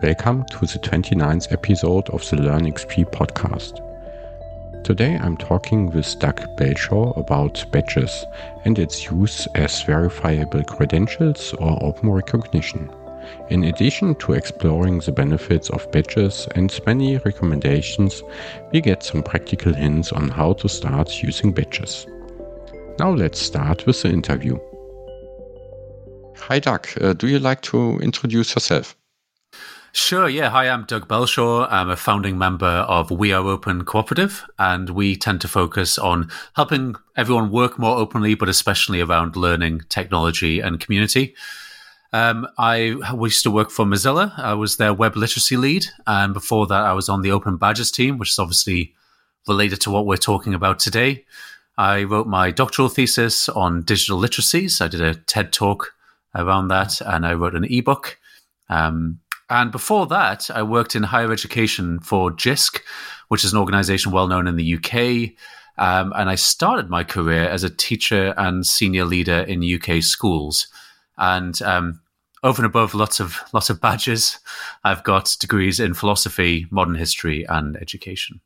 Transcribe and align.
Welcome 0.00 0.44
to 0.44 0.60
the 0.60 0.78
29th 0.78 1.50
episode 1.50 2.08
of 2.10 2.20
the 2.30 2.36
LearnXP 2.36 3.10
podcast. 3.10 3.82
Today 4.84 5.18
I'm 5.20 5.36
talking 5.36 5.90
with 5.90 6.16
Doug 6.20 6.40
Belshaw 6.56 7.16
about 7.16 7.64
badges 7.72 8.24
and 8.64 8.78
its 8.78 9.06
use 9.06 9.48
as 9.56 9.82
verifiable 9.82 10.62
credentials 10.62 11.52
or 11.54 11.82
open 11.82 12.10
recognition. 12.10 12.88
In 13.50 13.64
addition 13.64 14.14
to 14.20 14.34
exploring 14.34 15.00
the 15.00 15.10
benefits 15.10 15.68
of 15.70 15.90
badges 15.90 16.46
and 16.54 16.72
many 16.86 17.16
recommendations, 17.16 18.22
we 18.72 18.80
get 18.80 19.02
some 19.02 19.24
practical 19.24 19.74
hints 19.74 20.12
on 20.12 20.28
how 20.28 20.52
to 20.52 20.68
start 20.68 21.24
using 21.24 21.50
badges. 21.50 22.06
Now 23.00 23.10
let's 23.10 23.40
start 23.40 23.84
with 23.84 24.00
the 24.02 24.10
interview. 24.10 24.60
Hi, 26.36 26.60
Doug. 26.60 26.86
Uh, 27.00 27.14
do 27.14 27.26
you 27.26 27.40
like 27.40 27.62
to 27.62 27.98
introduce 27.98 28.54
yourself? 28.54 28.97
Sure, 29.92 30.28
yeah. 30.28 30.50
Hi, 30.50 30.68
I'm 30.68 30.84
Doug 30.84 31.08
Belshaw. 31.08 31.66
I'm 31.70 31.88
a 31.88 31.96
founding 31.96 32.36
member 32.36 32.66
of 32.66 33.10
We 33.10 33.32
Are 33.32 33.44
Open 33.46 33.84
Cooperative, 33.84 34.44
and 34.58 34.90
we 34.90 35.16
tend 35.16 35.40
to 35.40 35.48
focus 35.48 35.96
on 35.96 36.30
helping 36.54 36.94
everyone 37.16 37.50
work 37.50 37.78
more 37.78 37.96
openly, 37.96 38.34
but 38.34 38.50
especially 38.50 39.00
around 39.00 39.34
learning, 39.34 39.82
technology, 39.88 40.60
and 40.60 40.78
community. 40.78 41.34
Um, 42.12 42.46
I 42.58 42.96
used 43.18 43.42
to 43.44 43.50
work 43.50 43.70
for 43.70 43.86
Mozilla. 43.86 44.38
I 44.38 44.52
was 44.54 44.76
their 44.76 44.92
web 44.92 45.16
literacy 45.16 45.56
lead, 45.56 45.86
and 46.06 46.34
before 46.34 46.66
that, 46.66 46.84
I 46.84 46.92
was 46.92 47.08
on 47.08 47.22
the 47.22 47.32
Open 47.32 47.56
Badges 47.56 47.90
team, 47.90 48.18
which 48.18 48.30
is 48.30 48.38
obviously 48.38 48.94
related 49.46 49.80
to 49.82 49.90
what 49.90 50.04
we're 50.04 50.16
talking 50.18 50.52
about 50.52 50.78
today. 50.78 51.24
I 51.78 52.02
wrote 52.02 52.26
my 52.26 52.50
doctoral 52.50 52.90
thesis 52.90 53.48
on 53.48 53.82
digital 53.82 54.20
literacies. 54.20 54.82
I 54.82 54.88
did 54.88 55.00
a 55.00 55.14
TED 55.14 55.50
talk 55.50 55.94
around 56.34 56.68
that, 56.68 57.00
and 57.00 57.26
I 57.26 57.32
wrote 57.32 57.54
an 57.54 57.64
ebook. 57.64 58.18
Um, 58.68 59.20
and 59.50 59.72
before 59.72 60.06
that, 60.08 60.50
I 60.50 60.62
worked 60.62 60.94
in 60.94 61.02
higher 61.02 61.32
education 61.32 62.00
for 62.00 62.30
JISC, 62.30 62.80
which 63.28 63.44
is 63.44 63.52
an 63.52 63.58
organization 63.58 64.12
well 64.12 64.28
known 64.28 64.46
in 64.46 64.56
the 64.56 64.74
UK. 64.74 65.34
Um, 65.78 66.12
and 66.16 66.28
I 66.28 66.34
started 66.34 66.90
my 66.90 67.04
career 67.04 67.44
as 67.44 67.64
a 67.64 67.70
teacher 67.70 68.34
and 68.36 68.66
senior 68.66 69.04
leader 69.04 69.40
in 69.40 69.62
UK 69.62 70.02
schools. 70.02 70.66
And 71.16 71.60
um, 71.62 72.00
over 72.42 72.62
and 72.62 72.66
above 72.66 72.94
lots 72.94 73.20
of 73.20 73.38
lots 73.52 73.70
of 73.70 73.80
badges, 73.80 74.38
I've 74.84 75.04
got 75.04 75.36
degrees 75.40 75.80
in 75.80 75.94
philosophy, 75.94 76.66
modern 76.70 76.94
history, 76.94 77.44
and 77.48 77.76
education 77.76 78.40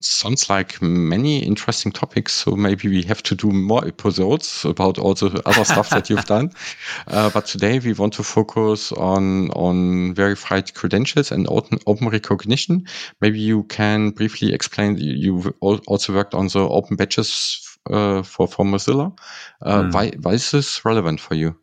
sounds 0.00 0.48
like 0.48 0.80
many 0.80 1.38
interesting 1.40 1.92
topics. 1.92 2.32
So 2.32 2.52
maybe 2.52 2.88
we 2.88 3.02
have 3.04 3.22
to 3.24 3.34
do 3.34 3.50
more 3.50 3.86
episodes 3.86 4.64
about 4.64 4.98
all 4.98 5.14
the 5.14 5.42
other 5.44 5.64
stuff 5.64 5.90
that 5.90 6.08
you've 6.10 6.24
done. 6.26 6.50
Uh, 7.06 7.30
but 7.30 7.46
today 7.46 7.78
we 7.78 7.92
want 7.94 8.12
to 8.12 8.22
focus 8.22 8.92
on 8.92 9.50
on 9.52 10.14
verified 10.14 10.72
credentials 10.74 11.32
and 11.32 11.46
open, 11.48 11.78
open 11.86 12.08
recognition. 12.08 12.86
Maybe 13.20 13.38
you 13.38 13.64
can 13.64 14.10
briefly 14.10 14.52
explain. 14.52 14.98
You 14.98 15.54
also 15.60 16.12
worked 16.12 16.34
on 16.34 16.48
the 16.48 16.60
open 16.60 16.96
badges 16.96 17.66
uh, 17.90 18.22
for 18.22 18.46
for 18.46 18.64
Mozilla. 18.64 19.18
Uh, 19.62 19.82
mm. 19.82 19.94
Why 19.94 20.10
why 20.22 20.32
is 20.32 20.50
this 20.50 20.84
relevant 20.84 21.20
for 21.20 21.34
you? 21.34 21.56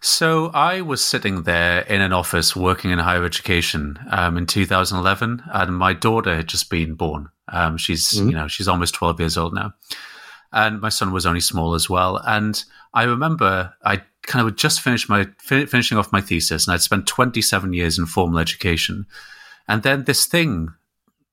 So 0.00 0.48
I 0.48 0.80
was 0.80 1.04
sitting 1.04 1.42
there 1.42 1.80
in 1.80 2.00
an 2.00 2.12
office 2.12 2.54
working 2.54 2.90
in 2.90 2.98
higher 2.98 3.24
education 3.24 3.98
um, 4.10 4.36
in 4.36 4.46
2011, 4.46 5.42
and 5.52 5.76
my 5.76 5.92
daughter 5.92 6.36
had 6.36 6.48
just 6.48 6.70
been 6.70 6.94
born. 6.94 7.28
Um, 7.48 7.76
she's 7.76 8.12
mm-hmm. 8.12 8.28
you 8.28 8.34
know 8.34 8.48
she's 8.48 8.68
almost 8.68 8.94
12 8.94 9.20
years 9.20 9.36
old 9.36 9.54
now, 9.54 9.74
and 10.52 10.80
my 10.80 10.88
son 10.88 11.12
was 11.12 11.26
only 11.26 11.40
small 11.40 11.74
as 11.74 11.90
well. 11.90 12.20
And 12.24 12.62
I 12.94 13.04
remember 13.04 13.74
I 13.84 14.02
kind 14.22 14.40
of 14.40 14.46
had 14.52 14.58
just 14.58 14.80
finished 14.80 15.08
my 15.08 15.26
fin- 15.38 15.66
finishing 15.66 15.98
off 15.98 16.12
my 16.12 16.20
thesis, 16.20 16.66
and 16.66 16.74
I'd 16.74 16.82
spent 16.82 17.06
27 17.06 17.72
years 17.72 17.98
in 17.98 18.06
formal 18.06 18.38
education, 18.38 19.06
and 19.66 19.82
then 19.82 20.04
this 20.04 20.26
thing, 20.26 20.68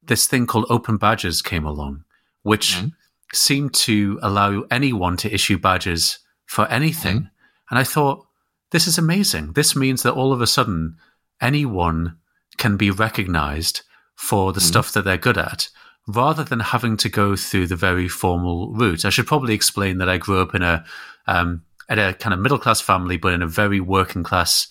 this 0.03 0.27
thing 0.27 0.47
called 0.47 0.65
open 0.69 0.97
badges 0.97 1.41
came 1.41 1.65
along, 1.65 2.03
which 2.41 2.75
mm-hmm. 2.75 2.87
seemed 3.31 3.73
to 3.75 4.19
allow 4.23 4.63
anyone 4.71 5.17
to 5.17 5.33
issue 5.33 5.59
badges 5.59 6.19
for 6.45 6.67
anything. 6.67 7.17
Mm-hmm. 7.17 7.27
And 7.71 7.79
I 7.79 7.83
thought, 7.83 8.25
this 8.75 8.87
is 8.87 8.97
amazing. 8.97 9.53
This 9.53 9.73
means 9.73 10.03
that 10.03 10.15
all 10.15 10.33
of 10.33 10.41
a 10.41 10.47
sudden, 10.47 10.97
anyone 11.39 12.17
can 12.57 12.75
be 12.75 12.91
recognized 12.91 13.83
for 14.17 14.51
the 14.51 14.59
mm 14.59 14.63
stuff 14.63 14.91
that 14.91 15.05
they're 15.05 15.17
good 15.17 15.37
at 15.37 15.69
rather 16.09 16.43
than 16.43 16.59
having 16.59 16.97
to 16.97 17.07
go 17.07 17.37
through 17.37 17.67
the 17.67 17.77
very 17.77 18.09
formal 18.09 18.73
route. 18.73 19.05
I 19.05 19.11
should 19.11 19.27
probably 19.27 19.53
explain 19.53 19.99
that 19.99 20.09
I 20.09 20.17
grew 20.17 20.41
up 20.41 20.53
in 20.53 20.61
a 20.61 20.83
um, 21.25 21.63
at 21.87 21.99
a 21.99 22.15
kind 22.15 22.33
of 22.33 22.41
middle 22.41 22.59
class 22.59 22.81
family, 22.81 23.15
but 23.15 23.31
in 23.31 23.41
a 23.41 23.47
very 23.47 23.79
working 23.79 24.23
class 24.23 24.67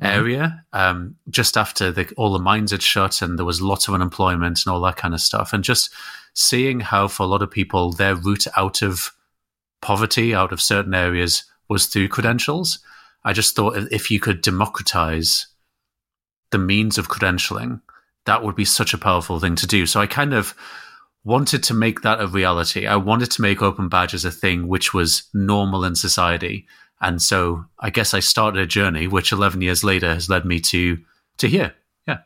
mm 0.00 0.06
area. 0.06 0.64
Um, 0.72 1.16
just 1.28 1.58
after 1.58 1.92
the, 1.92 2.10
all 2.16 2.32
the 2.32 2.38
mines 2.38 2.70
had 2.70 2.82
shut, 2.82 3.20
and 3.20 3.38
there 3.38 3.44
was 3.44 3.60
lots 3.60 3.86
of 3.86 3.92
unemployment 3.92 4.64
and 4.64 4.72
all 4.72 4.80
that 4.80 4.96
kind 4.96 5.12
of 5.12 5.20
stuff, 5.20 5.52
and 5.52 5.62
just 5.62 5.90
seeing 6.32 6.80
how 6.80 7.06
for 7.06 7.24
a 7.24 7.26
lot 7.26 7.42
of 7.42 7.50
people 7.50 7.92
their 7.92 8.14
route 8.14 8.46
out 8.56 8.80
of 8.80 9.12
poverty, 9.82 10.34
out 10.34 10.52
of 10.52 10.62
certain 10.62 10.94
areas, 10.94 11.44
was 11.68 11.84
through 11.86 12.08
credentials. 12.08 12.78
I 13.26 13.32
just 13.32 13.56
thought 13.56 13.76
if 13.90 14.08
you 14.08 14.20
could 14.20 14.40
democratize 14.40 15.48
the 16.52 16.58
means 16.58 16.96
of 16.96 17.08
credentialing, 17.08 17.80
that 18.24 18.44
would 18.44 18.54
be 18.54 18.64
such 18.64 18.94
a 18.94 18.98
powerful 18.98 19.40
thing 19.40 19.56
to 19.56 19.66
do. 19.66 19.84
So 19.84 20.00
I 20.00 20.06
kind 20.06 20.32
of 20.32 20.54
wanted 21.24 21.64
to 21.64 21.74
make 21.74 22.02
that 22.02 22.20
a 22.20 22.28
reality. 22.28 22.86
I 22.86 22.94
wanted 22.94 23.32
to 23.32 23.42
make 23.42 23.62
open 23.62 23.88
badges 23.88 24.24
a 24.24 24.30
thing 24.30 24.68
which 24.68 24.94
was 24.94 25.24
normal 25.34 25.84
in 25.84 25.96
society. 25.96 26.68
And 27.00 27.20
so 27.20 27.64
I 27.80 27.90
guess 27.90 28.14
I 28.14 28.20
started 28.20 28.62
a 28.62 28.66
journey 28.66 29.08
which 29.08 29.32
11 29.32 29.60
years 29.60 29.82
later 29.82 30.14
has 30.14 30.30
led 30.30 30.44
me 30.44 30.60
to 30.60 30.96
to 31.38 31.48
here. 31.48 31.74
Yeah. 32.06 32.18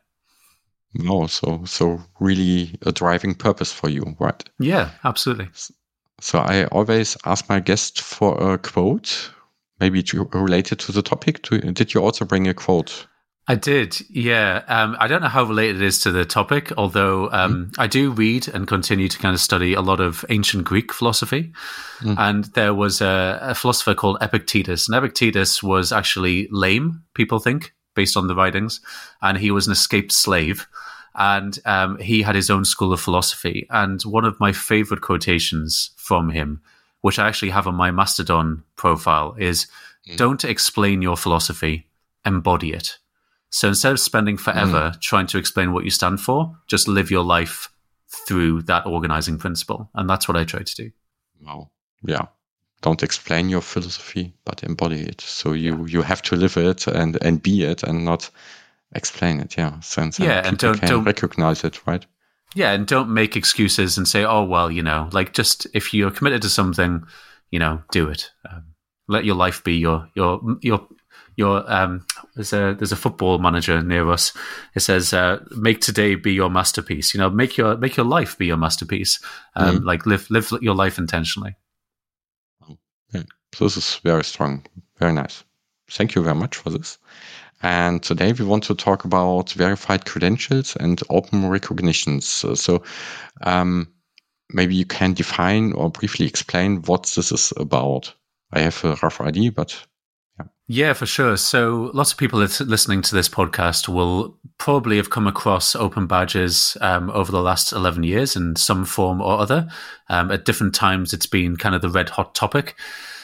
No, 0.93 1.27
so 1.29 1.65
so 1.65 2.03
really 2.21 2.79
a 2.83 2.93
driving 2.93 3.35
purpose 3.35 3.73
for 3.73 3.89
you, 3.89 4.17
right? 4.21 4.47
Yeah, 4.59 4.91
absolutely. 5.03 5.49
So 6.21 6.41
I 6.41 6.67
always 6.67 7.17
ask 7.25 7.49
my 7.49 7.61
guest 7.61 8.03
for 8.03 8.53
a 8.53 8.59
quote 8.59 9.31
maybe 9.81 10.05
related 10.33 10.79
to 10.81 10.93
the 10.93 11.03
topic? 11.03 11.43
Did 11.43 11.95
you 11.95 12.03
also 12.03 12.25
bring 12.25 12.47
a 12.47 12.55
quote? 12.55 13.07
I 13.51 13.57
did, 13.57 14.01
yeah. 14.09 14.63
Um, 14.69 14.97
I 15.01 15.09
don't 15.09 15.23
know 15.23 15.29
how 15.29 15.43
related 15.43 15.83
it 15.83 15.83
is 15.83 15.99
to 16.03 16.13
the 16.13 16.25
topic, 16.25 16.71
although 16.77 17.29
um, 17.33 17.67
mm. 17.67 17.75
I 17.79 17.89
do 17.89 18.13
read 18.13 18.47
and 18.47 18.69
continue 18.69 19.09
to 19.09 19.19
kind 19.19 19.35
of 19.35 19.41
study 19.41 19.75
a 19.75 19.81
lot 19.81 19.99
of 19.99 20.25
ancient 20.29 20.65
Greek 20.65 20.93
philosophy. 20.93 21.53
Mm. 21.99 22.17
And 22.17 22.45
there 22.55 22.75
was 22.75 23.01
a, 23.01 23.41
a, 23.43 23.55
philosopher 23.57 23.95
called 23.95 24.19
Epictetus, 24.21 24.89
and 24.89 24.97
Epictetus 24.97 25.65
was 25.65 25.91
actually 25.91 26.47
lame, 26.53 27.03
people 27.15 27.41
think, 27.41 27.75
based 27.97 28.17
on 28.17 28.29
the 28.29 28.37
writings, 28.37 28.81
and 29.21 29.37
he 29.37 29.51
was 29.51 29.67
an 29.67 29.73
escaped 29.73 30.13
slave. 30.13 30.69
And 31.17 31.59
um, 31.65 31.99
he 31.99 32.23
had 32.23 32.37
his 32.37 32.51
own 32.51 32.65
school 32.65 32.93
of 32.93 33.01
philosophy. 33.01 33.67
And 33.71 34.01
one 34.03 34.25
of 34.25 34.39
my 34.39 34.53
favorite 34.53 35.01
quotations 35.01 35.91
from 35.97 36.31
him 36.31 36.61
which 37.01 37.19
I 37.19 37.29
actually 37.29 37.51
have 37.51 37.67
on 37.67 37.75
my 37.75 37.91
Mastodon 37.91 38.63
profile, 38.77 39.35
is 39.39 39.67
mm. 40.09 40.17
don't 40.17 40.45
explain 40.45 41.03
your 41.03 41.17
philosophy, 41.17 41.89
embody 42.25 42.73
it. 42.73 42.99
So 43.51 43.69
instead 43.69 43.93
of 43.93 44.01
spending 44.01 44.37
forever 44.37 44.93
mm. 44.95 45.01
trying 45.01 45.27
to 45.29 45.39
explain 45.39 45.73
what 45.73 45.85
you 45.85 45.91
stand 45.91 46.21
for, 46.21 46.57
just 46.67 46.89
live 46.89 47.11
your 47.11 47.25
life 47.25 47.73
through 48.27 48.63
that 48.63 48.87
organizing 48.87 49.39
principle. 49.39 49.91
And 49.95 50.09
that's 50.09 50.29
what 50.29 50.37
I 50.37 50.45
try 50.45 50.63
to 50.63 50.75
do. 50.75 50.91
Wow. 51.45 51.71
Yeah. 52.03 52.27
Don't 52.83 53.03
explain 53.03 53.49
your 53.49 53.61
philosophy, 53.61 54.35
but 54.45 54.63
embody 54.63 55.03
it. 55.03 55.21
So 55.21 55.53
you, 55.53 55.87
you 55.87 56.03
have 56.03 56.23
to 56.23 56.37
live 56.37 56.57
it 56.57 56.87
and, 56.87 57.19
and 57.23 57.43
be 57.43 57.65
it 57.65 57.83
and 57.83 58.05
not 58.05 58.31
explain 58.95 59.41
it. 59.41 59.57
Yeah. 59.57 59.81
Since 59.81 60.19
yeah, 60.19 60.47
and 60.47 60.57
don't, 60.57 60.81
don't 60.83 61.05
recognize 61.05 61.63
it, 61.65 61.87
right? 61.87 62.05
Yeah, 62.55 62.73
and 62.73 62.87
don't 62.87 63.15
make 63.15 63.37
excuses 63.37 63.97
and 63.97 64.09
say, 64.09 64.25
"Oh 64.25 64.43
well, 64.43 64.71
you 64.71 64.83
know, 64.83 65.09
like 65.13 65.33
just 65.33 65.67
if 65.73 65.95
you're 65.95 66.11
committed 66.11 66.43
to 66.43 66.49
something, 66.49 67.05
you 67.51 67.59
know, 67.59 67.83
do 67.93 68.09
it. 68.09 68.31
Um, 68.51 68.75
let 69.09 69.25
your 69.25 69.37
life 69.37 69.63
be 69.63 69.77
your 69.77 70.09
your 70.15 70.41
your 70.61 70.87
your." 71.37 71.71
Um, 71.73 72.07
there's 72.35 72.53
a 72.53 72.75
there's 72.77 72.93
a 72.93 72.97
football 72.97 73.39
manager 73.39 73.81
near 73.83 74.11
us. 74.11 74.33
It 74.75 74.81
says, 74.81 75.13
uh, 75.13 75.45
"Make 75.57 75.81
today 75.81 76.17
be 76.17 76.33
your 76.33 76.51
masterpiece." 76.51 77.15
You 77.15 77.21
know, 77.21 77.31
make 77.31 77.57
your 77.57 77.77
make 77.77 77.97
your 77.97 78.07
life 78.07 78.37
be 78.37 78.47
your 78.47 78.57
masterpiece. 78.57 79.21
Um, 79.55 79.77
mm-hmm. 79.77 79.87
Like 79.87 80.07
live 80.07 80.29
live 80.31 80.53
your 80.61 80.75
life 80.75 80.99
intentionally. 80.99 81.57
So 83.55 83.65
this 83.65 83.77
is 83.77 84.01
very 84.05 84.25
strong, 84.25 84.65
very 84.99 85.13
nice. 85.13 85.45
Thank 85.91 86.15
you 86.15 86.23
very 86.23 86.37
much 86.37 86.57
for 86.57 86.71
this. 86.71 86.99
And 87.63 88.03
today 88.03 88.33
we 88.33 88.45
want 88.45 88.65
to 88.65 88.75
talk 88.75 89.05
about 89.05 89.53
verified 89.53 90.07
credentials 90.07 90.77
and 90.77 91.01
open 91.11 91.49
recognitions. 91.49 92.27
So, 92.27 92.55
so 92.55 92.83
um, 93.43 93.93
maybe 94.51 94.75
you 94.75 94.87
can 94.87 95.13
define 95.13 95.73
or 95.73 95.91
briefly 95.91 96.27
explain 96.27 96.83
what 96.83 97.13
this 97.15 97.31
is 97.31 97.53
about. 97.57 98.15
I 98.53 98.61
have 98.61 98.83
a 98.85 98.97
rough 99.03 99.21
idea, 99.21 99.53
but 99.53 99.79
yeah. 100.39 100.47
Yeah, 100.67 100.93
for 100.95 101.07
sure. 101.07 101.37
So 101.37 101.91
lots 101.93 102.13
of 102.13 102.19
people 102.19 102.39
listening 102.39 103.03
to 103.03 103.15
this 103.15 103.29
podcast 103.29 103.89
will 103.89 104.39
probably 104.59 104.97
have 104.97 105.11
come 105.11 105.27
across 105.27 105.77
open 105.77 106.07
badges 106.07 106.77
um, 106.81 107.11
over 107.11 107.31
the 107.31 107.43
last 107.43 107.73
11 107.73 108.05
years 108.05 108.37
in 108.37 108.57
some 108.57 108.85
form 108.85 109.21
or 109.21 109.39
other. 109.39 109.69
Um, 110.09 110.31
at 110.31 110.45
different 110.45 110.75
times, 110.75 111.13
it's 111.13 111.27
been 111.27 111.57
kind 111.57 111.75
of 111.75 111.83
the 111.83 111.91
red 111.91 112.09
hot 112.09 112.35
topic. 112.35 112.75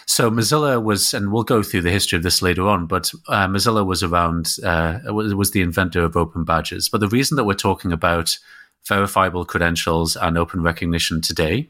So 0.06 0.30
Mozilla 0.30 0.82
was, 0.82 1.12
and 1.12 1.32
we'll 1.32 1.42
go 1.42 1.62
through 1.62 1.82
the 1.82 1.90
history 1.90 2.16
of 2.16 2.22
this 2.22 2.40
later 2.40 2.66
on, 2.68 2.86
but 2.86 3.10
uh, 3.28 3.48
Mozilla 3.48 3.84
was 3.84 4.02
around, 4.02 4.56
uh, 4.64 5.00
was, 5.06 5.34
was 5.34 5.50
the 5.50 5.62
inventor 5.62 6.04
of 6.04 6.16
open 6.16 6.44
badges. 6.44 6.88
But 6.88 7.00
the 7.00 7.08
reason 7.08 7.36
that 7.36 7.44
we're 7.44 7.54
talking 7.54 7.92
about 7.92 8.38
verifiable 8.86 9.44
credentials 9.44 10.16
and 10.16 10.38
open 10.38 10.62
recognition 10.62 11.20
today 11.20 11.68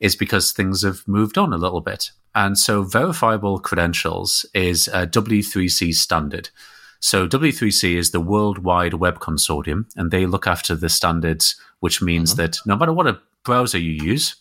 is 0.00 0.16
because 0.16 0.50
things 0.50 0.82
have 0.82 1.06
moved 1.06 1.38
on 1.38 1.52
a 1.52 1.56
little 1.56 1.80
bit. 1.80 2.10
And 2.34 2.58
so 2.58 2.82
verifiable 2.82 3.60
credentials 3.60 4.44
is 4.52 4.88
a 4.88 5.06
W3C 5.06 5.94
standard. 5.94 6.50
So 6.98 7.28
W3C 7.28 7.96
is 7.96 8.10
the 8.10 8.20
Worldwide 8.20 8.94
Web 8.94 9.20
Consortium, 9.20 9.86
and 9.96 10.10
they 10.10 10.26
look 10.26 10.46
after 10.46 10.74
the 10.74 10.88
standards, 10.88 11.56
which 11.80 12.02
means 12.02 12.32
mm-hmm. 12.32 12.42
that 12.42 12.58
no 12.66 12.76
matter 12.76 12.92
what 12.92 13.06
a 13.06 13.20
browser 13.44 13.78
you 13.78 13.92
use, 14.04 14.36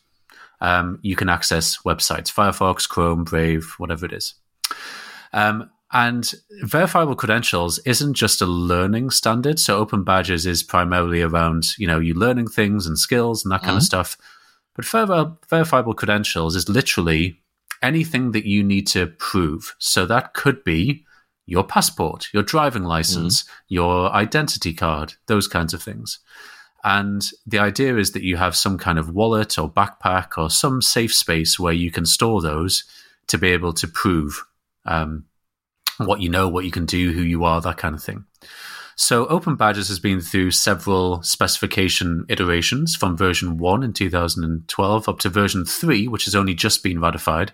um, 0.62 1.00
you 1.02 1.16
can 1.16 1.28
access 1.28 1.80
websites, 1.80 2.32
Firefox, 2.32 2.88
Chrome, 2.88 3.24
Brave, 3.24 3.74
whatever 3.78 4.06
it 4.06 4.14
is. 4.14 4.36
Um, 5.34 5.70
and 5.92 6.34
verifiable 6.62 7.16
credentials 7.16 7.80
isn't 7.80 8.14
just 8.14 8.42
a 8.42 8.46
learning 8.46 9.10
standard. 9.10 9.60
So 9.60 9.78
open 9.78 10.04
badges 10.04 10.46
is 10.46 10.64
primarily 10.64 11.22
around, 11.22 11.78
you 11.78 11.86
know, 11.86 12.00
you 12.00 12.14
learning 12.14 12.48
things 12.48 12.88
and 12.88 12.98
skills 12.98 13.44
and 13.44 13.52
that 13.52 13.62
kind 13.62 13.72
mm-hmm. 13.72 13.78
of 13.78 13.84
stuff. 13.84 14.18
But 14.76 14.86
ver- 14.86 15.36
verifiable 15.50 15.94
credentials 15.94 16.56
is 16.56 16.70
literally 16.70 17.42
anything 17.82 18.32
that 18.32 18.46
you 18.46 18.64
need 18.64 18.88
to 18.88 19.08
prove. 19.08 19.76
So 19.80 20.06
that 20.06 20.34
could 20.34 20.64
be 20.64 21.06
your 21.46 21.66
passport, 21.66 22.30
your 22.34 22.44
driving 22.44 22.84
license, 22.84 23.44
mm-hmm. 23.44 23.52
your 23.68 24.12
identity 24.14 24.74
card, 24.74 25.16
those 25.28 25.48
kinds 25.48 25.74
of 25.74 25.84
things. 25.84 26.20
And 26.84 27.30
the 27.46 27.60
idea 27.60 27.98
is 27.98 28.12
that 28.12 28.24
you 28.24 28.38
have 28.38 28.56
some 28.56 28.78
kind 28.78 28.98
of 28.98 29.10
wallet 29.10 29.58
or 29.58 29.72
backpack 29.72 30.38
or 30.38 30.50
some 30.50 30.82
safe 30.82 31.14
space 31.14 31.60
where 31.60 31.74
you 31.74 31.92
can 31.92 32.06
store 32.06 32.42
those 32.42 32.84
to 33.28 33.38
be 33.38 33.50
able 33.50 33.74
to 33.74 33.88
prove 33.88 34.44
um, 34.86 35.26
what 35.98 36.22
you 36.22 36.30
know, 36.30 36.48
what 36.48 36.66
you 36.66 36.72
can 36.72 36.86
do, 36.86 37.12
who 37.12 37.22
you 37.22 37.44
are, 37.44 37.62
that 37.62 37.78
kind 37.78 37.94
of 37.94 38.04
thing. 38.04 38.26
So 38.96 39.26
Open 39.28 39.56
Badges 39.56 39.88
has 39.88 40.00
been 40.00 40.22
through 40.22 40.52
several 40.52 41.24
specification 41.24 42.26
iterations 42.30 42.96
from 42.96 43.18
version 43.18 43.58
1 43.58 43.84
in 43.84 43.94
2012 43.94 45.10
up 45.10 45.20
to 45.20 45.30
version 45.30 45.66
3, 45.66 46.08
which 46.08 46.26
has 46.26 46.36
only 46.36 46.54
just 46.54 46.84
been 46.84 47.00
ratified. 47.00 47.54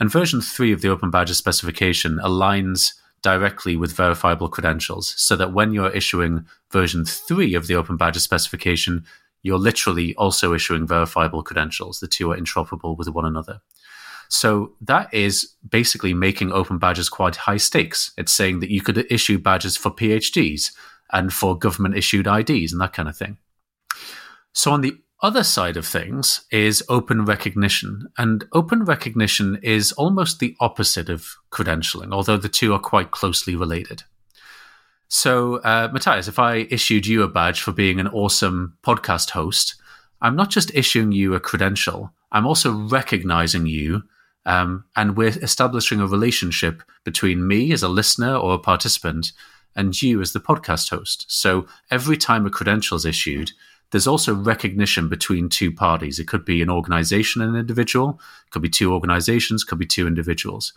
And 0.00 0.10
version 0.10 0.40
3 0.40 0.72
of 0.72 0.80
the 0.80 0.88
Open 0.88 1.10
Badges 1.10 1.38
specification 1.38 2.18
aligns 2.18 2.94
directly 3.22 3.76
with 3.76 3.92
verifiable 3.92 4.48
credentials 4.48 5.14
so 5.16 5.36
that 5.36 5.52
when 5.52 5.72
you're 5.72 5.90
issuing 5.90 6.46
version 6.70 7.04
3 7.04 7.54
of 7.54 7.66
the 7.66 7.74
Open 7.74 7.96
Badges 7.96 8.22
specification, 8.24 9.04
you're 9.42 9.58
literally 9.58 10.14
also 10.16 10.54
issuing 10.54 10.86
verifiable 10.86 11.42
credentials. 11.42 12.00
The 12.00 12.08
two 12.08 12.32
are 12.32 12.36
interoperable 12.36 12.96
with 12.96 13.08
one 13.08 13.24
another. 13.24 13.60
So 14.28 14.72
that 14.80 15.12
is 15.12 15.54
basically 15.68 16.14
making 16.14 16.52
open 16.52 16.78
badges 16.78 17.10
quite 17.10 17.36
high 17.36 17.58
stakes. 17.58 18.12
It's 18.16 18.32
saying 18.32 18.60
that 18.60 18.70
you 18.70 18.80
could 18.80 19.06
issue 19.10 19.38
badges 19.38 19.76
for 19.76 19.90
PhDs 19.90 20.72
and 21.12 21.32
for 21.32 21.58
government 21.58 21.98
issued 21.98 22.26
IDs 22.26 22.72
and 22.72 22.80
that 22.80 22.94
kind 22.94 23.10
of 23.10 23.16
thing. 23.16 23.36
So 24.54 24.72
on 24.72 24.80
the 24.80 24.94
other 25.22 25.44
side 25.44 25.76
of 25.76 25.86
things 25.86 26.44
is 26.50 26.82
open 26.88 27.24
recognition. 27.24 28.08
And 28.18 28.44
open 28.52 28.84
recognition 28.84 29.58
is 29.62 29.92
almost 29.92 30.40
the 30.40 30.56
opposite 30.60 31.08
of 31.08 31.36
credentialing, 31.50 32.12
although 32.12 32.36
the 32.36 32.48
two 32.48 32.74
are 32.74 32.80
quite 32.80 33.12
closely 33.12 33.54
related. 33.54 34.02
So, 35.08 35.56
uh, 35.56 35.88
Matthias, 35.92 36.26
if 36.26 36.38
I 36.38 36.66
issued 36.70 37.06
you 37.06 37.22
a 37.22 37.28
badge 37.28 37.60
for 37.60 37.72
being 37.72 38.00
an 38.00 38.08
awesome 38.08 38.76
podcast 38.82 39.30
host, 39.30 39.76
I'm 40.20 40.36
not 40.36 40.50
just 40.50 40.74
issuing 40.74 41.12
you 41.12 41.34
a 41.34 41.40
credential, 41.40 42.12
I'm 42.32 42.46
also 42.46 42.72
recognizing 42.72 43.66
you 43.66 44.04
um, 44.46 44.84
and 44.96 45.16
we're 45.16 45.28
establishing 45.28 46.00
a 46.00 46.06
relationship 46.06 46.82
between 47.04 47.46
me 47.46 47.72
as 47.72 47.82
a 47.82 47.88
listener 47.88 48.34
or 48.34 48.54
a 48.54 48.58
participant 48.58 49.32
and 49.76 50.00
you 50.00 50.20
as 50.20 50.32
the 50.32 50.40
podcast 50.40 50.90
host. 50.90 51.26
So 51.28 51.66
every 51.90 52.16
time 52.16 52.46
a 52.46 52.50
credential 52.50 52.96
is 52.96 53.04
issued, 53.04 53.52
there's 53.92 54.06
also 54.06 54.34
recognition 54.34 55.08
between 55.08 55.48
two 55.48 55.70
parties. 55.70 56.18
It 56.18 56.26
could 56.26 56.44
be 56.44 56.60
an 56.62 56.70
organization 56.70 57.40
and 57.42 57.54
an 57.54 57.60
individual, 57.60 58.20
it 58.46 58.50
could 58.50 58.62
be 58.62 58.68
two 58.68 58.92
organizations, 58.92 59.64
could 59.64 59.78
be 59.78 59.86
two 59.86 60.06
individuals. 60.06 60.72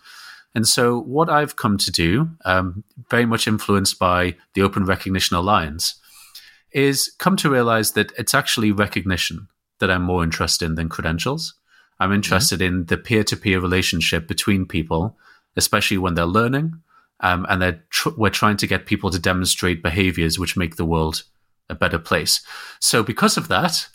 And 0.54 0.68
so, 0.68 1.00
what 1.02 1.30
I've 1.30 1.56
come 1.56 1.78
to 1.78 1.92
do, 1.92 2.30
um, 2.46 2.84
very 3.10 3.26
much 3.26 3.48
influenced 3.48 4.00
by 4.00 4.36
the 4.54 4.62
Open 4.62 4.86
Recognition 4.86 5.36
Alliance, 5.36 5.96
is 6.72 7.14
come 7.18 7.36
to 7.38 7.50
realize 7.50 7.94
that 7.94 8.12
it's 8.18 8.34
actually 8.34 8.72
recognition 8.72 9.48
that 9.80 9.92
I'm 9.92 10.04
more 10.04 10.24
interested 10.24 10.66
in 10.66 10.76
than 10.76 10.90
credentials. 10.90 11.56
I'm 12.00 12.14
interested 12.14 12.60
mm-hmm. 12.60 12.76
in 12.76 12.86
the 12.86 12.98
peer 12.98 13.24
to 13.26 13.38
peer 13.38 13.60
relationship 13.60 14.28
between 14.28 14.66
people, 14.66 15.18
especially 15.56 15.98
when 15.98 16.16
they're 16.16 16.26
learning. 16.26 16.82
Um, 17.22 17.46
and 17.50 17.62
they're 17.62 17.84
tr- 17.90 18.10
we're 18.18 18.30
trying 18.30 18.58
to 18.58 18.68
get 18.68 18.86
people 18.86 19.10
to 19.10 19.20
demonstrate 19.20 19.82
behaviors 19.82 20.38
which 20.38 20.58
make 20.58 20.76
the 20.76 20.86
world 20.86 21.24
a 21.70 21.76
better 21.76 22.00
place. 22.00 22.42
So, 22.80 23.04
because 23.04 23.38
of 23.38 23.48
that, 23.48 23.88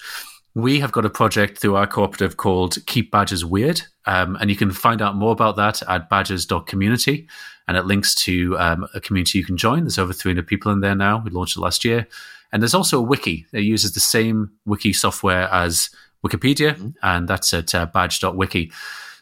we 0.55 0.81
have 0.81 0.93
got 0.93 1.05
a 1.05 1.11
project 1.11 1.58
through 1.58 1.76
our 1.76 1.87
cooperative 1.87 2.37
called 2.37 2.84
Keep 2.87 3.11
Badges 3.11 3.44
Weird. 3.44 3.82
Um, 4.06 4.37
and 4.40 4.50
you 4.50 4.56
can 4.56 4.72
find 4.72 5.00
out 5.00 5.14
more 5.14 5.32
about 5.32 5.56
that 5.56 5.82
at 5.88 6.08
badges.community. 6.08 7.28
And 7.69 7.76
it 7.76 7.87
links 7.87 8.14
to 8.17 8.58
um, 8.58 8.88
a 8.94 9.00
community 9.00 9.38
you 9.38 9.44
can 9.44 9.56
join. 9.56 9.84
There's 9.84 9.99
over 9.99 10.12
300 10.12 10.46
people 10.46 10.72
in 10.72 10.81
there 10.81 10.96
now. 10.96 11.22
We 11.25 11.31
launched 11.31 11.56
it 11.56 11.61
last 11.61 11.84
year. 11.84 12.08
And 12.52 12.61
there's 12.61 12.75
also 12.75 12.99
a 12.99 13.02
wiki 13.02 13.46
that 13.52 13.62
uses 13.62 13.93
the 13.93 14.00
same 14.00 14.50
wiki 14.66 14.93
software 14.93 15.49
as 15.52 15.90
Wikipedia, 16.26 16.75
mm-hmm. 16.75 16.88
and 17.02 17.28
that's 17.28 17.55
at 17.55 17.75
uh, 17.75 17.87
badge.wiki. 17.87 18.73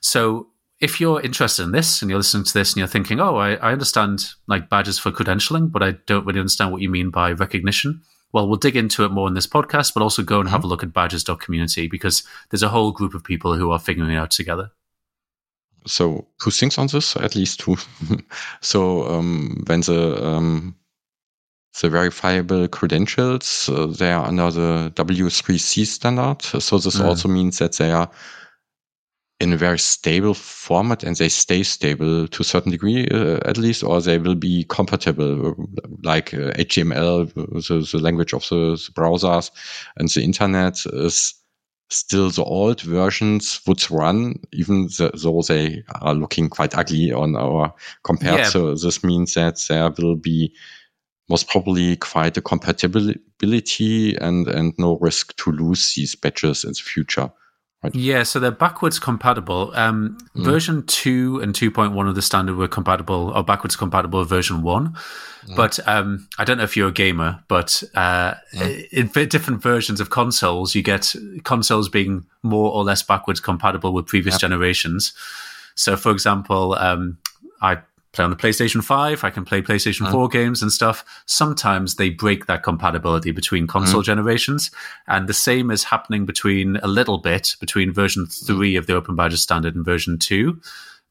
So 0.00 0.48
if 0.80 1.00
you're 1.00 1.20
interested 1.20 1.64
in 1.64 1.72
this 1.72 2.02
and 2.02 2.10
you're 2.10 2.18
listening 2.18 2.44
to 2.44 2.54
this 2.54 2.72
and 2.72 2.78
you're 2.78 2.86
thinking, 2.86 3.20
oh, 3.20 3.36
I, 3.36 3.54
I 3.54 3.72
understand 3.72 4.26
like 4.46 4.68
badges 4.68 4.98
for 4.98 5.10
credentialing, 5.10 5.70
but 5.70 5.82
I 5.82 5.92
don't 6.06 6.24
really 6.26 6.40
understand 6.40 6.72
what 6.72 6.82
you 6.82 6.88
mean 6.88 7.10
by 7.10 7.32
recognition. 7.32 8.02
Well, 8.32 8.46
we'll 8.46 8.58
dig 8.58 8.76
into 8.76 9.04
it 9.04 9.10
more 9.10 9.28
in 9.28 9.34
this 9.34 9.46
podcast, 9.46 9.94
but 9.94 10.02
also 10.02 10.22
go 10.22 10.40
and 10.40 10.46
mm-hmm. 10.46 10.52
have 10.52 10.64
a 10.64 10.66
look 10.66 10.82
at 10.82 10.92
badges.community 10.92 11.88
because 11.88 12.24
there's 12.50 12.62
a 12.62 12.68
whole 12.68 12.92
group 12.92 13.14
of 13.14 13.24
people 13.24 13.54
who 13.54 13.70
are 13.70 13.78
figuring 13.78 14.10
it 14.10 14.18
out 14.18 14.30
together. 14.30 14.70
So, 15.86 16.26
who 16.42 16.50
thinks 16.50 16.76
on 16.76 16.88
this? 16.88 17.16
At 17.16 17.34
least 17.34 17.60
two. 17.60 17.76
so, 18.60 19.08
um, 19.08 19.64
when 19.66 19.80
the 19.80 20.22
um, 20.22 20.74
the 21.80 21.88
verifiable 21.88 22.68
credentials. 22.68 23.68
Uh, 23.68 23.86
they 23.86 24.12
are 24.12 24.26
under 24.26 24.50
the 24.50 24.92
W3C 24.94 25.86
standard. 25.86 26.42
So 26.42 26.78
this 26.78 26.98
mm. 26.98 27.04
also 27.04 27.28
means 27.28 27.58
that 27.58 27.74
they 27.74 27.90
are 27.90 28.10
in 29.40 29.52
a 29.52 29.56
very 29.56 29.78
stable 29.78 30.34
format 30.34 31.04
and 31.04 31.14
they 31.16 31.28
stay 31.28 31.62
stable 31.62 32.26
to 32.26 32.42
a 32.42 32.44
certain 32.44 32.72
degree 32.72 33.06
uh, 33.08 33.38
at 33.44 33.56
least, 33.56 33.84
or 33.84 34.00
they 34.00 34.18
will 34.18 34.34
be 34.34 34.64
compatible 34.68 35.54
like 36.02 36.34
uh, 36.34 36.50
HTML, 36.52 37.32
the, 37.34 37.88
the 37.92 38.02
language 38.02 38.32
of 38.34 38.42
the, 38.48 38.56
the, 38.56 38.92
browsers 38.94 39.50
and 39.96 40.08
the 40.08 40.22
internet 40.22 40.84
is 40.86 41.34
still 41.90 42.30
the 42.30 42.44
old 42.44 42.80
versions 42.80 43.60
would 43.66 43.88
run, 43.90 44.34
even 44.52 44.88
the, 44.98 45.10
though 45.22 45.42
they 45.42 45.84
are 46.00 46.14
looking 46.14 46.48
quite 46.48 46.76
ugly 46.76 47.12
on 47.12 47.36
our 47.36 47.72
compared. 48.02 48.40
Yeah. 48.40 48.48
So 48.48 48.74
this 48.74 49.04
means 49.04 49.34
that 49.34 49.64
there 49.68 49.90
will 49.98 50.16
be 50.16 50.52
most 51.28 51.48
probably 51.48 51.96
quite 51.96 52.36
a 52.36 52.42
compatibility 52.42 54.16
and, 54.16 54.48
and 54.48 54.74
no 54.78 54.98
risk 54.98 55.36
to 55.36 55.52
lose 55.52 55.94
these 55.94 56.14
badges 56.14 56.64
in 56.64 56.70
the 56.70 56.82
future. 56.82 57.30
Right. 57.82 57.94
Yeah, 57.94 58.24
so 58.24 58.40
they're 58.40 58.50
backwards 58.50 58.98
compatible. 58.98 59.70
Um, 59.74 60.18
mm. 60.34 60.44
Version 60.44 60.84
2 60.86 61.40
and 61.40 61.54
2.1 61.54 62.08
of 62.08 62.16
the 62.16 62.22
standard 62.22 62.56
were 62.56 62.66
compatible 62.66 63.30
or 63.30 63.44
backwards 63.44 63.76
compatible 63.76 64.18
with 64.18 64.28
version 64.28 64.62
1. 64.62 64.88
Mm. 64.88 65.56
But 65.56 65.78
um, 65.86 66.28
I 66.38 66.44
don't 66.44 66.58
know 66.58 66.64
if 66.64 66.76
you're 66.76 66.88
a 66.88 66.92
gamer, 66.92 67.38
but 67.46 67.80
uh, 67.94 68.34
mm. 68.52 68.88
in 68.90 69.28
different 69.28 69.62
versions 69.62 70.00
of 70.00 70.10
consoles, 70.10 70.74
you 70.74 70.82
get 70.82 71.14
consoles 71.44 71.88
being 71.88 72.26
more 72.42 72.72
or 72.72 72.82
less 72.82 73.04
backwards 73.04 73.38
compatible 73.38 73.92
with 73.92 74.06
previous 74.06 74.34
yep. 74.34 74.40
generations. 74.40 75.12
So, 75.76 75.96
for 75.96 76.10
example, 76.10 76.74
um, 76.74 77.18
I 77.62 77.78
play 78.12 78.24
on 78.24 78.30
the 78.30 78.36
PlayStation 78.36 78.82
5. 78.82 79.24
I 79.24 79.30
can 79.30 79.44
play 79.44 79.62
PlayStation 79.62 80.06
mm. 80.06 80.12
4 80.12 80.28
games 80.28 80.62
and 80.62 80.72
stuff. 80.72 81.04
Sometimes 81.26 81.96
they 81.96 82.10
break 82.10 82.46
that 82.46 82.62
compatibility 82.62 83.30
between 83.30 83.66
console 83.66 84.02
mm. 84.02 84.06
generations. 84.06 84.70
And 85.06 85.28
the 85.28 85.34
same 85.34 85.70
is 85.70 85.84
happening 85.84 86.26
between 86.26 86.76
a 86.76 86.88
little 86.88 87.18
bit 87.18 87.54
between 87.60 87.92
version 87.92 88.26
3 88.26 88.76
of 88.76 88.86
the 88.86 88.94
Open 88.94 89.16
Badges 89.16 89.42
standard 89.42 89.74
and 89.74 89.84
version 89.84 90.18
2. 90.18 90.60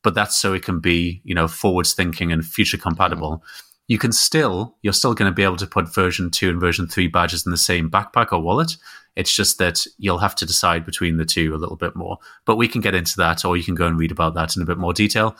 But 0.04 0.16
that's 0.16 0.38
so 0.38 0.54
it 0.54 0.64
can 0.64 0.80
be, 0.80 1.22
you 1.24 1.36
know, 1.36 1.48
forwards 1.48 1.94
thinking 1.94 2.32
and 2.32 2.46
future 2.46 2.78
compatible. 2.78 3.44
Mm 3.44 3.64
you 3.88 3.98
can 3.98 4.12
still 4.12 4.76
you're 4.82 4.94
still 4.94 5.14
going 5.14 5.32
to 5.32 5.36
be 5.36 5.44
able 5.44 5.56
to 5.58 5.66
put 5.66 5.94
version 5.94 6.30
2 6.30 6.50
and 6.50 6.60
version 6.60 6.88
3 6.88 7.08
badges 7.08 7.46
in 7.46 7.52
the 7.52 7.58
same 7.58 7.90
backpack 7.90 8.32
or 8.32 8.42
wallet 8.42 8.78
it's 9.18 9.34
just 9.34 9.58
that 9.58 9.86
you'll 9.98 10.20
have 10.20 10.36
to 10.36 10.46
decide 10.46 10.86
between 10.86 11.18
the 11.18 11.26
two 11.26 11.56
a 11.56 11.58
little 11.58 11.76
bit 11.76 11.96
more. 11.96 12.20
But 12.46 12.56
we 12.56 12.68
can 12.68 12.82
get 12.82 12.94
into 12.94 13.18
that 13.18 13.44
or 13.44 13.58
you 13.58 13.64
can 13.64 13.74
go 13.74 13.88
and 13.88 14.00
read 14.00 14.12
about 14.12 14.36
that 14.36 14.56
in 14.56 14.62
a 14.62 14.66
bit 14.66 14.78
more 14.78 14.94
detail. 14.94 15.36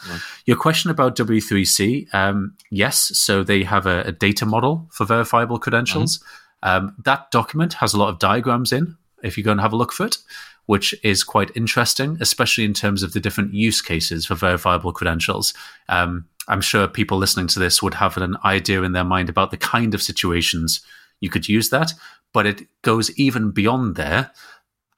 Your 0.46 0.58
question 0.58 0.90
about 0.90 1.16
w3c 1.16 2.14
um, 2.14 2.56
yes 2.72 3.16
so 3.18 3.44
they 3.44 3.64
have 3.64 3.86
a, 3.86 4.02
a, 4.02 4.12
data 4.12 4.46
model 4.46 4.88
for 4.92 5.06
verifiable 5.06 5.60
credentials. 5.60 6.18
Mm-hmm. 6.18 6.70
um, 6.70 6.96
that 7.06 7.30
document 7.30 7.74
has 7.74 7.94
a 7.94 8.00
lot 8.00 8.10
of 8.10 8.18
diagrams 8.18 8.74
in 8.74 8.98
if 9.24 9.38
you 9.38 9.44
go 9.44 9.52
and 9.52 9.62
have 9.62 9.74
a 9.74 9.78
look 9.78 9.94
for 9.94 10.08
it, 10.08 10.18
which 10.66 10.96
is 11.04 11.24
quite 11.24 11.56
interesting, 11.56 12.18
especially 12.20 12.66
in 12.66 12.74
terms 12.74 13.04
of 13.04 13.14
the 13.14 13.20
different 13.20 13.54
use 13.54 13.82
cases 13.82 14.26
for 14.26 14.36
verifiable 14.36 14.92
credentials. 14.92 15.54
Um, 15.88 16.26
I'm 16.48 16.62
sure 16.62 16.88
people 16.88 17.18
listening 17.18 17.48
to 17.48 17.60
this 17.60 17.84
would 17.84 17.96
have 17.96 18.18
an 18.18 18.38
idea 18.44 18.82
in 18.84 18.94
their 18.94 19.04
mind 19.04 19.30
about 19.30 19.52
the 19.52 19.58
kind 19.58 19.94
of 19.94 20.02
situations 20.02 20.82
you 21.20 21.30
could 21.30 21.50
use 21.50 21.70
that, 21.70 21.94
but 22.38 22.46
it 22.46 22.68
goes 22.84 23.10
even 23.18 23.50
beyond 23.50 23.96
there. 23.96 24.30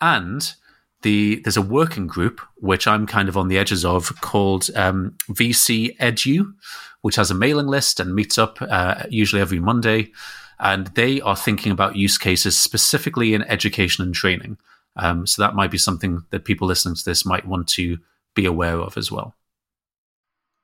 And 0.01 0.53
the 1.03 1.39
there's 1.45 1.55
a 1.55 1.61
working 1.61 2.05
group 2.05 2.41
which 2.57 2.85
I'm 2.85 3.07
kind 3.07 3.29
of 3.29 3.37
on 3.37 3.47
the 3.47 3.57
edges 3.57 3.85
of 3.85 4.11
called 4.19 4.69
um, 4.75 5.15
VC 5.29 5.95
Edu, 5.99 6.53
which 7.01 7.15
has 7.15 7.31
a 7.31 7.33
mailing 7.33 7.67
list 7.67 8.01
and 8.01 8.13
meets 8.13 8.37
up 8.37 8.61
uh, 8.61 9.03
usually 9.09 9.41
every 9.41 9.61
Monday, 9.61 10.11
and 10.59 10.87
they 10.87 11.21
are 11.21 11.37
thinking 11.37 11.71
about 11.71 11.95
use 11.95 12.17
cases 12.17 12.59
specifically 12.59 13.33
in 13.33 13.43
education 13.43 14.03
and 14.03 14.13
training. 14.13 14.57
Um, 14.97 15.25
so 15.25 15.41
that 15.41 15.55
might 15.55 15.71
be 15.71 15.77
something 15.77 16.25
that 16.31 16.43
people 16.43 16.67
listening 16.67 16.95
to 16.95 17.05
this 17.05 17.25
might 17.25 17.47
want 17.47 17.69
to 17.69 17.99
be 18.35 18.45
aware 18.45 18.81
of 18.81 18.97
as 18.97 19.09
well. 19.09 19.33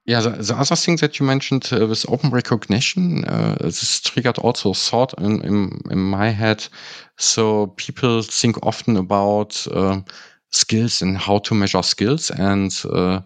Yeah, 0.05 0.19
the, 0.19 0.29
the 0.29 0.55
other 0.55 0.75
thing 0.75 0.97
that 0.97 1.19
you 1.19 1.25
mentioned 1.25 1.67
uh, 1.71 1.87
with 1.87 2.05
open 2.07 2.29
recognition, 2.29 3.25
uh, 3.25 3.55
this 3.59 4.01
triggered 4.01 4.37
also 4.37 4.73
thought 4.73 5.19
in, 5.19 5.41
in, 5.43 5.81
in, 5.89 5.97
my 5.97 6.29
head. 6.29 6.67
So 7.17 7.67
people 7.75 8.21
think 8.21 8.63
often 8.63 8.97
about 8.97 9.65
uh, 9.71 10.01
skills 10.51 11.01
and 11.01 11.17
how 11.17 11.39
to 11.39 11.55
measure 11.55 11.81
skills 11.81 12.29
and 12.29 12.71
uh, 12.91 13.21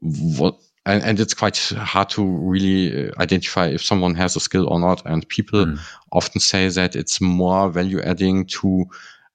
what. 0.00 0.56
And, 0.86 1.02
and, 1.02 1.20
it's 1.20 1.34
quite 1.34 1.58
hard 1.76 2.08
to 2.10 2.24
really 2.24 3.10
uh, 3.10 3.12
identify 3.20 3.66
if 3.66 3.84
someone 3.84 4.14
has 4.14 4.34
a 4.34 4.40
skill 4.40 4.66
or 4.72 4.80
not. 4.80 5.02
And 5.04 5.28
people 5.28 5.66
mm. 5.66 5.78
often 6.10 6.40
say 6.40 6.70
that 6.70 6.96
it's 6.96 7.20
more 7.20 7.68
value 7.68 8.00
adding 8.00 8.46
to 8.46 8.86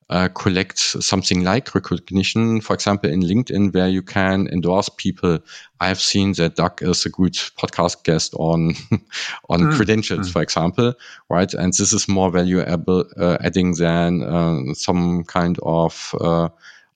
uh, 0.10 0.28
collect 0.30 0.78
something 0.78 1.44
like 1.44 1.74
recognition, 1.74 2.62
for 2.62 2.74
example, 2.74 3.10
in 3.10 3.22
LinkedIn, 3.22 3.74
where 3.74 3.88
you 3.88 4.04
can 4.04 4.48
endorse 4.48 4.88
people. 4.90 5.40
I've 5.80 6.00
seen 6.00 6.34
that 6.34 6.56
Doug 6.56 6.84
is 6.84 7.06
a 7.06 7.10
good 7.10 7.34
podcast 7.34 8.04
guest 8.04 8.36
on 8.36 8.74
on 9.50 9.62
mm. 9.62 9.76
credentials, 9.76 10.30
mm. 10.30 10.34
for 10.34 10.42
example, 10.44 10.94
right? 11.30 11.52
And 11.54 11.74
this 11.74 11.92
is 11.92 12.08
more 12.08 12.30
valuable 12.30 13.06
uh, 13.18 13.38
adding 13.42 13.74
than 13.76 14.24
uh, 14.24 14.74
some 14.76 15.24
kind 15.24 15.58
of 15.64 16.14
uh, 16.22 16.50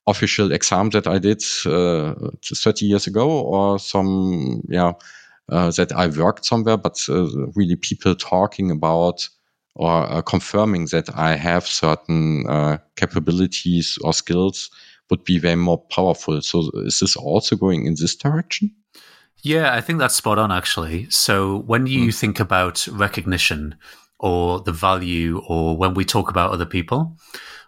official 0.05 0.51
exam 0.51 0.91
that 0.91 1.07
I 1.07 1.17
did 1.17 1.41
uh, 1.65 2.13
30 2.43 2.85
years 2.85 3.07
ago, 3.07 3.27
or 3.27 3.79
some 3.79 4.61
yeah 4.69 4.93
uh, 5.49 5.71
that 5.71 5.91
I 5.91 6.07
worked 6.07 6.45
somewhere, 6.45 6.77
but 6.77 6.99
really 7.55 7.75
people 7.75 8.13
talking 8.13 8.69
about 8.69 9.27
or 9.79 10.11
uh, 10.11 10.21
confirming 10.21 10.87
that 10.87 11.09
I 11.15 11.37
have 11.37 11.65
certain 11.65 12.45
uh, 12.49 12.79
capabilities 12.97 13.97
or 14.03 14.11
skills 14.11 14.69
would 15.09 15.23
be 15.23 15.39
way 15.39 15.55
more 15.55 15.77
powerful. 15.77 16.41
So 16.41 16.69
is 16.85 16.99
this 16.99 17.15
also 17.15 17.55
going 17.55 17.85
in 17.85 17.95
this 17.97 18.13
direction? 18.13 18.75
Yeah, 19.41 19.73
I 19.73 19.79
think 19.79 19.99
that's 19.99 20.15
spot 20.15 20.37
on 20.37 20.51
actually. 20.51 21.09
So 21.09 21.59
when 21.59 21.87
you 21.87 22.09
mm. 22.09 22.13
think 22.13 22.41
about 22.41 22.89
recognition 22.91 23.75
or 24.19 24.59
the 24.59 24.73
value 24.73 25.41
or 25.47 25.77
when 25.77 25.93
we 25.93 26.03
talk 26.03 26.29
about 26.29 26.51
other 26.51 26.65
people, 26.65 27.15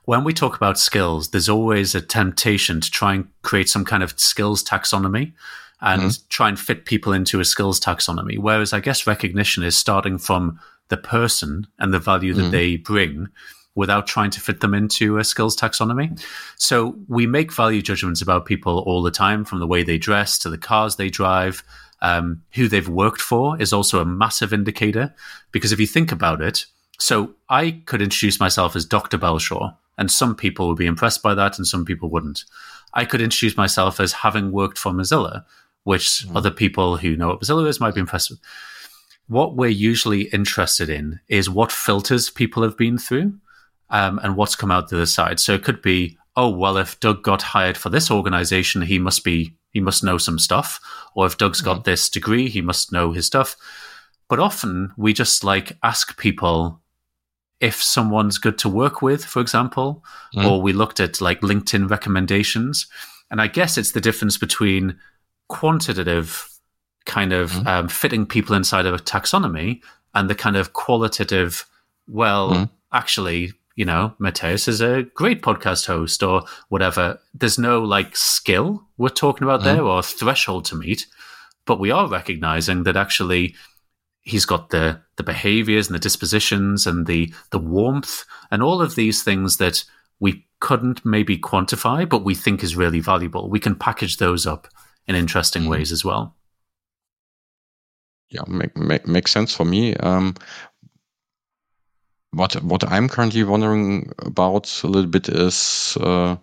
when 0.04 0.26
we 0.26 0.34
talk 0.34 0.58
about 0.58 0.78
skills, 0.78 1.30
there's 1.30 1.48
always 1.48 1.96
a 1.96 2.02
temptation 2.02 2.82
to 2.82 2.92
try 2.92 3.14
and 3.14 3.28
create 3.42 3.70
some 3.70 3.86
kind 3.86 4.04
of 4.04 4.20
skills 4.20 4.66
taxonomy 4.66 5.32
and 5.80 6.02
mm. 6.02 6.28
try 6.28 6.50
and 6.50 6.60
fit 6.60 6.84
people 6.84 7.14
into 7.14 7.40
a 7.40 7.46
skills 7.46 7.80
taxonomy. 7.80 8.38
Whereas 8.38 8.74
I 8.74 8.82
guess 8.82 9.08
recognition 9.08 9.64
is 9.64 9.78
starting 9.78 10.18
from 10.18 10.60
the 10.92 10.98
person 10.98 11.66
and 11.80 11.92
the 11.92 12.00
value 12.00 12.36
that 12.36 12.44
mm. 12.44 12.52
they 12.52 12.76
bring 12.76 13.30
without 13.74 14.06
trying 14.06 14.30
to 14.30 14.42
fit 14.42 14.60
them 14.60 14.74
into 14.74 15.18
a 15.18 15.24
skills 15.24 15.56
taxonomy. 15.56 16.22
So 16.58 16.96
we 17.08 17.26
make 17.26 17.54
value 17.54 17.82
judgments 17.82 18.22
about 18.22 18.46
people 18.46 18.80
all 18.80 19.02
the 19.02 19.10
time, 19.12 19.46
from 19.46 19.60
the 19.60 19.68
way 19.68 19.82
they 19.82 19.98
dress 19.98 20.38
to 20.40 20.50
the 20.50 20.58
cars 20.58 20.98
they 20.98 21.10
drive. 21.10 21.64
Um, 22.04 22.42
who 22.54 22.68
they've 22.68 22.90
worked 22.90 23.22
for 23.22 23.62
is 23.62 23.72
also 23.72 24.02
a 24.02 24.06
massive 24.06 24.54
indicator 24.54 25.14
because 25.52 25.72
if 25.72 25.80
you 25.80 25.86
think 25.86 26.12
about 26.12 26.42
it, 26.42 26.66
so 26.98 27.36
I 27.48 27.84
could 27.86 28.02
introduce 28.02 28.40
myself 28.40 28.76
as 28.76 28.86
Dr. 28.86 29.20
Belshaw, 29.20 29.76
and 30.00 30.10
some 30.10 30.36
people 30.36 30.68
would 30.68 30.80
be 30.80 30.88
impressed 30.88 31.22
by 31.22 31.36
that, 31.36 31.60
and 31.60 31.68
some 31.68 31.86
people 31.86 32.10
wouldn't. 32.10 32.44
I 32.96 33.06
could 33.06 33.22
introduce 33.22 33.56
myself 33.56 34.00
as 34.00 34.14
having 34.14 34.52
worked 34.52 34.80
for 34.80 34.92
Mozilla, 34.92 35.46
which 35.84 36.26
mm. 36.26 36.36
other 36.36 36.50
people 36.50 36.98
who 36.98 37.16
know 37.16 37.28
what 37.30 37.42
Mozilla 37.42 37.68
is 37.68 37.80
might 37.80 37.94
be 37.94 38.02
impressed 38.02 38.32
with 38.32 38.40
what 39.32 39.56
we're 39.56 39.70
usually 39.70 40.24
interested 40.24 40.90
in 40.90 41.22
is 41.30 41.50
what 41.50 41.72
filters 41.72 42.30
people 42.30 42.64
have 42.64 42.76
been 42.76 42.98
through 42.98 43.34
um, 43.90 44.20
and 44.24 44.36
what's 44.36 44.58
come 44.58 44.72
out 44.72 44.90
the 44.90 44.98
other 44.98 45.06
side. 45.06 45.40
So 45.40 45.54
it 45.54 45.64
could 45.64 45.82
be, 45.82 46.18
oh 46.36 46.50
well, 46.50 46.76
if 46.76 47.00
Doug 47.00 47.24
got 47.24 47.42
hired 47.42 47.78
for 47.78 47.90
this 47.90 48.12
organization, 48.12 48.82
he 48.82 49.00
must 49.00 49.24
be 49.24 49.56
he 49.70 49.80
must 49.80 50.04
know 50.04 50.18
some 50.18 50.38
stuff, 50.38 50.82
or 51.16 51.26
if 51.26 51.38
Doug's 51.38 51.62
got 51.62 51.86
this 51.86 52.10
degree, 52.10 52.50
he 52.50 52.60
must 52.60 52.92
know 52.92 53.14
his 53.14 53.26
stuff. 53.26 53.56
But 54.28 54.40
often 54.40 54.92
we 54.98 55.14
just 55.14 55.46
like 55.46 55.78
ask 55.82 56.18
people 56.18 56.82
if 57.62 57.82
someone's 57.82 58.38
good 58.38 58.58
to 58.58 58.68
work 58.68 59.02
with, 59.02 59.24
for 59.24 59.40
example, 59.40 60.04
mm-hmm. 60.36 60.46
or 60.46 60.62
we 60.62 60.74
looked 60.74 61.00
at 61.00 61.22
like 61.22 61.40
LinkedIn 61.40 61.90
recommendations. 61.90 62.86
And 63.30 63.40
I 63.40 63.48
guess 63.48 63.78
it's 63.78 63.94
the 63.94 64.02
difference 64.02 64.38
between 64.38 64.98
quantitative 65.48 66.51
kind 67.06 67.34
of 67.34 67.52
mm-hmm. 67.52 67.68
um, 67.68 67.88
fitting 67.88 68.26
people 68.26 68.56
inside 68.56 68.86
of 68.86 68.94
a 68.94 69.00
taxonomy 69.00 69.82
and 70.14 70.30
the 70.30 70.36
kind 70.36 70.56
of 70.56 70.74
qualitative, 70.74 71.66
well, 72.08 72.52
mm-hmm. 72.52 72.64
actually, 72.94 73.54
you 73.76 73.86
know, 73.86 74.14
Matthias 74.20 74.68
is 74.68 74.82
a 74.82 75.04
great 75.04 75.42
podcast 75.42 75.88
host 75.88 76.22
or 76.24 76.44
whatever. 76.70 77.20
There's 77.34 77.58
no 77.58 77.82
like 77.82 78.16
skill 78.16 78.86
we're 78.98 79.10
talking 79.10 79.44
about 79.44 79.62
mm-hmm. 79.62 79.78
there 79.78 79.84
or 79.84 80.04
threshold 80.04 80.66
to 80.66 80.76
meet, 80.76 81.08
but 81.66 81.80
we 81.80 81.92
are 81.92 82.08
recognizing 82.08 82.84
that 82.84 82.98
actually 82.98 83.56
he's 84.24 84.46
got 84.46 84.70
the 84.70 85.02
the 85.16 85.24
behaviors 85.24 85.88
and 85.88 85.96
the 85.96 86.00
dispositions 86.00 86.86
and 86.86 87.08
the 87.08 87.34
the 87.50 87.58
warmth 87.58 88.24
and 88.52 88.62
all 88.62 88.82
of 88.82 88.96
these 88.96 89.24
things 89.24 89.58
that 89.58 89.84
we 90.20 90.46
couldn't 90.60 91.04
maybe 91.04 91.40
quantify, 91.40 92.08
but 92.08 92.24
we 92.24 92.36
think 92.36 92.64
is 92.64 92.76
really 92.76 93.00
valuable. 93.00 93.50
We 93.50 93.60
can 93.60 93.74
package 93.74 94.18
those 94.18 94.46
up 94.46 94.68
in 95.08 95.16
interesting 95.16 95.64
mm-hmm. 95.64 95.72
ways 95.72 95.92
as 95.92 96.06
well 96.06 96.36
yeah, 98.32 98.44
make, 98.48 98.76
make, 98.78 99.08
makes 99.08 99.32
sense 99.32 99.54
for 99.54 99.66
me. 99.66 99.96
Um, 99.96 100.36
what 102.32 102.54
what 102.64 102.90
I'm 102.90 103.10
currently 103.10 103.44
wondering 103.44 104.12
about 104.20 104.84
a 104.84 104.88
little 104.88 105.10
bit 105.10 105.28
is 105.28 105.98
uh, 106.00 106.38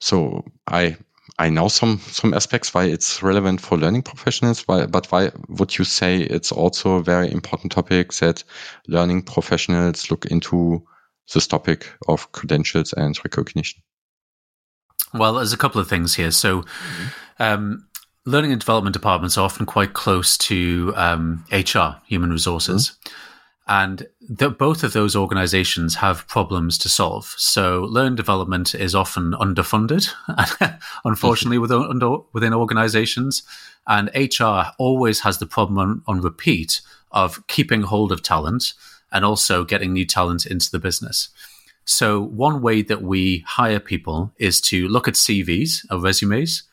so 0.00 0.44
I 0.66 0.96
I 1.38 1.48
know 1.48 1.68
some 1.68 1.98
some 1.98 2.34
aspects 2.34 2.74
why 2.74 2.84
it's 2.84 3.22
relevant 3.22 3.60
for 3.60 3.78
learning 3.78 4.02
professionals, 4.02 4.62
why, 4.66 4.86
but 4.86 5.10
why 5.10 5.30
would 5.48 5.78
you 5.78 5.84
say 5.84 6.18
it's 6.18 6.52
also 6.52 6.96
a 6.96 7.02
very 7.02 7.30
important 7.30 7.72
topic 7.72 8.12
that 8.14 8.44
learning 8.88 9.22
professionals 9.22 10.10
look 10.10 10.26
into 10.26 10.84
this 11.32 11.46
topic 11.46 11.90
of 12.08 12.30
credentials 12.32 12.92
and 12.92 13.18
recognition? 13.24 13.80
Well, 15.12 15.34
there's 15.34 15.52
a 15.52 15.56
couple 15.56 15.80
of 15.80 15.88
things 15.88 16.14
here. 16.14 16.32
So, 16.32 16.62
mm-hmm. 16.62 17.42
um, 17.42 17.88
learning 18.26 18.52
and 18.52 18.60
development 18.60 18.94
departments 18.94 19.36
are 19.36 19.44
often 19.44 19.66
quite 19.66 19.92
close 19.92 20.38
to 20.38 20.92
um, 20.96 21.44
HR, 21.52 22.00
human 22.06 22.30
resources. 22.30 22.90
Mm-hmm. 22.90 23.20
And 23.66 24.06
the, 24.20 24.50
both 24.50 24.84
of 24.84 24.92
those 24.92 25.16
organizations 25.16 25.94
have 25.94 26.28
problems 26.28 26.76
to 26.78 26.90
solve. 26.90 27.34
So, 27.38 27.84
learn 27.84 28.14
development 28.14 28.74
is 28.74 28.94
often 28.94 29.32
underfunded, 29.32 30.10
unfortunately, 31.04 31.56
within, 31.56 31.82
under, 31.82 32.18
within 32.34 32.52
organizations. 32.52 33.42
And 33.86 34.10
HR 34.14 34.72
always 34.78 35.20
has 35.20 35.38
the 35.38 35.46
problem 35.46 35.78
on, 35.78 36.02
on 36.06 36.20
repeat 36.20 36.82
of 37.10 37.46
keeping 37.46 37.82
hold 37.82 38.12
of 38.12 38.22
talent 38.22 38.74
and 39.10 39.24
also 39.24 39.64
getting 39.64 39.94
new 39.94 40.04
talent 40.04 40.44
into 40.44 40.70
the 40.70 40.78
business. 40.78 41.30
So, 41.86 42.20
one 42.20 42.60
way 42.60 42.82
that 42.82 43.00
we 43.00 43.44
hire 43.46 43.80
people 43.80 44.34
is 44.36 44.60
to 44.62 44.88
look 44.88 45.08
at 45.08 45.14
CVs 45.14 45.86
or 45.90 46.00
resumes 46.00 46.64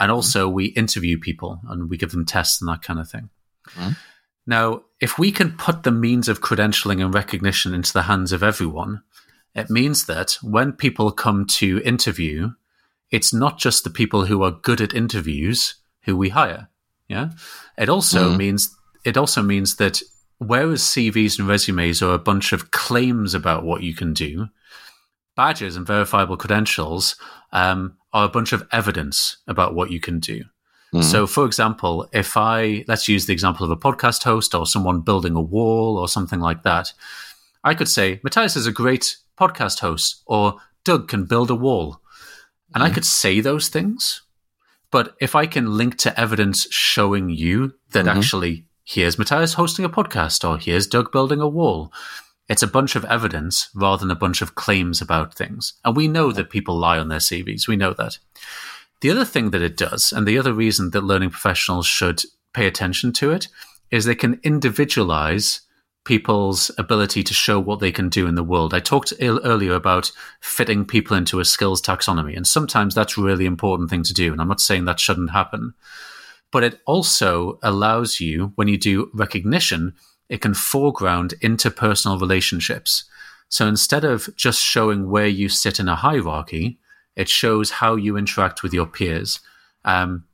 and 0.00 0.10
also 0.10 0.48
we 0.48 0.66
interview 0.66 1.18
people 1.18 1.60
and 1.68 1.90
we 1.90 1.98
give 1.98 2.10
them 2.10 2.24
tests 2.24 2.60
and 2.60 2.68
that 2.68 2.82
kind 2.82 2.98
of 2.98 3.08
thing. 3.08 3.28
Mm-hmm. 3.76 3.90
Now, 4.46 4.82
if 5.00 5.18
we 5.18 5.30
can 5.30 5.52
put 5.52 5.82
the 5.82 5.92
means 5.92 6.26
of 6.26 6.40
credentialing 6.40 7.04
and 7.04 7.14
recognition 7.14 7.74
into 7.74 7.92
the 7.92 8.02
hands 8.02 8.32
of 8.32 8.42
everyone, 8.42 9.02
it 9.54 9.68
means 9.68 10.06
that 10.06 10.38
when 10.42 10.72
people 10.72 11.12
come 11.12 11.46
to 11.46 11.82
interview, 11.84 12.52
it's 13.10 13.32
not 13.32 13.58
just 13.58 13.84
the 13.84 13.90
people 13.90 14.24
who 14.24 14.42
are 14.42 14.50
good 14.50 14.80
at 14.80 14.94
interviews 14.94 15.76
who 16.02 16.16
we 16.16 16.30
hire. 16.30 16.68
Yeah. 17.06 17.30
It 17.76 17.88
also 17.88 18.28
mm-hmm. 18.28 18.38
means 18.38 18.76
it 19.04 19.16
also 19.16 19.42
means 19.42 19.76
that 19.76 20.00
whereas 20.38 20.82
CVs 20.82 21.38
and 21.38 21.48
resumes 21.48 22.02
are 22.02 22.14
a 22.14 22.18
bunch 22.18 22.52
of 22.52 22.70
claims 22.70 23.34
about 23.34 23.64
what 23.64 23.82
you 23.82 23.94
can 23.94 24.14
do, 24.14 24.48
badges 25.40 25.74
and 25.74 25.86
verifiable 25.86 26.36
credentials 26.36 27.16
um, 27.52 27.96
are 28.12 28.26
a 28.26 28.28
bunch 28.28 28.52
of 28.52 28.68
evidence 28.72 29.38
about 29.46 29.74
what 29.74 29.90
you 29.90 29.98
can 29.98 30.20
do. 30.20 30.40
Mm-hmm. 30.92 31.00
So, 31.00 31.26
for 31.26 31.46
example, 31.46 32.06
if 32.12 32.36
I 32.36 32.84
let's 32.86 33.08
use 33.08 33.24
the 33.24 33.32
example 33.32 33.64
of 33.64 33.70
a 33.70 33.76
podcast 33.86 34.22
host 34.22 34.54
or 34.54 34.66
someone 34.66 35.00
building 35.00 35.34
a 35.34 35.40
wall 35.40 35.96
or 35.96 36.08
something 36.08 36.40
like 36.40 36.62
that, 36.64 36.92
I 37.64 37.72
could 37.74 37.88
say 37.88 38.20
Matthias 38.22 38.54
is 38.54 38.66
a 38.66 38.80
great 38.82 39.16
podcast 39.38 39.78
host, 39.78 40.22
or 40.26 40.60
Doug 40.84 41.08
can 41.08 41.24
build 41.24 41.50
a 41.50 41.54
wall. 41.54 42.02
And 42.74 42.82
mm-hmm. 42.82 42.90
I 42.90 42.94
could 42.94 43.06
say 43.06 43.40
those 43.40 43.68
things, 43.70 44.20
but 44.90 45.16
if 45.22 45.34
I 45.34 45.46
can 45.46 45.74
link 45.78 45.96
to 45.98 46.20
evidence 46.20 46.66
showing 46.70 47.30
you 47.30 47.72
that 47.92 48.04
mm-hmm. 48.04 48.18
actually 48.18 48.66
here's 48.84 49.18
Matthias 49.18 49.54
hosting 49.54 49.86
a 49.86 49.88
podcast 49.88 50.46
or 50.46 50.58
here's 50.58 50.86
Doug 50.86 51.10
building 51.12 51.40
a 51.40 51.48
wall, 51.48 51.90
it's 52.50 52.64
a 52.64 52.66
bunch 52.66 52.96
of 52.96 53.04
evidence 53.04 53.70
rather 53.74 54.00
than 54.00 54.10
a 54.10 54.16
bunch 54.16 54.42
of 54.42 54.56
claims 54.56 55.00
about 55.00 55.32
things. 55.32 55.74
And 55.84 55.94
we 55.94 56.08
know 56.08 56.32
that 56.32 56.50
people 56.50 56.76
lie 56.76 56.98
on 56.98 57.08
their 57.08 57.20
CVs. 57.20 57.68
We 57.68 57.76
know 57.76 57.94
that. 57.94 58.18
The 59.02 59.10
other 59.10 59.24
thing 59.24 59.50
that 59.50 59.62
it 59.62 59.76
does, 59.76 60.12
and 60.12 60.26
the 60.26 60.36
other 60.36 60.52
reason 60.52 60.90
that 60.90 61.04
learning 61.04 61.30
professionals 61.30 61.86
should 61.86 62.22
pay 62.52 62.66
attention 62.66 63.12
to 63.14 63.30
it, 63.30 63.46
is 63.92 64.04
they 64.04 64.16
can 64.16 64.40
individualize 64.42 65.60
people's 66.04 66.72
ability 66.76 67.22
to 67.22 67.34
show 67.34 67.60
what 67.60 67.78
they 67.78 67.92
can 67.92 68.08
do 68.08 68.26
in 68.26 68.34
the 68.34 68.42
world. 68.42 68.74
I 68.74 68.80
talked 68.80 69.12
earlier 69.20 69.74
about 69.74 70.10
fitting 70.40 70.84
people 70.84 71.16
into 71.16 71.38
a 71.38 71.44
skills 71.44 71.80
taxonomy, 71.80 72.36
and 72.36 72.46
sometimes 72.46 72.96
that's 72.96 73.16
a 73.16 73.22
really 73.22 73.46
important 73.46 73.90
thing 73.90 74.02
to 74.02 74.12
do. 74.12 74.32
And 74.32 74.40
I'm 74.40 74.48
not 74.48 74.60
saying 74.60 74.86
that 74.86 74.98
shouldn't 74.98 75.30
happen, 75.30 75.74
but 76.50 76.64
it 76.64 76.80
also 76.84 77.60
allows 77.62 78.18
you, 78.18 78.52
when 78.56 78.66
you 78.66 78.76
do 78.76 79.08
recognition, 79.14 79.94
it 80.30 80.40
can 80.40 80.54
foreground 80.54 81.34
interpersonal 81.42 82.18
relationships. 82.18 83.04
So 83.50 83.66
instead 83.66 84.04
of 84.04 84.34
just 84.36 84.60
showing 84.60 85.10
where 85.10 85.26
you 85.26 85.50
sit 85.50 85.78
in 85.78 85.88
a 85.88 85.96
hierarchy, 85.96 86.78
it 87.16 87.28
shows 87.28 87.72
how 87.72 87.96
you 87.96 88.16
interact 88.16 88.62
with 88.62 88.72
your 88.72 88.86
peers. 88.86 89.40
Um, 89.84 90.24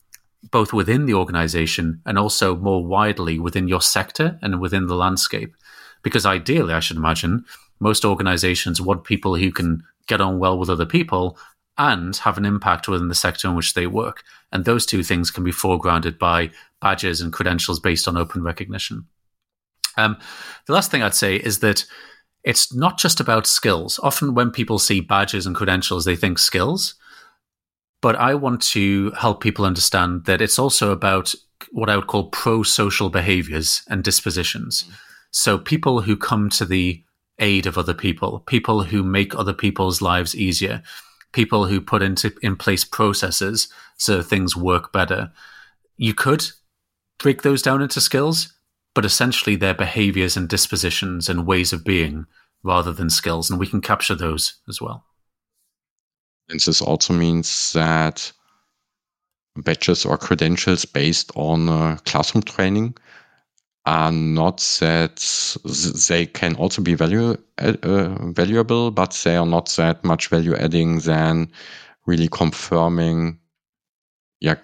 both 0.50 0.72
within 0.72 1.06
the 1.06 1.14
organization 1.14 2.00
and 2.06 2.18
also 2.18 2.54
more 2.54 2.84
widely 2.84 3.38
within 3.38 3.66
your 3.66 3.80
sector 3.80 4.38
and 4.42 4.60
within 4.60 4.86
the 4.86 4.94
landscape. 4.94 5.56
Because 6.02 6.26
ideally, 6.26 6.72
I 6.72 6.80
should 6.80 6.98
imagine, 6.98 7.44
most 7.80 8.04
organizations 8.04 8.80
want 8.80 9.04
people 9.04 9.34
who 9.34 9.50
can 9.50 9.82
get 10.06 10.20
on 10.20 10.38
well 10.38 10.56
with 10.56 10.70
other 10.70 10.86
people 10.86 11.36
and 11.78 12.16
have 12.18 12.38
an 12.38 12.44
impact 12.44 12.86
within 12.86 13.08
the 13.08 13.14
sector 13.14 13.48
in 13.48 13.56
which 13.56 13.74
they 13.74 13.86
work. 13.86 14.22
And 14.52 14.64
those 14.64 14.86
two 14.86 15.02
things 15.02 15.30
can 15.30 15.42
be 15.42 15.50
foregrounded 15.50 16.18
by 16.18 16.50
badges 16.80 17.20
and 17.20 17.32
credentials 17.32 17.80
based 17.80 18.06
on 18.06 18.16
open 18.16 18.42
recognition. 18.42 19.06
Um, 19.96 20.16
the 20.66 20.72
last 20.72 20.90
thing 20.90 21.02
I'd 21.02 21.14
say 21.14 21.36
is 21.36 21.60
that 21.60 21.84
it's 22.44 22.72
not 22.74 22.98
just 22.98 23.20
about 23.20 23.46
skills. 23.46 23.98
Often, 24.02 24.34
when 24.34 24.50
people 24.50 24.78
see 24.78 25.00
badges 25.00 25.46
and 25.46 25.56
credentials, 25.56 26.04
they 26.04 26.16
think 26.16 26.38
skills. 26.38 26.94
But 28.02 28.16
I 28.16 28.34
want 28.34 28.62
to 28.62 29.10
help 29.12 29.42
people 29.42 29.64
understand 29.64 30.26
that 30.26 30.40
it's 30.40 30.58
also 30.58 30.92
about 30.92 31.34
what 31.72 31.90
I 31.90 31.96
would 31.96 32.06
call 32.06 32.28
pro 32.30 32.62
social 32.62 33.10
behaviors 33.10 33.82
and 33.88 34.04
dispositions. 34.04 34.84
Mm. 34.84 34.94
So 35.30 35.58
people 35.58 36.02
who 36.02 36.16
come 36.16 36.48
to 36.50 36.64
the 36.64 37.02
aid 37.38 37.66
of 37.66 37.76
other 37.76 37.94
people, 37.94 38.40
people 38.46 38.84
who 38.84 39.02
make 39.02 39.34
other 39.34 39.52
people's 39.52 40.00
lives 40.00 40.34
easier, 40.34 40.82
people 41.32 41.66
who 41.66 41.80
put 41.80 42.02
into 42.02 42.32
in 42.42 42.56
place 42.56 42.84
processes 42.84 43.68
so 43.96 44.22
things 44.22 44.56
work 44.56 44.92
better. 44.92 45.30
You 45.96 46.14
could 46.14 46.46
break 47.18 47.42
those 47.42 47.62
down 47.62 47.82
into 47.82 48.00
skills, 48.00 48.54
but 48.96 49.04
essentially 49.04 49.56
they're 49.56 49.74
behaviors 49.74 50.38
and 50.38 50.48
dispositions 50.48 51.28
and 51.28 51.46
ways 51.46 51.74
of 51.74 51.84
being 51.84 52.24
rather 52.62 52.92
than 52.92 53.10
skills, 53.10 53.50
and 53.50 53.60
we 53.60 53.66
can 53.66 53.82
capture 53.82 54.14
those 54.14 54.54
as 54.70 54.80
well. 54.80 55.04
And 56.48 56.58
this 56.58 56.80
also 56.80 57.12
means 57.12 57.74
that 57.74 58.32
badges 59.54 60.06
or 60.06 60.16
credentials 60.16 60.86
based 60.86 61.30
on 61.34 61.68
uh, 61.68 61.98
classroom 62.06 62.42
training 62.42 62.96
are 63.84 64.10
not 64.10 64.58
that 64.80 65.16
they 66.08 66.24
can 66.24 66.56
also 66.56 66.80
be 66.80 66.94
value 66.94 67.36
uh, 67.58 68.30
valuable, 68.32 68.90
but 68.90 69.12
they 69.24 69.36
are 69.36 69.46
not 69.46 69.68
that 69.76 70.02
much 70.04 70.28
value 70.28 70.56
adding 70.56 71.00
than 71.00 71.52
really 72.06 72.28
confirming, 72.28 73.38
yeah, 74.40 74.56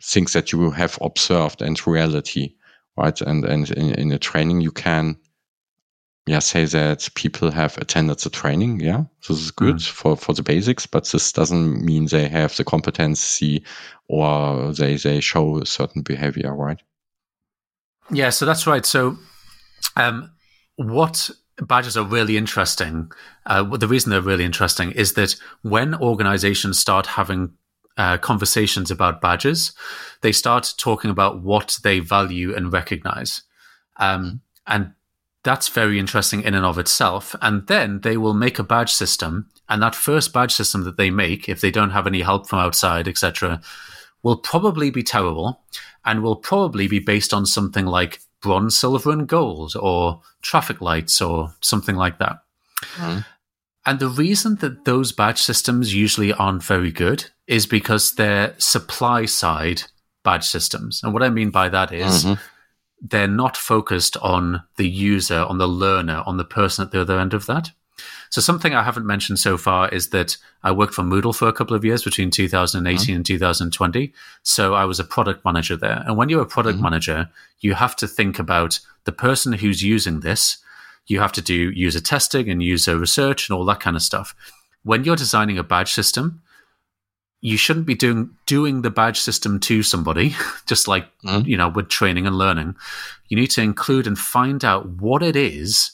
things 0.00 0.34
that 0.34 0.52
you 0.52 0.70
have 0.70 0.96
observed 1.00 1.62
and 1.62 1.84
reality, 1.84 2.54
right? 2.96 3.20
And 3.20 3.44
and 3.44 3.70
in, 3.70 3.94
in 3.94 4.12
a 4.12 4.18
training 4.18 4.60
you 4.60 4.72
can 4.72 5.16
yeah, 6.26 6.38
say 6.38 6.66
that 6.66 7.08
people 7.14 7.50
have 7.50 7.76
attended 7.78 8.20
the 8.20 8.30
training. 8.30 8.80
Yeah, 8.80 9.04
this 9.26 9.38
is 9.38 9.50
good 9.50 9.76
mm. 9.76 9.88
for, 9.88 10.16
for 10.16 10.32
the 10.32 10.42
basics, 10.42 10.86
but 10.86 11.08
this 11.10 11.32
doesn't 11.32 11.84
mean 11.84 12.06
they 12.06 12.28
have 12.28 12.56
the 12.56 12.64
competency 12.64 13.64
or 14.08 14.72
they, 14.72 14.96
they 14.96 15.20
show 15.20 15.58
a 15.58 15.66
certain 15.66 16.02
behavior, 16.02 16.54
right? 16.54 16.80
Yeah, 18.10 18.30
so 18.30 18.46
that's 18.46 18.66
right. 18.66 18.86
So, 18.86 19.16
um, 19.96 20.30
what 20.76 21.28
badges 21.60 21.96
are 21.96 22.04
really 22.04 22.36
interesting, 22.36 23.10
uh, 23.46 23.64
the 23.76 23.88
reason 23.88 24.10
they're 24.10 24.20
really 24.20 24.44
interesting 24.44 24.92
is 24.92 25.14
that 25.14 25.34
when 25.62 25.94
organizations 25.96 26.78
start 26.78 27.06
having 27.06 27.52
uh, 27.96 28.18
conversations 28.18 28.90
about 28.90 29.20
badges, 29.20 29.72
they 30.22 30.32
start 30.32 30.74
talking 30.78 31.10
about 31.10 31.42
what 31.42 31.78
they 31.82 31.98
value 31.98 32.54
and 32.54 32.72
recognize. 32.72 33.42
Um, 33.96 34.40
and 34.66 34.92
that's 35.44 35.68
very 35.68 35.98
interesting 35.98 36.42
in 36.42 36.54
and 36.54 36.64
of 36.64 36.78
itself. 36.78 37.34
And 37.42 37.66
then 37.66 38.00
they 38.00 38.16
will 38.16 38.34
make 38.34 38.58
a 38.58 38.64
badge 38.64 38.92
system, 38.92 39.48
and 39.68 39.82
that 39.82 39.94
first 39.94 40.32
badge 40.32 40.52
system 40.52 40.84
that 40.84 40.96
they 40.96 41.10
make, 41.10 41.48
if 41.48 41.60
they 41.60 41.70
don't 41.70 41.90
have 41.90 42.06
any 42.06 42.22
help 42.22 42.48
from 42.48 42.60
outside, 42.60 43.08
etc., 43.08 43.60
will 44.22 44.36
probably 44.36 44.90
be 44.90 45.02
terrible, 45.02 45.62
and 46.04 46.22
will 46.22 46.36
probably 46.36 46.86
be 46.86 47.00
based 47.00 47.34
on 47.34 47.44
something 47.44 47.86
like 47.86 48.20
bronze, 48.40 48.78
silver, 48.78 49.10
and 49.10 49.26
gold, 49.26 49.74
or 49.78 50.20
traffic 50.42 50.80
lights, 50.80 51.20
or 51.20 51.52
something 51.60 51.96
like 51.96 52.18
that. 52.18 52.38
Mm. 52.96 53.24
And 53.84 53.98
the 53.98 54.08
reason 54.08 54.56
that 54.56 54.84
those 54.84 55.12
badge 55.12 55.40
systems 55.40 55.94
usually 55.94 56.32
aren't 56.32 56.62
very 56.62 56.92
good 56.92 57.30
is 57.46 57.66
because 57.66 58.14
they're 58.14 58.54
supply 58.58 59.26
side 59.26 59.82
badge 60.22 60.44
systems. 60.44 61.00
And 61.02 61.12
what 61.12 61.22
I 61.22 61.30
mean 61.30 61.50
by 61.50 61.68
that 61.68 61.92
is, 61.92 62.24
mm-hmm 62.24 62.40
they're 63.02 63.26
not 63.26 63.56
focused 63.56 64.16
on 64.18 64.62
the 64.76 64.88
user, 64.88 65.40
on 65.40 65.58
the 65.58 65.66
learner, 65.66 66.22
on 66.24 66.36
the 66.36 66.44
person 66.44 66.84
at 66.84 66.92
the 66.92 67.00
other 67.00 67.18
end 67.18 67.34
of 67.34 67.46
that. 67.46 67.70
So 68.30 68.40
something 68.40 68.74
I 68.74 68.82
haven't 68.82 69.06
mentioned 69.06 69.38
so 69.38 69.58
far 69.58 69.88
is 69.90 70.08
that 70.10 70.38
I 70.62 70.72
worked 70.72 70.94
for 70.94 71.02
Moodle 71.02 71.34
for 71.34 71.48
a 71.48 71.52
couple 71.52 71.76
of 71.76 71.84
years 71.84 72.02
between 72.02 72.30
2018 72.30 72.96
mm-hmm. 72.96 73.16
and 73.16 73.26
2020. 73.26 74.12
So 74.42 74.74
I 74.74 74.86
was 74.86 74.98
a 74.98 75.04
product 75.04 75.44
manager 75.44 75.76
there. 75.76 76.02
And 76.06 76.16
when 76.16 76.28
you're 76.28 76.40
a 76.40 76.46
product 76.46 76.76
mm-hmm. 76.76 76.84
manager, 76.84 77.28
you 77.60 77.74
have 77.74 77.94
to 77.96 78.08
think 78.08 78.38
about 78.38 78.80
the 79.04 79.12
person 79.12 79.52
who's 79.52 79.82
using 79.82 80.20
this. 80.20 80.58
You 81.06 81.20
have 81.20 81.32
to 81.32 81.42
do 81.42 81.70
user 81.70 82.00
testing 82.00 82.48
and 82.48 82.62
user 82.62 82.98
research 82.98 83.48
and 83.48 83.56
all 83.56 83.64
that 83.66 83.80
kind 83.80 83.96
of 83.96 84.02
stuff. 84.02 84.34
When 84.82 85.04
you're 85.04 85.16
designing 85.16 85.58
a 85.58 85.64
badge 85.64 85.92
system, 85.92 86.42
you 87.40 87.56
shouldn't 87.56 87.86
be 87.86 87.94
doing 87.94 88.30
doing 88.46 88.82
the 88.82 88.90
badge 88.90 89.18
system 89.18 89.58
to 89.60 89.82
somebody, 89.82 90.34
just 90.66 90.86
like 90.86 91.06
mm. 91.22 91.44
you 91.44 91.56
know 91.56 91.68
with 91.68 91.88
training 91.88 92.26
and 92.26 92.38
learning. 92.38 92.76
You 93.28 93.36
need 93.36 93.50
to 93.52 93.62
include 93.62 94.06
and 94.06 94.18
find 94.18 94.64
out 94.64 94.88
what 94.88 95.22
it 95.22 95.36
is 95.36 95.92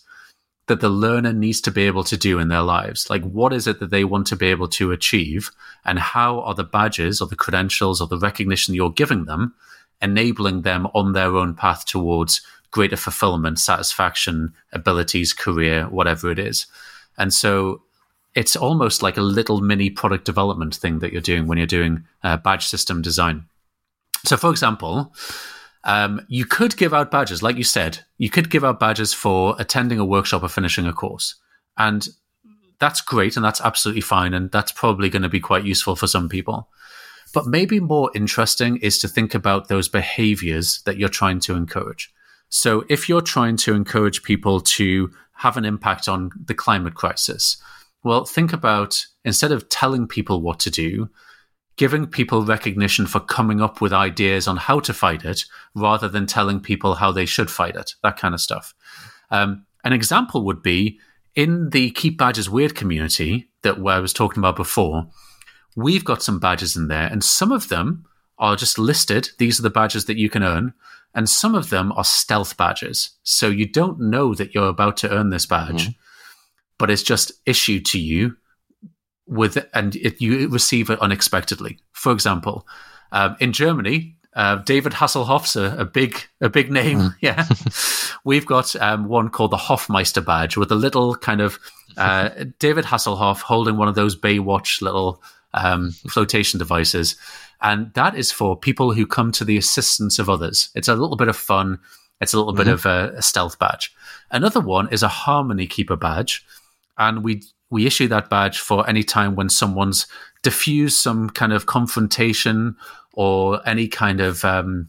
that 0.66 0.80
the 0.80 0.90
learner 0.90 1.32
needs 1.32 1.62
to 1.62 1.70
be 1.70 1.84
able 1.84 2.04
to 2.04 2.16
do 2.18 2.38
in 2.38 2.48
their 2.48 2.62
lives. 2.62 3.08
Like, 3.08 3.22
what 3.22 3.54
is 3.54 3.66
it 3.66 3.80
that 3.80 3.88
they 3.88 4.04
want 4.04 4.26
to 4.26 4.36
be 4.36 4.48
able 4.48 4.68
to 4.68 4.92
achieve, 4.92 5.50
and 5.86 5.98
how 5.98 6.40
are 6.40 6.54
the 6.54 6.64
badges 6.64 7.22
or 7.22 7.28
the 7.28 7.36
credentials 7.36 8.02
or 8.02 8.06
the 8.06 8.18
recognition 8.18 8.74
you're 8.74 8.90
giving 8.90 9.24
them 9.24 9.54
enabling 10.00 10.62
them 10.62 10.86
on 10.94 11.12
their 11.12 11.36
own 11.36 11.54
path 11.54 11.84
towards 11.84 12.42
greater 12.70 12.96
fulfillment, 12.96 13.58
satisfaction, 13.58 14.52
abilities, 14.72 15.32
career, 15.32 15.84
whatever 15.84 16.30
it 16.30 16.38
is. 16.38 16.66
And 17.16 17.32
so 17.32 17.82
it's 18.34 18.56
almost 18.56 19.02
like 19.02 19.16
a 19.16 19.22
little 19.22 19.60
mini 19.60 19.90
product 19.90 20.24
development 20.24 20.74
thing 20.74 21.00
that 21.00 21.12
you're 21.12 21.20
doing 21.20 21.46
when 21.46 21.58
you're 21.58 21.66
doing 21.66 22.04
uh, 22.22 22.36
badge 22.36 22.66
system 22.66 23.02
design. 23.02 23.44
So, 24.24 24.36
for 24.36 24.50
example, 24.50 25.12
um, 25.84 26.24
you 26.28 26.44
could 26.44 26.76
give 26.76 26.92
out 26.92 27.10
badges, 27.10 27.42
like 27.42 27.56
you 27.56 27.64
said, 27.64 28.00
you 28.18 28.30
could 28.30 28.50
give 28.50 28.64
out 28.64 28.80
badges 28.80 29.14
for 29.14 29.56
attending 29.58 29.98
a 29.98 30.04
workshop 30.04 30.42
or 30.42 30.48
finishing 30.48 30.86
a 30.86 30.92
course. 30.92 31.36
And 31.76 32.06
that's 32.78 33.00
great 33.00 33.36
and 33.36 33.44
that's 33.44 33.60
absolutely 33.60 34.02
fine. 34.02 34.34
And 34.34 34.50
that's 34.50 34.72
probably 34.72 35.08
going 35.08 35.22
to 35.22 35.28
be 35.28 35.40
quite 35.40 35.64
useful 35.64 35.96
for 35.96 36.06
some 36.06 36.28
people. 36.28 36.68
But 37.34 37.46
maybe 37.46 37.80
more 37.80 38.10
interesting 38.14 38.76
is 38.78 38.98
to 38.98 39.08
think 39.08 39.34
about 39.34 39.68
those 39.68 39.88
behaviors 39.88 40.82
that 40.82 40.96
you're 40.96 41.08
trying 41.08 41.40
to 41.40 41.54
encourage. 41.54 42.12
So, 42.48 42.84
if 42.88 43.08
you're 43.08 43.20
trying 43.20 43.56
to 43.58 43.74
encourage 43.74 44.22
people 44.22 44.60
to 44.60 45.10
have 45.34 45.56
an 45.56 45.64
impact 45.64 46.08
on 46.08 46.30
the 46.46 46.54
climate 46.54 46.94
crisis, 46.94 47.56
well, 48.02 48.24
think 48.24 48.52
about 48.52 49.04
instead 49.24 49.52
of 49.52 49.68
telling 49.68 50.06
people 50.06 50.40
what 50.40 50.58
to 50.60 50.70
do, 50.70 51.10
giving 51.76 52.06
people 52.06 52.44
recognition 52.44 53.06
for 53.06 53.20
coming 53.20 53.60
up 53.60 53.80
with 53.80 53.92
ideas 53.92 54.48
on 54.48 54.56
how 54.56 54.80
to 54.80 54.92
fight 54.92 55.24
it 55.24 55.44
rather 55.74 56.08
than 56.08 56.26
telling 56.26 56.60
people 56.60 56.94
how 56.94 57.12
they 57.12 57.26
should 57.26 57.50
fight 57.50 57.76
it, 57.76 57.94
that 58.02 58.18
kind 58.18 58.34
of 58.34 58.40
stuff. 58.40 58.74
Um, 59.30 59.66
an 59.84 59.92
example 59.92 60.44
would 60.44 60.62
be 60.62 60.98
in 61.34 61.70
the 61.70 61.90
Keep 61.92 62.18
Badges 62.18 62.50
Weird 62.50 62.74
community 62.74 63.48
that 63.62 63.76
I 63.78 64.00
was 64.00 64.12
talking 64.12 64.40
about 64.40 64.56
before, 64.56 65.06
we've 65.76 66.04
got 66.04 66.22
some 66.22 66.40
badges 66.40 66.76
in 66.76 66.88
there, 66.88 67.06
and 67.06 67.22
some 67.22 67.52
of 67.52 67.68
them 67.68 68.04
are 68.38 68.56
just 68.56 68.78
listed. 68.78 69.30
These 69.38 69.60
are 69.60 69.62
the 69.62 69.70
badges 69.70 70.06
that 70.06 70.16
you 70.16 70.28
can 70.28 70.42
earn. 70.42 70.74
And 71.18 71.28
some 71.28 71.54
of 71.54 71.68
them 71.68 71.92
are 71.92 72.04
stealth 72.04 72.56
badges. 72.56 73.10
So 73.24 73.48
you 73.48 73.66
don't 73.66 74.00
know 74.00 74.34
that 74.34 74.54
you're 74.54 74.68
about 74.68 74.96
to 74.98 75.10
earn 75.10 75.30
this 75.30 75.44
badge. 75.44 75.88
Mm-hmm 75.88 76.02
but 76.78 76.90
it's 76.90 77.02
just 77.02 77.32
issued 77.44 77.84
to 77.86 77.98
you 77.98 78.36
with 79.26 79.58
and 79.74 79.96
it, 79.96 80.20
you 80.20 80.48
receive 80.48 80.88
it 80.88 81.00
unexpectedly. 81.00 81.78
For 81.92 82.12
example, 82.12 82.66
um, 83.12 83.36
in 83.40 83.52
Germany, 83.52 84.16
uh, 84.34 84.56
David 84.56 84.92
Hasselhoff's 84.92 85.56
a, 85.56 85.76
a, 85.78 85.84
big 85.84 86.22
a 86.40 86.48
big 86.48 86.70
name. 86.70 86.98
Mm. 86.98 87.14
Yeah, 87.20 87.46
we've 88.24 88.46
got 88.46 88.74
um, 88.76 89.08
one 89.08 89.28
called 89.28 89.50
the 89.50 89.56
Hoffmeister 89.56 90.20
badge 90.20 90.56
with 90.56 90.70
a 90.70 90.76
little 90.76 91.14
kind 91.16 91.40
of 91.40 91.58
uh, 91.96 92.30
David 92.58 92.84
Hasselhoff 92.84 93.40
holding 93.40 93.76
one 93.76 93.88
of 93.88 93.96
those 93.96 94.16
Baywatch 94.16 94.80
little 94.80 95.20
um, 95.52 95.90
flotation 96.08 96.58
devices, 96.58 97.16
and 97.60 97.92
that 97.94 98.14
is 98.14 98.30
for 98.30 98.56
people 98.56 98.92
who 98.92 99.06
come 99.06 99.32
to 99.32 99.44
the 99.44 99.56
assistance 99.56 100.18
of 100.18 100.30
others. 100.30 100.70
It's 100.74 100.88
a 100.88 100.94
little 100.94 101.16
bit 101.16 101.28
of 101.28 101.36
fun. 101.36 101.78
It's 102.20 102.32
a 102.32 102.38
little 102.38 102.52
mm-hmm. 102.52 102.64
bit 102.64 102.72
of 102.72 102.86
a, 102.86 103.12
a 103.16 103.22
stealth 103.22 103.58
badge. 103.58 103.94
Another 104.30 104.60
one 104.60 104.88
is 104.92 105.02
a 105.02 105.08
Harmony 105.08 105.66
Keeper 105.66 105.96
badge, 105.96 106.44
and 106.96 107.22
we 107.22 107.42
we 107.70 107.86
issue 107.86 108.08
that 108.08 108.30
badge 108.30 108.58
for 108.58 108.88
any 108.88 109.02
time 109.02 109.34
when 109.34 109.50
someone's 109.50 110.06
diffused 110.42 110.96
some 110.96 111.28
kind 111.30 111.52
of 111.52 111.66
confrontation 111.66 112.76
or 113.12 113.60
any 113.68 113.88
kind 113.88 114.20
of 114.20 114.44
um, 114.44 114.88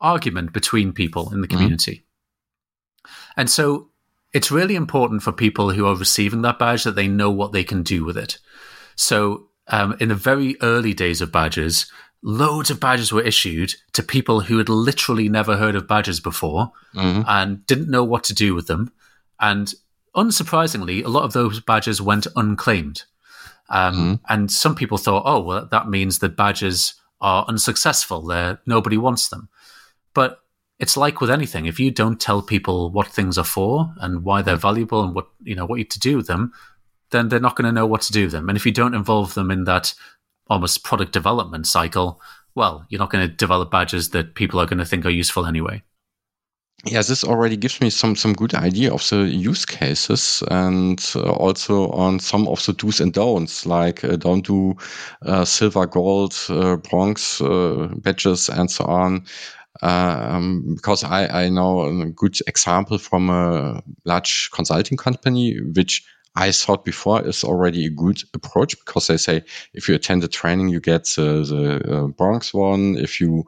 argument 0.00 0.52
between 0.52 0.92
people 0.92 1.32
in 1.32 1.40
the 1.40 1.46
mm-hmm. 1.46 1.56
community. 1.56 1.92
Mm-hmm. 1.92 3.40
And 3.40 3.50
so 3.50 3.90
it's 4.32 4.50
really 4.50 4.74
important 4.74 5.22
for 5.22 5.32
people 5.32 5.70
who 5.70 5.86
are 5.86 5.94
receiving 5.94 6.42
that 6.42 6.58
badge 6.58 6.84
that 6.84 6.96
they 6.96 7.08
know 7.08 7.30
what 7.30 7.52
they 7.52 7.64
can 7.64 7.82
do 7.82 8.04
with 8.04 8.16
it. 8.16 8.38
So 8.96 9.47
um, 9.68 9.96
in 10.00 10.08
the 10.08 10.14
very 10.14 10.56
early 10.62 10.94
days 10.94 11.20
of 11.20 11.32
badges, 11.32 11.90
loads 12.22 12.70
of 12.70 12.80
badges 12.80 13.12
were 13.12 13.22
issued 13.22 13.74
to 13.92 14.02
people 14.02 14.40
who 14.40 14.58
had 14.58 14.68
literally 14.68 15.28
never 15.28 15.56
heard 15.56 15.76
of 15.76 15.86
badges 15.86 16.20
before 16.20 16.72
mm-hmm. 16.94 17.22
and 17.26 17.64
didn't 17.66 17.90
know 17.90 18.04
what 18.04 18.24
to 18.24 18.34
do 18.34 18.54
with 18.54 18.66
them. 18.66 18.92
And 19.40 19.72
unsurprisingly, 20.16 21.04
a 21.04 21.08
lot 21.08 21.24
of 21.24 21.32
those 21.32 21.60
badges 21.60 22.00
went 22.00 22.26
unclaimed. 22.34 23.04
Um, 23.70 23.94
mm-hmm. 23.94 24.14
And 24.28 24.50
some 24.50 24.74
people 24.74 24.98
thought, 24.98 25.22
oh, 25.26 25.40
well, 25.40 25.68
that 25.70 25.88
means 25.88 26.18
that 26.18 26.36
badges 26.36 26.94
are 27.20 27.44
unsuccessful. 27.46 28.22
They're, 28.22 28.58
nobody 28.66 28.96
wants 28.96 29.28
them. 29.28 29.48
But 30.14 30.40
it's 30.78 30.96
like 30.96 31.20
with 31.20 31.30
anything. 31.30 31.66
If 31.66 31.80
you 31.80 31.90
don't 31.90 32.20
tell 32.20 32.40
people 32.40 32.90
what 32.90 33.08
things 33.08 33.36
are 33.36 33.44
for 33.44 33.92
and 34.00 34.24
why 34.24 34.42
they're 34.42 34.56
valuable 34.56 35.02
and 35.02 35.14
what 35.14 35.28
you 35.42 35.54
know 35.54 35.66
what 35.66 35.78
you 35.78 35.84
to 35.84 35.98
do 35.98 36.16
with 36.16 36.28
them, 36.28 36.52
then 37.10 37.28
they're 37.28 37.40
not 37.40 37.56
going 37.56 37.66
to 37.66 37.72
know 37.72 37.86
what 37.86 38.02
to 38.02 38.12
do 38.12 38.24
with 38.24 38.32
them. 38.32 38.48
And 38.48 38.56
if 38.56 38.66
you 38.66 38.72
don't 38.72 38.94
involve 38.94 39.34
them 39.34 39.50
in 39.50 39.64
that 39.64 39.94
almost 40.48 40.84
product 40.84 41.12
development 41.12 41.66
cycle, 41.66 42.20
well, 42.54 42.84
you're 42.88 42.98
not 42.98 43.10
going 43.10 43.28
to 43.28 43.34
develop 43.34 43.70
badges 43.70 44.10
that 44.10 44.34
people 44.34 44.60
are 44.60 44.66
going 44.66 44.78
to 44.78 44.84
think 44.84 45.04
are 45.04 45.10
useful 45.10 45.46
anyway. 45.46 45.82
Yeah, 46.84 47.02
this 47.02 47.24
already 47.24 47.56
gives 47.56 47.80
me 47.80 47.90
some 47.90 48.14
some 48.14 48.34
good 48.34 48.54
idea 48.54 48.92
of 48.94 49.08
the 49.08 49.24
use 49.24 49.66
cases 49.66 50.44
and 50.48 51.04
uh, 51.16 51.32
also 51.32 51.90
on 51.90 52.20
some 52.20 52.46
of 52.46 52.64
the 52.64 52.72
do's 52.72 53.00
and 53.00 53.12
don'ts, 53.12 53.66
like 53.66 54.04
uh, 54.04 54.14
don't 54.14 54.46
do 54.46 54.76
uh, 55.26 55.44
silver, 55.44 55.86
gold, 55.86 56.36
uh, 56.48 56.76
bronze 56.76 57.40
uh, 57.40 57.88
badges 57.96 58.48
and 58.48 58.70
so 58.70 58.84
on. 58.84 59.24
Um, 59.82 60.74
because 60.76 61.02
I, 61.02 61.44
I 61.44 61.48
know 61.48 61.82
a 61.82 62.06
good 62.10 62.38
example 62.46 62.98
from 62.98 63.30
a 63.30 63.82
large 64.04 64.50
consulting 64.52 64.96
company 64.96 65.58
which 65.74 66.04
I 66.34 66.52
thought 66.52 66.84
before 66.84 67.26
is 67.26 67.42
already 67.42 67.86
a 67.86 67.90
good 67.90 68.20
approach 68.34 68.78
because 68.78 69.08
they 69.08 69.16
say 69.16 69.42
if 69.74 69.88
you 69.88 69.94
attend 69.94 70.22
the 70.22 70.28
training, 70.28 70.68
you 70.68 70.80
get 70.80 71.04
the, 71.16 71.44
the 71.44 71.96
uh, 71.96 72.06
bronze 72.08 72.54
one. 72.54 72.96
If 72.96 73.20
you 73.20 73.44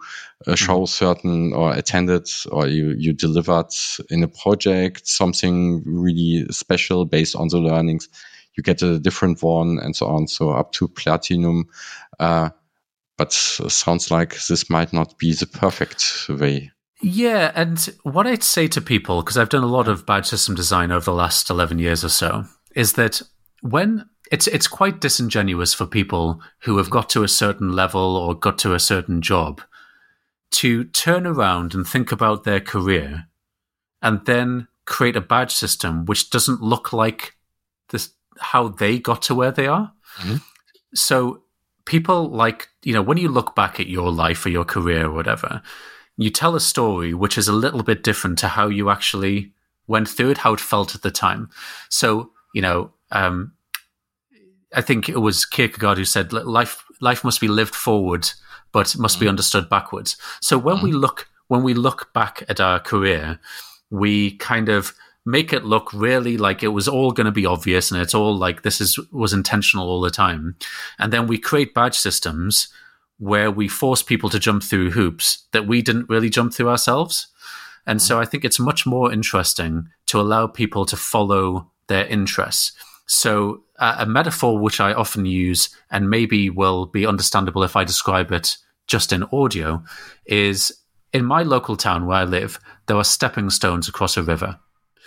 uh, 0.47 0.57
show 0.57 0.79
mm-hmm. 0.79 0.85
certain 0.87 1.53
or 1.53 1.73
attended 1.73 2.29
or 2.51 2.67
you, 2.67 2.95
you 2.99 3.13
delivered 3.13 3.73
in 4.09 4.23
a 4.23 4.29
project 4.29 5.07
something 5.07 5.83
really 5.85 6.47
special 6.51 7.05
based 7.05 7.37
on 7.37 7.49
the 7.49 7.59
learnings, 7.59 8.09
you 8.57 8.63
get 8.63 8.83
a 8.83 8.99
different 8.99 9.43
one 9.43 9.79
and 9.79 9.95
so 9.95 10.07
on. 10.07 10.27
So 10.27 10.51
up 10.51 10.73
to 10.73 10.89
platinum. 10.89 11.69
Uh, 12.19 12.51
but 13.17 13.33
sounds 13.33 14.11
like 14.11 14.35
this 14.47 14.71
might 14.71 14.95
not 14.95 15.19
be 15.19 15.35
the 15.35 15.47
perfect 15.47 16.27
way. 16.31 16.73
Yeah, 17.03 17.53
and 17.55 17.79
what 18.03 18.27
I'd 18.27 18.43
say 18.43 18.67
to 18.69 18.81
people, 18.81 19.23
because 19.23 19.39
I've 19.39 19.49
done 19.49 19.63
a 19.63 19.67
lot 19.67 19.89
of 19.89 20.07
badge 20.07 20.27
system 20.27 20.55
design 20.55 20.91
over 20.91 21.05
the 21.05 21.15
last 21.15 21.51
11 21.51 21.79
years 21.79 22.03
or 22.03 22.09
so, 22.09 22.45
is 22.75 22.95
that 22.95 23.23
when 23.63 24.09
it's 24.31 24.47
it's 24.47 24.69
quite 24.69 25.01
disingenuous 25.01 25.75
for 25.75 25.87
people 25.87 26.41
who 26.61 26.79
have 26.79 26.91
got 26.91 27.11
to 27.11 27.23
a 27.23 27.29
certain 27.29 27.73
level 27.73 28.17
or 28.17 28.35
got 28.35 28.59
to 28.59 28.75
a 28.75 28.81
certain 28.81 29.21
job 29.21 29.61
to 30.51 30.85
turn 30.85 31.27
around 31.27 31.75
and 31.75 31.87
think 31.87 32.13
about 32.13 32.45
their 32.45 32.61
career 32.61 33.27
and 34.03 34.25
then 34.27 34.69
create 34.85 35.17
a 35.17 35.21
badge 35.21 35.53
system 35.53 36.05
which 36.07 36.31
doesn't 36.31 36.63
look 36.63 36.93
like 36.93 37.37
this 37.91 38.11
how 38.39 38.69
they 38.69 38.99
got 38.99 39.23
to 39.23 39.35
where 39.35 39.53
they 39.53 39.67
are. 39.67 39.93
Mm-hmm. 40.19 40.37
So 40.95 41.43
people 41.85 42.29
like 42.31 42.69
you 42.83 42.93
know 42.93 43.03
when 43.03 43.19
you 43.19 43.29
look 43.29 43.55
back 43.55 43.81
at 43.81 43.89
your 43.89 44.11
life 44.13 44.47
or 44.47 44.51
your 44.51 44.65
career 44.65 45.07
or 45.07 45.13
whatever, 45.13 45.61
you 46.17 46.31
tell 46.31 46.55
a 46.55 46.61
story 46.61 47.15
which 47.15 47.37
is 47.37 47.49
a 47.49 47.53
little 47.53 47.83
bit 47.83 48.03
different 48.03 48.39
to 48.39 48.49
how 48.49 48.69
you 48.69 48.91
actually 48.91 49.53
went 49.87 50.09
through 50.09 50.31
it, 50.31 50.39
how 50.39 50.53
it 50.53 50.61
felt 50.61 50.95
at 50.95 51.03
the 51.03 51.11
time. 51.11 51.51
So 51.89 52.31
you 52.53 52.63
know, 52.63 52.93
um, 53.11 53.53
I 54.75 54.81
think 54.81 55.09
it 55.09 55.19
was 55.19 55.45
Kierkegaard 55.45 55.99
who 55.99 56.05
said 56.05 56.33
life 56.33 56.85
life 57.01 57.25
must 57.25 57.41
be 57.41 57.49
lived 57.49 57.75
forward, 57.75 58.31
but 58.73 58.97
must 58.97 59.17
mm. 59.19 59.21
be 59.21 59.29
understood 59.29 59.69
backwards. 59.69 60.17
So 60.41 60.59
when 60.59 60.77
mm. 60.77 60.83
we 60.85 60.93
look 60.93 61.29
when 61.49 61.63
we 61.63 61.75
look 61.75 62.13
back 62.13 62.45
at 62.49 62.61
our 62.61 62.79
career, 62.79 63.41
we 63.91 64.37
kind 64.37 64.69
of 64.69 64.95
make 65.27 65.53
it 65.53 65.65
look 65.65 65.93
really 65.93 66.37
like 66.37 66.63
it 66.63 66.69
was 66.69 66.89
all 66.89 67.13
going 67.13 67.27
to 67.27 67.33
be 67.33 67.45
obvious 67.45 67.91
and 67.91 68.01
it's 68.01 68.15
all 68.15 68.37
like 68.37 68.63
this 68.63 68.81
is 68.81 68.99
was 69.13 69.33
intentional 69.33 69.89
all 69.89 70.01
the 70.01 70.11
time 70.11 70.57
and 70.99 71.13
then 71.13 71.27
we 71.27 71.37
create 71.39 71.75
badge 71.75 71.97
systems 71.97 72.69
where 73.19 73.51
we 73.51 73.69
force 73.69 74.03
people 74.03 74.31
to 74.31 74.39
jump 74.39 74.63
through 74.63 74.91
hoops 74.91 75.47
that 75.53 75.67
we 75.67 75.83
didn't 75.83 76.09
really 76.09 76.31
jump 76.31 76.55
through 76.55 76.71
ourselves 76.71 77.29
and 77.87 78.01
mm. 78.01 78.03
so 78.03 78.19
i 78.19 78.25
think 78.25 78.45
it's 78.45 78.59
much 78.59 78.87
more 78.87 79.13
interesting 79.13 79.89
to 80.07 80.19
allow 80.19 80.47
people 80.47 80.87
to 80.87 80.97
follow 80.97 81.70
their 81.91 82.07
interests. 82.07 82.73
So, 83.07 83.65
uh, 83.79 83.97
a 83.99 84.07
metaphor 84.07 84.59
which 84.59 84.81
I 84.81 84.95
often 84.95 85.27
use, 85.27 85.69
and 85.91 86.09
maybe 86.09 86.49
will 86.49 86.87
be 86.87 87.05
understandable 87.05 87.65
if 87.65 87.77
I 87.77 87.85
describe 87.85 88.33
it 88.33 88.57
just 88.87 89.13
in 89.13 89.25
audio, 89.33 89.83
is 90.25 90.73
in 91.13 91.25
my 91.25 91.43
local 91.43 91.77
town 91.77 92.07
where 92.07 92.19
I 92.19 92.25
live, 92.25 92.61
there 92.87 92.97
are 92.97 93.05
stepping 93.05 93.51
stones 93.51 93.89
across 93.89 94.17
a 94.17 94.23
river. 94.23 94.59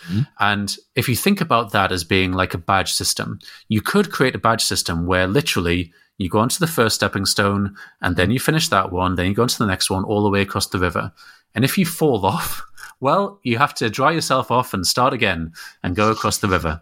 Mm-hmm. 0.08 0.22
And 0.40 0.76
if 0.96 1.08
you 1.08 1.16
think 1.16 1.40
about 1.40 1.72
that 1.72 1.92
as 1.94 2.04
being 2.04 2.34
like 2.34 2.54
a 2.54 2.58
badge 2.58 2.92
system, 2.92 3.40
you 3.70 3.82
could 3.82 4.12
create 4.12 4.36
a 4.36 4.40
badge 4.40 4.64
system 4.64 5.06
where 5.06 5.28
literally 5.28 5.94
you 6.18 6.30
go 6.30 6.40
onto 6.40 6.60
the 6.60 6.68
first 6.68 6.96
stepping 6.96 7.26
stone 7.26 7.76
and 8.02 8.16
then 8.16 8.32
you 8.32 8.40
finish 8.40 8.68
that 8.70 8.92
one, 8.92 9.16
then 9.16 9.28
you 9.28 9.34
go 9.34 9.44
onto 9.44 9.58
the 9.58 9.66
next 9.66 9.90
one 9.90 10.04
all 10.04 10.24
the 10.24 10.30
way 10.30 10.42
across 10.42 10.68
the 10.68 10.80
river. 10.80 11.12
And 11.56 11.64
if 11.64 11.78
you 11.78 11.86
fall 11.86 12.26
off, 12.36 12.64
well, 13.04 13.40
you 13.44 13.58
have 13.58 13.74
to 13.76 13.90
dry 13.90 14.12
yourself 14.12 14.50
off 14.50 14.74
and 14.74 14.88
start 14.88 15.14
again 15.14 15.52
and 15.84 15.96
go 15.96 16.10
across 16.10 16.38
the 16.38 16.48
river. 16.48 16.82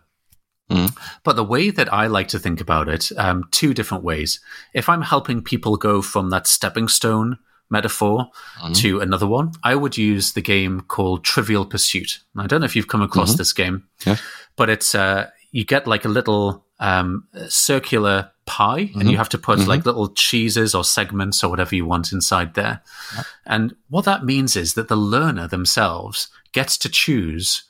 Mm. 0.70 0.96
But 1.24 1.36
the 1.36 1.44
way 1.44 1.72
that 1.72 1.92
I 1.92 2.06
like 2.06 2.28
to 2.30 2.40
think 2.40 2.62
about 2.62 2.88
it, 2.88 3.12
um, 3.18 3.46
two 3.50 3.74
different 3.74 4.04
ways. 4.04 4.40
If 4.74 4.88
I'm 4.88 5.02
helping 5.02 5.42
people 5.42 5.76
go 5.78 6.02
from 6.04 6.30
that 6.30 6.46
stepping 6.46 6.88
stone 6.88 7.40
metaphor 7.72 8.30
mm. 8.62 8.76
to 8.78 9.00
another 9.00 9.28
one, 9.28 9.54
I 9.64 9.74
would 9.74 9.98
use 9.98 10.34
the 10.34 10.42
game 10.42 10.82
called 10.82 11.24
Trivial 11.24 11.66
Pursuit. 11.66 12.20
I 12.38 12.46
don't 12.46 12.62
know 12.62 12.66
if 12.66 12.76
you've 12.76 12.88
come 12.88 13.02
across 13.02 13.32
mm-hmm. 13.32 13.38
this 13.38 13.54
game, 13.54 13.88
yeah. 14.06 14.18
but 14.56 14.70
it's 14.70 14.94
uh, 14.94 15.28
you 15.52 15.66
get 15.66 15.88
like 15.88 16.06
a 16.06 16.10
little 16.10 16.66
um, 16.80 17.28
circular 17.50 18.30
pie 18.52 18.84
mm-hmm. 18.84 19.00
and 19.00 19.10
you 19.10 19.16
have 19.16 19.30
to 19.30 19.38
put 19.38 19.60
mm-hmm. 19.60 19.70
like 19.70 19.86
little 19.86 20.10
cheeses 20.10 20.76
or 20.76 20.84
segments 20.84 21.42
or 21.42 21.50
whatever 21.50 21.74
you 21.74 21.86
want 21.86 22.12
inside 22.12 22.54
there. 22.54 22.82
Yep. 23.16 23.26
And 23.46 23.76
what 23.90 24.04
that 24.06 24.26
means 24.26 24.58
is 24.58 24.74
that 24.74 24.90
the 24.90 24.98
learner 24.98 25.48
themselves 25.48 26.28
gets 26.52 26.78
to 26.80 26.90
choose 26.90 27.64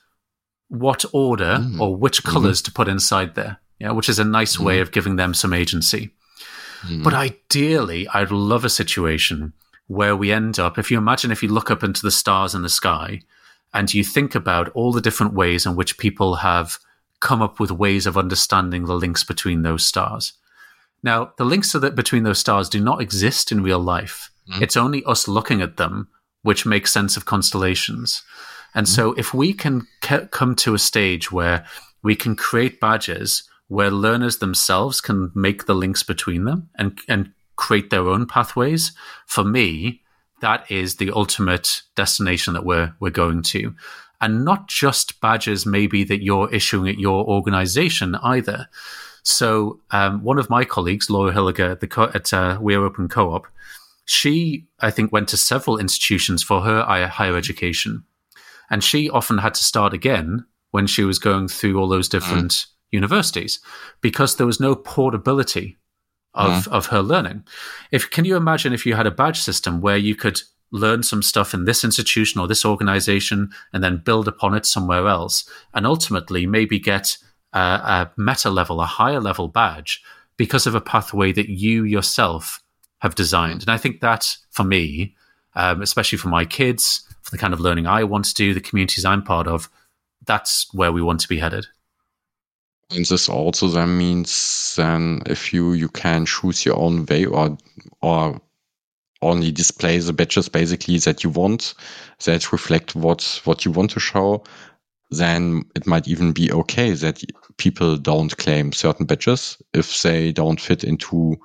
what 0.68 1.04
order 1.12 1.58
mm-hmm. 1.60 1.80
or 1.80 1.94
which 1.94 2.22
mm-hmm. 2.22 2.32
colors 2.32 2.60
to 2.62 2.72
put 2.72 2.88
inside 2.88 3.36
there. 3.36 3.58
Yeah, 3.78 3.92
which 3.92 4.08
is 4.08 4.18
a 4.18 4.24
nice 4.24 4.58
way 4.58 4.74
mm-hmm. 4.74 4.82
of 4.82 4.92
giving 4.92 5.16
them 5.16 5.34
some 5.34 5.52
agency. 5.52 6.10
Mm-hmm. 6.82 7.02
But 7.02 7.14
ideally, 7.14 8.08
I'd 8.08 8.30
love 8.30 8.64
a 8.64 8.70
situation 8.70 9.52
where 9.86 10.16
we 10.16 10.32
end 10.32 10.58
up, 10.58 10.78
if 10.78 10.90
you 10.90 10.98
imagine 10.98 11.30
if 11.30 11.42
you 11.42 11.48
look 11.48 11.70
up 11.70 11.84
into 11.84 12.02
the 12.02 12.10
stars 12.10 12.54
in 12.54 12.62
the 12.62 12.68
sky 12.68 13.20
and 13.74 13.92
you 13.92 14.04
think 14.04 14.34
about 14.34 14.68
all 14.70 14.92
the 14.92 15.00
different 15.00 15.34
ways 15.34 15.66
in 15.66 15.76
which 15.76 15.98
people 15.98 16.36
have 16.36 16.78
come 17.20 17.42
up 17.42 17.60
with 17.60 17.70
ways 17.70 18.06
of 18.06 18.16
understanding 18.16 18.84
the 18.84 18.94
links 18.94 19.24
between 19.24 19.62
those 19.62 19.84
stars. 19.84 20.32
Now, 21.02 21.32
the 21.36 21.44
links 21.44 21.72
that 21.72 21.94
between 21.94 22.22
those 22.22 22.38
stars 22.38 22.68
do 22.68 22.80
not 22.80 23.00
exist 23.00 23.50
in 23.50 23.62
real 23.62 23.80
life. 23.80 24.30
Mm-hmm. 24.48 24.62
It's 24.62 24.76
only 24.76 25.04
us 25.04 25.28
looking 25.28 25.60
at 25.60 25.76
them 25.76 26.08
which 26.42 26.66
makes 26.66 26.92
sense 26.92 27.16
of 27.16 27.24
constellations. 27.24 28.22
And 28.74 28.86
mm-hmm. 28.86 28.94
so, 28.94 29.12
if 29.14 29.32
we 29.32 29.52
can 29.52 29.86
ke- 30.00 30.30
come 30.30 30.54
to 30.56 30.74
a 30.74 30.78
stage 30.78 31.30
where 31.30 31.64
we 32.02 32.16
can 32.16 32.36
create 32.36 32.80
badges 32.80 33.44
where 33.68 33.90
learners 33.90 34.38
themselves 34.38 35.00
can 35.00 35.30
make 35.34 35.64
the 35.64 35.74
links 35.74 36.02
between 36.02 36.44
them 36.44 36.68
and, 36.76 36.98
and 37.08 37.32
create 37.56 37.88
their 37.88 38.06
own 38.06 38.26
pathways, 38.26 38.92
for 39.26 39.44
me, 39.44 40.02
that 40.42 40.70
is 40.70 40.96
the 40.96 41.10
ultimate 41.12 41.80
destination 41.94 42.52
that 42.52 42.66
we're 42.66 42.94
we're 43.00 43.10
going 43.10 43.42
to. 43.42 43.74
And 44.20 44.44
not 44.44 44.68
just 44.68 45.20
badges 45.20 45.64
maybe 45.64 46.04
that 46.04 46.22
you're 46.22 46.52
issuing 46.52 46.88
at 46.88 46.98
your 46.98 47.24
organization 47.24 48.14
either. 48.16 48.68
So 49.22 49.80
um, 49.90 50.22
one 50.22 50.38
of 50.38 50.50
my 50.50 50.64
colleagues, 50.64 51.08
Laura 51.08 51.32
Hilliger 51.32 51.72
at, 51.72 51.80
the 51.80 51.86
co- 51.86 52.10
at 52.14 52.32
uh, 52.32 52.58
We're 52.60 52.84
Open 52.84 53.08
Co-op, 53.08 53.46
she 54.04 54.66
I 54.80 54.90
think 54.90 55.12
went 55.12 55.28
to 55.28 55.36
several 55.36 55.78
institutions 55.78 56.42
for 56.42 56.60
her 56.62 56.82
higher 56.82 57.36
education, 57.36 58.04
and 58.68 58.82
she 58.82 59.08
often 59.08 59.38
had 59.38 59.54
to 59.54 59.64
start 59.64 59.94
again 59.94 60.44
when 60.72 60.86
she 60.86 61.04
was 61.04 61.18
going 61.18 61.48
through 61.48 61.78
all 61.78 61.88
those 61.88 62.08
different 62.08 62.50
mm. 62.50 62.66
universities 62.90 63.60
because 64.00 64.36
there 64.36 64.46
was 64.46 64.58
no 64.58 64.74
portability 64.74 65.78
of, 66.34 66.64
mm. 66.64 66.72
of 66.72 66.86
her 66.86 67.02
learning. 67.02 67.44
If 67.92 68.10
can 68.10 68.24
you 68.24 68.36
imagine 68.36 68.72
if 68.72 68.86
you 68.86 68.94
had 68.94 69.06
a 69.06 69.10
badge 69.10 69.38
system 69.38 69.80
where 69.80 69.98
you 69.98 70.14
could 70.16 70.40
learn 70.72 71.02
some 71.02 71.22
stuff 71.22 71.52
in 71.52 71.66
this 71.66 71.84
institution 71.84 72.40
or 72.40 72.48
this 72.48 72.64
organization 72.64 73.50
and 73.72 73.84
then 73.84 73.98
build 73.98 74.26
upon 74.26 74.54
it 74.54 74.64
somewhere 74.64 75.06
else 75.06 75.48
and 75.74 75.86
ultimately 75.86 76.46
maybe 76.46 76.78
get 76.78 77.18
a, 77.52 77.58
a 77.58 78.10
meta 78.16 78.50
level, 78.50 78.80
a 78.80 78.86
higher 78.86 79.20
level 79.20 79.48
badge 79.48 80.02
because 80.36 80.66
of 80.66 80.74
a 80.74 80.80
pathway 80.80 81.32
that 81.32 81.48
you 81.50 81.84
yourself 81.84 82.62
have 83.00 83.14
designed. 83.14 83.62
And 83.62 83.70
I 83.70 83.78
think 83.78 84.00
that 84.00 84.36
for 84.50 84.64
me, 84.64 85.14
um, 85.54 85.82
especially 85.82 86.18
for 86.18 86.28
my 86.28 86.44
kids, 86.44 87.06
for 87.22 87.30
the 87.30 87.38
kind 87.38 87.52
of 87.52 87.60
learning 87.60 87.86
I 87.86 88.04
want 88.04 88.24
to 88.26 88.34
do, 88.34 88.54
the 88.54 88.60
communities 88.60 89.04
I'm 89.04 89.22
part 89.22 89.46
of, 89.46 89.68
that's 90.26 90.72
where 90.72 90.92
we 90.92 91.02
want 91.02 91.20
to 91.20 91.28
be 91.28 91.38
headed. 91.38 91.66
And 92.90 93.04
this 93.06 93.28
also 93.28 93.68
then 93.68 93.96
means 93.96 94.74
then 94.76 95.22
if 95.26 95.52
you 95.52 95.72
you 95.72 95.88
can 95.88 96.26
choose 96.26 96.64
your 96.64 96.78
own 96.78 97.06
way 97.06 97.24
or 97.24 97.56
or 98.02 98.40
only 99.22 99.50
display 99.50 99.98
the 99.98 100.12
badges 100.12 100.48
basically 100.48 100.98
that 100.98 101.24
you 101.24 101.30
want 101.30 101.74
that 102.24 102.52
reflect 102.52 102.94
what 102.94 103.40
what 103.44 103.64
you 103.64 103.70
want 103.70 103.90
to 103.92 104.00
show, 104.00 104.44
then 105.12 105.64
it 105.74 105.86
might 105.86 106.08
even 106.08 106.32
be 106.32 106.50
okay 106.52 106.92
that 106.92 107.22
people 107.58 107.96
don't 107.96 108.36
claim 108.36 108.72
certain 108.72 109.06
badges 109.06 109.60
if 109.72 110.02
they 110.02 110.32
don't 110.32 110.60
fit 110.60 110.84
into 110.84 111.36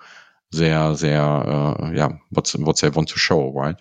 their 0.52 0.94
their 0.94 1.22
uh, 1.22 1.92
yeah 1.94 2.10
what's 2.32 2.56
what 2.58 2.80
they 2.80 2.90
want 2.90 3.10
to 3.10 3.20
show, 3.20 3.52
right? 3.54 3.76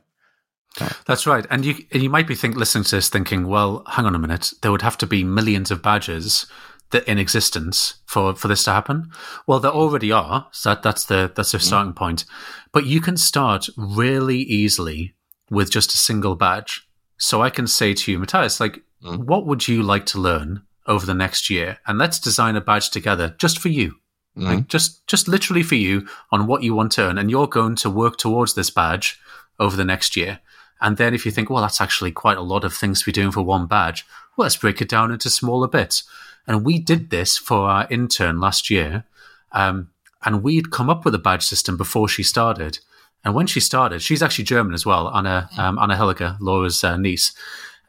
Yeah. 0.80 0.92
That's 1.06 1.26
right, 1.26 1.46
and 1.50 1.64
you 1.64 1.76
and 1.92 2.02
you 2.02 2.10
might 2.10 2.26
be 2.26 2.34
think 2.34 2.56
listening 2.56 2.84
to 2.84 2.96
this 2.96 3.08
thinking, 3.08 3.46
well, 3.46 3.82
hang 3.86 4.04
on 4.06 4.14
a 4.14 4.18
minute, 4.18 4.52
there 4.62 4.70
would 4.70 4.82
have 4.82 4.98
to 4.98 5.06
be 5.06 5.24
millions 5.24 5.70
of 5.70 5.82
badges 5.82 6.46
that 6.90 7.06
in 7.08 7.18
existence 7.18 7.96
for 8.06 8.34
for 8.34 8.48
this 8.48 8.64
to 8.64 8.72
happen. 8.72 9.10
Well, 9.46 9.60
there 9.60 9.70
already 9.70 10.12
are, 10.12 10.48
so 10.52 10.70
that, 10.70 10.82
that's 10.82 11.04
the 11.04 11.32
that's 11.34 11.52
the 11.52 11.58
mm. 11.58 11.62
starting 11.62 11.92
mm. 11.92 11.96
point. 11.96 12.24
But 12.72 12.86
you 12.86 13.00
can 13.00 13.16
start 13.16 13.68
really 13.76 14.38
easily 14.38 15.14
with 15.50 15.70
just 15.70 15.94
a 15.94 15.98
single 15.98 16.36
badge. 16.36 16.86
So 17.18 17.42
I 17.42 17.50
can 17.50 17.66
say 17.66 17.94
to 17.94 18.12
you, 18.12 18.18
Matthias, 18.18 18.60
like, 18.60 18.82
mm. 19.02 19.18
what 19.18 19.46
would 19.46 19.66
you 19.68 19.82
like 19.82 20.06
to 20.06 20.18
learn 20.18 20.62
over 20.86 21.06
the 21.06 21.14
next 21.14 21.50
year? 21.50 21.78
And 21.86 21.98
let's 21.98 22.18
design 22.18 22.56
a 22.56 22.60
badge 22.60 22.90
together 22.90 23.34
just 23.38 23.58
for 23.58 23.68
you. 23.68 23.96
Mm. 24.36 24.44
Like 24.44 24.68
just 24.68 25.06
just 25.06 25.28
literally 25.28 25.62
for 25.62 25.76
you 25.76 26.06
on 26.30 26.46
what 26.46 26.62
you 26.62 26.74
want 26.74 26.92
to 26.92 27.02
earn. 27.02 27.18
And 27.18 27.30
you're 27.30 27.46
going 27.46 27.76
to 27.76 27.90
work 27.90 28.18
towards 28.18 28.54
this 28.54 28.70
badge 28.70 29.18
over 29.58 29.76
the 29.76 29.84
next 29.84 30.16
year. 30.16 30.40
And 30.80 30.96
then 30.96 31.14
if 31.14 31.24
you 31.24 31.32
think, 31.32 31.48
well, 31.48 31.62
that's 31.62 31.80
actually 31.80 32.12
quite 32.12 32.36
a 32.36 32.42
lot 32.42 32.64
of 32.64 32.74
things 32.74 33.00
to 33.00 33.06
be 33.06 33.12
doing 33.12 33.30
for 33.30 33.42
one 33.42 33.66
badge, 33.66 34.04
well, 34.36 34.44
let's 34.44 34.56
break 34.56 34.82
it 34.82 34.88
down 34.88 35.10
into 35.10 35.30
smaller 35.30 35.68
bits. 35.68 36.04
And 36.46 36.64
we 36.64 36.78
did 36.78 37.10
this 37.10 37.38
for 37.38 37.68
our 37.68 37.86
intern 37.90 38.40
last 38.40 38.70
year. 38.70 39.04
Um, 39.52 39.90
and 40.24 40.42
we'd 40.42 40.70
come 40.70 40.90
up 40.90 41.04
with 41.04 41.14
a 41.14 41.18
badge 41.18 41.44
system 41.44 41.76
before 41.76 42.08
she 42.08 42.22
started. 42.22 42.78
And 43.24 43.34
when 43.34 43.46
she 43.46 43.60
started, 43.60 44.02
she's 44.02 44.22
actually 44.22 44.44
German 44.44 44.74
as 44.74 44.84
well, 44.84 45.08
Anna, 45.14 45.48
um, 45.56 45.78
Anna 45.78 45.96
Helliger, 45.96 46.36
Laura's 46.40 46.84
uh, 46.84 46.96
niece. 46.96 47.32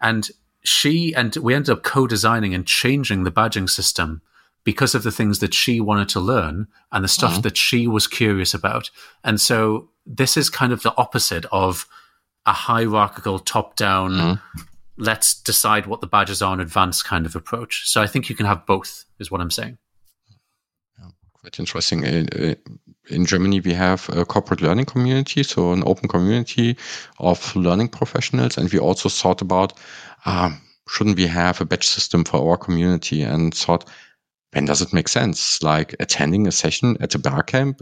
And 0.02 0.30
she 0.64 1.14
and 1.16 1.36
we 1.38 1.54
ended 1.54 1.70
up 1.70 1.84
co-designing 1.84 2.54
and 2.54 2.66
changing 2.66 3.24
the 3.24 3.32
badging 3.32 3.70
system 3.70 4.22
because 4.64 4.94
of 4.94 5.04
the 5.04 5.12
things 5.12 5.40
that 5.40 5.54
she 5.54 5.80
wanted 5.80 6.10
to 6.10 6.20
learn 6.20 6.68
and 6.92 7.04
the 7.04 7.08
stuff 7.08 7.34
mm-hmm. 7.34 7.42
that 7.42 7.56
she 7.56 7.88
was 7.88 8.06
curious 8.06 8.54
about. 8.54 8.90
And 9.24 9.40
so 9.40 9.90
this 10.06 10.38
is 10.38 10.50
kind 10.50 10.74
of 10.74 10.82
the 10.84 10.96
opposite 10.98 11.46
of 11.52 11.88
a 12.48 12.54
hierarchical 12.54 13.40
top 13.40 13.76
down 13.76 14.12
mm-hmm. 14.12 14.62
let's 14.98 15.40
decide 15.42 15.86
what 15.86 16.02
the 16.02 16.08
badges 16.08 16.42
are 16.42 16.54
in 16.54 16.60
advance 16.62 17.04
kind 17.04 17.26
of 17.26 17.36
approach 17.36 17.88
so 17.88 18.02
i 18.02 18.08
think 18.08 18.30
you 18.30 18.36
can 18.36 18.46
have 18.46 18.66
both 18.66 19.04
is 19.20 19.30
what 19.30 19.42
i'm 19.42 19.52
saying 19.52 19.78
yeah, 20.98 21.10
quite 21.34 21.60
interesting 21.60 22.04
in, 22.04 22.56
in 23.10 23.26
germany 23.26 23.60
we 23.60 23.74
have 23.74 24.10
a 24.14 24.24
corporate 24.26 24.62
learning 24.62 24.86
community 24.86 25.44
so 25.44 25.74
an 25.74 25.84
open 25.86 26.08
community 26.08 26.78
of 27.20 27.54
learning 27.56 27.90
professionals 27.90 28.58
and 28.58 28.72
we 28.72 28.80
also 28.80 29.10
thought 29.10 29.42
about 29.42 29.74
uh, 30.26 30.52
shouldn't 30.90 31.18
we 31.18 31.28
have 31.28 31.62
a 31.62 31.66
badge 31.66 31.88
system 31.88 32.24
for 32.24 32.50
our 32.50 32.58
community 32.58 33.22
and 33.22 33.54
thought 33.54 33.90
when 34.52 34.66
does 34.66 34.82
it 34.82 34.94
make 34.94 35.08
sense 35.08 35.62
like 35.62 35.96
attending 36.00 36.48
a 36.48 36.52
session 36.52 36.98
at 37.02 37.16
a 37.16 37.20
barcamp 37.20 37.82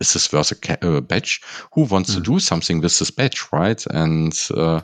is 0.00 0.12
this 0.12 0.32
worth 0.32 0.52
a 0.52 0.88
uh, 0.88 1.00
badge? 1.00 1.40
Who 1.72 1.82
wants 1.82 2.10
mm. 2.10 2.14
to 2.16 2.20
do 2.20 2.38
something 2.38 2.80
with 2.80 2.98
this 2.98 3.10
badge, 3.10 3.44
right? 3.52 3.84
And 3.90 4.32
uh, 4.54 4.80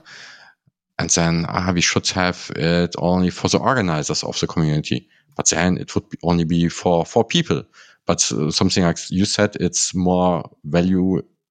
and 0.99 1.11
then 1.11 1.47
ah, 1.49 1.73
we 1.75 1.81
should 1.81 2.09
have 2.09 2.51
it 2.57 2.95
only 2.99 3.31
for 3.31 3.49
the 3.49 3.59
organizers 3.59 4.23
of 4.25 4.39
the 4.39 4.47
community. 4.47 5.09
But 5.37 5.51
then 5.51 5.79
it 5.79 5.95
would 5.95 6.09
be 6.09 6.19
only 6.23 6.45
be 6.45 6.69
for 6.69 7.05
for 7.05 7.25
people. 7.25 7.63
But 8.07 8.31
uh, 8.33 8.51
something 8.51 8.85
like 8.85 8.99
you 9.11 9.25
said, 9.25 9.57
it's 9.61 9.95
more 9.95 10.51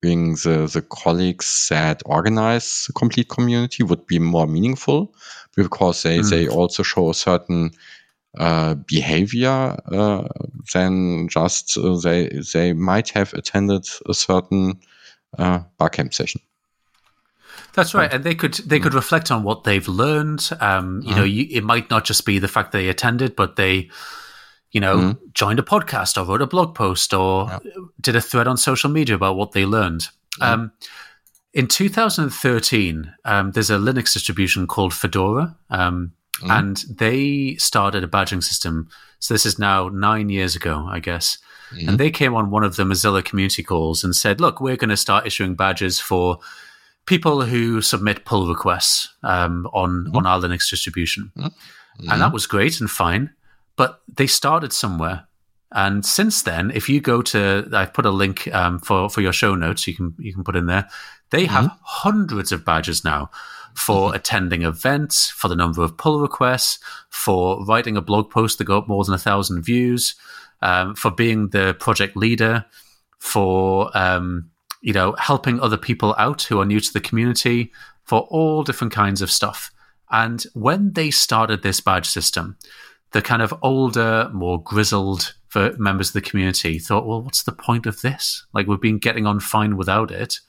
the 0.04 0.70
the 0.72 0.82
colleagues 0.89 1.68
that 1.70 2.04
organize 2.06 2.86
the 2.88 2.94
complete 2.94 3.30
community 3.30 3.84
would 3.84 4.06
be 4.06 4.20
more 4.20 4.48
meaningful 4.48 5.13
because 5.56 6.04
they 6.04 6.20
mm. 6.20 6.30
they 6.30 6.48
also 6.48 6.84
show 6.84 7.10
a 7.10 7.13
certain 7.13 7.72
uh, 8.38 8.74
behavior 8.74 9.78
uh, 9.92 10.28
than 10.74 11.28
just 11.30 11.78
uh, 11.78 11.98
they 11.98 12.30
they 12.54 12.74
might 12.74 13.10
have 13.10 13.34
attended 13.34 13.88
a 14.08 14.13
certain 14.13 14.80
uh, 15.38 15.60
barcamp 15.78 16.13
session. 16.13 16.42
That's 17.74 17.96
right, 17.96 18.13
and 18.13 18.24
they 18.24 18.36
could 18.36 18.54
they 18.54 18.80
could 18.80 18.94
reflect 18.94 19.32
on 19.32 19.44
what 19.44 19.63
they've 19.63 19.88
learned. 19.88 20.48
Um, 20.60 21.02
you 21.04 21.16
know, 21.16 21.24
you, 21.24 21.48
it 21.50 21.63
might 21.63 21.89
not 21.89 22.06
just 22.06 22.24
be 22.24 22.38
the 22.38 22.48
fact 22.48 22.72
they 22.72 22.88
attended, 22.88 23.36
but 23.36 23.56
they, 23.56 23.89
you 24.73 24.81
know, 24.81 24.97
mm-hmm. 24.97 25.25
joined 25.33 25.59
a 25.59 25.63
podcast 25.63 26.21
or 26.21 26.25
wrote 26.25 26.41
a 26.41 26.47
blog 26.47 26.75
post 26.75 27.13
or 27.13 27.47
yeah. 27.47 27.59
did 28.01 28.15
a 28.15 28.21
thread 28.21 28.47
on 28.47 28.57
social 28.57 28.89
media 28.89 29.15
about 29.15 29.38
what 29.38 29.53
they 29.53 29.65
learned. 29.65 30.01
Mm-hmm. 30.39 30.43
Um, 30.43 30.71
in 31.53 31.67
2013, 31.67 33.13
um, 33.23 33.51
there's 33.51 33.69
a 33.69 33.77
Linux 33.77 34.13
distribution 34.13 34.67
called 34.67 34.93
Fedora. 34.93 35.55
Um, 35.69 36.13
Mm. 36.41 36.59
And 36.59 36.77
they 36.89 37.55
started 37.55 38.03
a 38.03 38.07
badging 38.07 38.43
system. 38.43 38.89
So 39.19 39.33
this 39.33 39.45
is 39.45 39.59
now 39.59 39.89
nine 39.89 40.29
years 40.29 40.55
ago, 40.55 40.88
I 40.89 40.99
guess. 40.99 41.38
Mm. 41.73 41.89
And 41.89 41.99
they 41.99 42.12
came 42.12 42.36
on 42.36 42.51
one 42.51 42.63
of 42.63 42.75
the 42.75 42.83
Mozilla 42.83 43.23
community 43.23 43.63
calls 43.63 44.03
and 44.03 44.15
said, 44.15 44.41
look, 44.41 44.59
we're 44.59 44.75
going 44.75 44.89
to 44.89 44.97
start 44.97 45.27
issuing 45.27 45.55
badges 45.55 45.99
for 45.99 46.39
people 47.05 47.41
who 47.41 47.81
submit 47.81 48.25
pull 48.25 48.47
requests 48.47 49.13
um, 49.23 49.67
on, 49.73 50.07
mm. 50.07 50.15
on 50.15 50.25
our 50.25 50.39
Linux 50.39 50.69
distribution. 50.69 51.31
And 51.99 52.09
that 52.09 52.25
mm-hmm. 52.25 52.33
was 52.33 52.47
great 52.47 52.79
and 52.79 52.89
fine. 52.89 53.29
But 53.75 54.01
they 54.07 54.27
started 54.27 54.73
somewhere. 54.73 55.27
And 55.71 56.05
since 56.05 56.43
then, 56.43 56.69
if 56.71 56.88
you 56.88 57.01
go 57.01 57.23
to, 57.23 57.67
I've 57.73 57.93
put 57.93 58.05
a 58.05 58.12
link 58.12 58.47
um, 58.53 58.77
for, 58.79 59.09
for 59.09 59.21
your 59.21 59.33
show 59.33 59.55
notes, 59.55 59.88
you 59.88 59.95
can, 59.95 60.13
you 60.19 60.33
can 60.33 60.43
put 60.43 60.55
in 60.55 60.67
there. 60.67 60.88
They 61.31 61.45
have 61.45 61.65
mm-hmm. 61.65 61.77
hundreds 61.81 62.51
of 62.51 62.63
badges 62.63 63.03
now 63.03 63.31
for 63.73 64.07
mm-hmm. 64.09 64.15
attending 64.15 64.62
events, 64.62 65.29
for 65.31 65.47
the 65.47 65.55
number 65.55 65.81
of 65.81 65.97
pull 65.97 66.21
requests, 66.21 66.79
for 67.09 67.65
writing 67.65 67.97
a 67.97 68.01
blog 68.01 68.29
post 68.29 68.57
that 68.57 68.65
got 68.65 68.88
more 68.88 69.03
than 69.03 69.15
a 69.15 69.19
thousand 69.19 69.63
views, 69.63 70.15
um, 70.62 70.95
for 70.95 71.12
being 71.12 71.49
the 71.49 71.75
project 71.79 72.15
leader, 72.15 72.65
for 73.17 73.89
um, 73.97 74.49
you 74.81 74.93
know 74.93 75.15
helping 75.17 75.59
other 75.59 75.77
people 75.77 76.13
out 76.17 76.43
who 76.43 76.59
are 76.59 76.65
new 76.65 76.79
to 76.79 76.93
the 76.93 77.01
community, 77.01 77.71
for 78.03 78.21
all 78.29 78.63
different 78.63 78.93
kinds 78.93 79.21
of 79.21 79.31
stuff. 79.31 79.71
And 80.12 80.43
when 80.53 80.93
they 80.93 81.09
started 81.09 81.63
this 81.63 81.81
badge 81.81 82.07
system, 82.07 82.57
the 83.13 83.21
kind 83.21 83.41
of 83.41 83.54
older, 83.62 84.30
more 84.34 84.62
grizzled 84.62 85.36
members 85.78 86.10
of 86.10 86.13
the 86.13 86.21
community 86.21 86.80
thought, 86.80 87.06
well, 87.06 87.21
what's 87.21 87.43
the 87.43 87.52
point 87.52 87.86
of 87.86 88.02
this? 88.02 88.45
Like, 88.54 88.67
we've 88.67 88.82
been 88.82 88.97
getting 88.97 89.28
on 89.28 89.39
fine 89.39 89.78
without 89.78 90.12
it. 90.12 90.39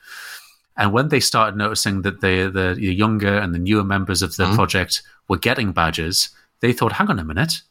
And 0.77 0.93
when 0.93 1.09
they 1.09 1.21
started 1.21 1.57
noticing 1.57 2.03
that 2.03 2.21
the, 2.21 2.51
the, 2.51 2.75
the 2.75 2.93
younger 2.93 3.39
and 3.39 3.55
the 3.55 3.59
newer 3.59 3.85
members 3.85 4.23
of 4.23 4.37
the 4.37 4.45
mm-hmm. 4.45 4.55
project 4.55 5.03
were 5.29 5.37
getting 5.37 5.73
badges, 5.73 6.31
they 6.61 6.73
thought, 6.73 6.93
hang 6.93 7.09
on 7.09 7.19
a 7.19 7.25
minute, 7.25 7.63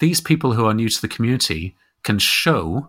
these 0.00 0.20
people 0.20 0.52
who 0.52 0.66
are 0.66 0.74
new 0.74 0.88
to 0.88 1.00
the 1.00 1.08
community 1.08 1.76
can 2.02 2.18
show 2.18 2.88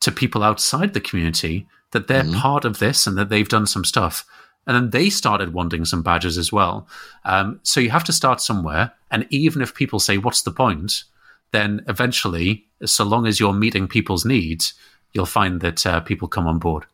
to 0.00 0.10
people 0.10 0.42
outside 0.42 0.94
the 0.94 1.00
community 1.00 1.66
that 1.92 2.08
they're 2.08 2.22
mm-hmm. 2.22 2.40
part 2.40 2.64
of 2.64 2.78
this 2.78 3.06
and 3.06 3.18
that 3.18 3.28
they've 3.28 3.48
done 3.48 3.66
some 3.66 3.84
stuff. 3.84 4.24
And 4.66 4.74
then 4.76 4.90
they 4.90 5.10
started 5.10 5.52
wanting 5.52 5.84
some 5.84 6.02
badges 6.02 6.38
as 6.38 6.52
well. 6.52 6.88
Um, 7.24 7.60
so 7.62 7.80
you 7.80 7.90
have 7.90 8.04
to 8.04 8.12
start 8.12 8.40
somewhere. 8.40 8.92
And 9.10 9.26
even 9.30 9.60
if 9.62 9.74
people 9.74 10.00
say, 10.00 10.16
what's 10.18 10.42
the 10.42 10.50
point? 10.50 11.04
Then 11.52 11.84
eventually, 11.86 12.66
so 12.84 13.04
long 13.04 13.26
as 13.26 13.38
you're 13.38 13.52
meeting 13.52 13.86
people's 13.86 14.24
needs, 14.24 14.74
you'll 15.12 15.26
find 15.26 15.60
that 15.60 15.86
uh, 15.86 16.00
people 16.00 16.28
come 16.28 16.46
on 16.46 16.58
board. 16.58 16.86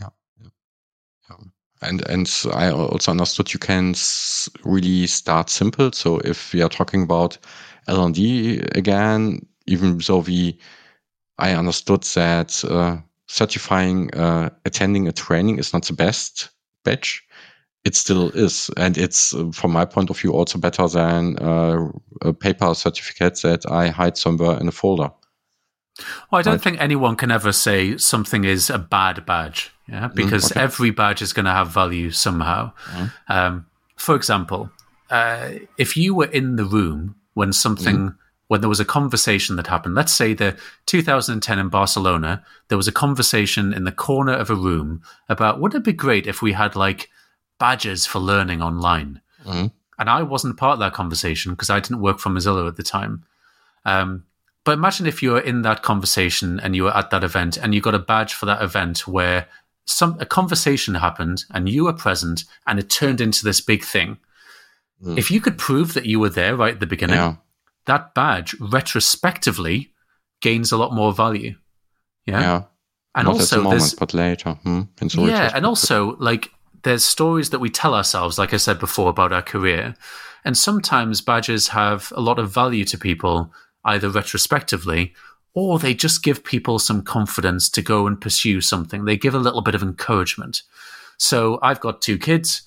Yeah. 0.00 0.08
And 1.82 2.06
and 2.08 2.30
I 2.52 2.70
also 2.70 3.10
understood 3.10 3.52
you 3.52 3.58
can 3.58 3.94
really 4.64 5.06
start 5.06 5.48
simple. 5.48 5.92
So 5.92 6.18
if 6.18 6.52
we 6.52 6.62
are 6.62 6.68
talking 6.68 7.02
about 7.02 7.38
L&D 7.88 8.60
again, 8.74 9.46
even 9.66 9.98
though 9.98 10.18
we, 10.18 10.58
I 11.38 11.52
understood 11.54 12.02
that 12.14 12.62
uh, 12.64 12.98
certifying 13.30 14.12
uh, 14.14 14.50
attending 14.64 15.06
a 15.06 15.12
training 15.12 15.58
is 15.58 15.72
not 15.72 15.86
the 15.86 15.92
best 15.92 16.50
badge. 16.84 17.24
It 17.84 17.94
still 17.94 18.28
is, 18.30 18.70
and 18.76 18.98
it's 18.98 19.32
uh, 19.32 19.50
from 19.52 19.70
my 19.70 19.84
point 19.84 20.10
of 20.10 20.18
view 20.18 20.32
also 20.32 20.58
better 20.58 20.86
than 20.88 21.38
uh, 21.38 21.88
a 22.22 22.32
paper 22.32 22.74
certificate 22.74 23.40
that 23.42 23.70
I 23.70 23.88
hide 23.88 24.18
somewhere 24.18 24.58
in 24.60 24.68
a 24.68 24.72
folder. 24.72 25.10
Well, 26.30 26.40
I 26.40 26.42
don't 26.42 26.54
right. 26.54 26.60
think 26.60 26.80
anyone 26.80 27.16
can 27.16 27.30
ever 27.30 27.52
say 27.52 27.96
something 27.96 28.44
is 28.44 28.68
a 28.68 28.78
bad 28.78 29.24
badge, 29.24 29.70
yeah, 29.88 30.08
mm, 30.08 30.14
because 30.14 30.50
okay. 30.50 30.60
every 30.60 30.90
badge 30.90 31.22
is 31.22 31.32
going 31.32 31.46
to 31.46 31.52
have 31.52 31.68
value 31.68 32.10
somehow. 32.10 32.72
Mm. 32.90 33.12
Um, 33.28 33.66
for 33.96 34.14
example, 34.14 34.70
uh, 35.08 35.50
if 35.78 35.96
you 35.96 36.14
were 36.14 36.30
in 36.30 36.56
the 36.56 36.64
room 36.64 37.14
when 37.34 37.52
something, 37.52 37.96
mm. 37.96 38.16
When 38.50 38.60
there 38.60 38.68
was 38.68 38.80
a 38.80 38.84
conversation 38.84 39.54
that 39.54 39.68
happened, 39.68 39.94
let's 39.94 40.12
say 40.12 40.34
the 40.34 40.58
2010 40.86 41.58
in 41.60 41.68
Barcelona, 41.68 42.44
there 42.66 42.76
was 42.76 42.88
a 42.88 42.92
conversation 42.92 43.72
in 43.72 43.84
the 43.84 43.92
corner 43.92 44.32
of 44.32 44.50
a 44.50 44.56
room 44.56 45.02
about 45.28 45.60
would 45.60 45.72
it 45.72 45.84
be 45.84 45.92
great 45.92 46.26
if 46.26 46.42
we 46.42 46.50
had 46.50 46.74
like 46.74 47.10
badges 47.60 48.06
for 48.06 48.18
learning 48.18 48.60
online? 48.60 49.20
Mm. 49.44 49.70
And 50.00 50.10
I 50.10 50.24
wasn't 50.24 50.56
part 50.56 50.72
of 50.72 50.78
that 50.80 50.94
conversation 50.94 51.52
because 51.52 51.70
I 51.70 51.78
didn't 51.78 52.00
work 52.00 52.18
for 52.18 52.30
Mozilla 52.30 52.66
at 52.66 52.74
the 52.74 52.82
time. 52.82 53.24
Um, 53.84 54.24
but 54.64 54.72
imagine 54.72 55.06
if 55.06 55.22
you 55.22 55.30
were 55.30 55.40
in 55.40 55.62
that 55.62 55.84
conversation 55.84 56.58
and 56.58 56.74
you 56.74 56.82
were 56.82 56.96
at 56.96 57.10
that 57.10 57.22
event 57.22 57.56
and 57.56 57.72
you 57.72 57.80
got 57.80 57.94
a 57.94 58.00
badge 58.00 58.34
for 58.34 58.46
that 58.46 58.62
event 58.62 59.06
where 59.06 59.46
some 59.84 60.16
a 60.18 60.26
conversation 60.26 60.96
happened 60.96 61.44
and 61.52 61.68
you 61.68 61.84
were 61.84 61.92
present 61.92 62.46
and 62.66 62.80
it 62.80 62.90
turned 62.90 63.20
into 63.20 63.44
this 63.44 63.60
big 63.60 63.84
thing. 63.84 64.18
Mm. 65.00 65.18
If 65.18 65.30
you 65.30 65.40
could 65.40 65.56
prove 65.56 65.94
that 65.94 66.06
you 66.06 66.18
were 66.18 66.30
there 66.30 66.56
right 66.56 66.74
at 66.74 66.80
the 66.80 66.86
beginning, 66.86 67.14
yeah. 67.14 67.36
That 67.86 68.14
badge 68.14 68.54
retrospectively 68.60 69.92
gains 70.40 70.72
a 70.72 70.76
lot 70.76 70.94
more 70.94 71.12
value. 71.12 71.54
Yeah. 72.26 72.40
yeah. 72.40 72.62
And 73.14 73.26
Not 73.26 73.34
also, 73.34 73.56
at 73.56 73.62
the 73.62 73.68
moment, 73.70 73.94
but 73.98 74.14
later. 74.14 74.52
Hmm? 74.62 74.82
yeah, 75.18 75.50
and 75.52 75.66
also 75.66 76.16
like 76.18 76.50
there's 76.84 77.04
stories 77.04 77.50
that 77.50 77.58
we 77.58 77.68
tell 77.68 77.94
ourselves, 77.94 78.38
like 78.38 78.54
I 78.54 78.56
said 78.56 78.78
before, 78.78 79.10
about 79.10 79.32
our 79.32 79.42
career, 79.42 79.96
and 80.44 80.56
sometimes 80.56 81.20
badges 81.20 81.68
have 81.68 82.12
a 82.14 82.20
lot 82.20 82.38
of 82.38 82.52
value 82.52 82.84
to 82.84 82.96
people 82.96 83.52
either 83.84 84.08
retrospectively 84.10 85.14
or 85.54 85.78
they 85.78 85.94
just 85.94 86.22
give 86.22 86.44
people 86.44 86.78
some 86.78 87.02
confidence 87.02 87.68
to 87.70 87.82
go 87.82 88.06
and 88.06 88.20
pursue 88.20 88.60
something. 88.60 89.04
They 89.04 89.16
give 89.16 89.34
a 89.34 89.38
little 89.38 89.62
bit 89.62 89.74
of 89.74 89.82
encouragement. 89.82 90.62
So 91.18 91.58
I've 91.62 91.80
got 91.80 92.00
two 92.00 92.18
kids. 92.18 92.62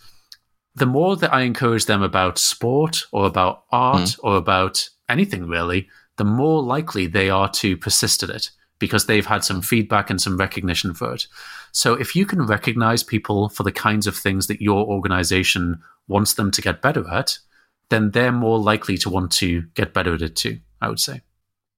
The 0.76 0.86
more 0.86 1.16
that 1.16 1.34
I 1.34 1.42
encourage 1.42 1.86
them 1.86 2.02
about 2.02 2.38
sport 2.38 3.06
or 3.12 3.26
about 3.26 3.64
art 3.72 4.02
mm. 4.02 4.20
or 4.24 4.36
about 4.36 4.90
anything 5.10 5.48
really, 5.48 5.88
the 6.18 6.24
more 6.24 6.62
likely 6.62 7.08
they 7.08 7.30
are 7.30 7.50
to 7.50 7.78
persist 7.78 8.24
at 8.24 8.30
it 8.30 8.52
because 8.80 9.06
they've 9.06 9.26
had 9.26 9.44
some 9.44 9.62
feedback 9.62 10.10
and 10.10 10.22
some 10.22 10.38
recognition 10.38 10.94
for 10.94 11.14
it. 11.14 11.28
So 11.72 11.94
if 11.94 12.16
you 12.16 12.26
can 12.26 12.46
recognize 12.46 13.04
people 13.04 13.50
for 13.50 13.64
the 13.64 13.72
kinds 13.72 14.08
of 14.08 14.16
things 14.16 14.48
that 14.48 14.62
your 14.62 14.86
organization 14.86 15.82
wants 16.08 16.34
them 16.34 16.52
to 16.52 16.62
get 16.62 16.82
better 16.82 17.10
at, 17.10 17.40
then 17.90 18.12
they're 18.12 18.32
more 18.32 18.60
likely 18.60 18.98
to 18.98 19.10
want 19.10 19.32
to 19.34 19.62
get 19.74 19.94
better 19.94 20.14
at 20.14 20.22
it 20.22 20.36
too. 20.36 20.60
I 20.82 20.90
would 20.90 21.00
say. 21.00 21.22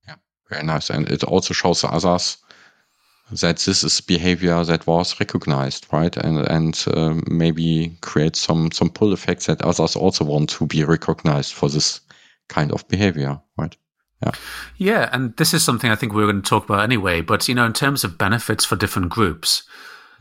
Yeah, 0.08 0.16
very 0.50 0.64
nice. 0.64 0.90
And 0.90 1.08
it 1.10 1.24
also 1.24 1.54
shows 1.54 1.84
others 1.84 2.38
that 3.32 3.58
this 3.58 3.84
is 3.84 4.02
behavior 4.02 4.64
that 4.64 4.88
was 4.88 5.20
recognized, 5.20 5.88
right? 5.92 6.16
And 6.18 6.40
and 6.48 6.86
uh, 6.94 7.16
maybe 7.30 7.96
create 8.02 8.36
some 8.36 8.72
some 8.72 8.90
pull 8.90 9.14
effects 9.14 9.46
that 9.46 9.62
others 9.62 9.96
also 9.96 10.26
want 10.26 10.50
to 10.52 10.66
be 10.66 10.84
recognized 10.84 11.54
for 11.54 11.70
this 11.70 12.02
kind 12.48 12.72
of 12.72 12.88
behavior, 12.88 13.40
right? 13.58 13.76
Yeah. 14.24 14.32
Yeah, 14.78 15.10
and 15.12 15.36
this 15.38 15.54
is 15.54 15.64
something 15.64 15.92
I 15.92 15.96
think 15.96 16.14
we 16.14 16.24
are 16.24 16.32
going 16.32 16.42
to 16.42 16.50
talk 16.50 16.66
about 16.66 16.84
anyway. 16.84 17.22
But 17.22 17.48
you 17.48 17.56
know, 17.56 17.66
in 17.66 17.74
terms 17.74 18.04
of 18.04 18.18
benefits 18.18 18.66
for 18.66 18.76
different 18.76 19.10
groups, 19.10 19.64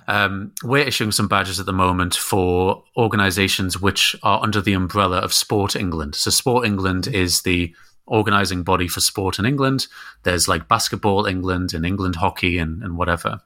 um, 0.07 0.53
we're 0.63 0.87
issuing 0.87 1.13
some 1.13 1.29
badges 1.29 1.61
at 1.61 1.67
the 1.67 1.73
moment 1.73 2.15
for 2.15 2.85
organisations 2.97 3.81
which 3.81 4.15
are 4.23 4.43
under 4.43 4.61
the 4.61 4.75
umbrella 4.75 5.19
of 5.19 5.33
Sport 5.33 5.77
England. 5.77 6.15
So 6.15 6.31
Sport 6.31 6.67
England 6.67 7.07
is 7.07 7.43
the 7.43 7.75
organizing 8.07 8.63
body 8.63 8.89
for 8.89 9.01
sport 9.01 9.39
in 9.39 9.47
England. 9.47 9.87
There's 10.23 10.49
like 10.49 10.69
Basketball 10.69 11.27
England 11.27 11.73
and 11.73 11.87
England 11.87 12.17
Hockey 12.17 12.59
and, 12.59 12.83
and 12.83 12.99
whatever. 12.99 13.41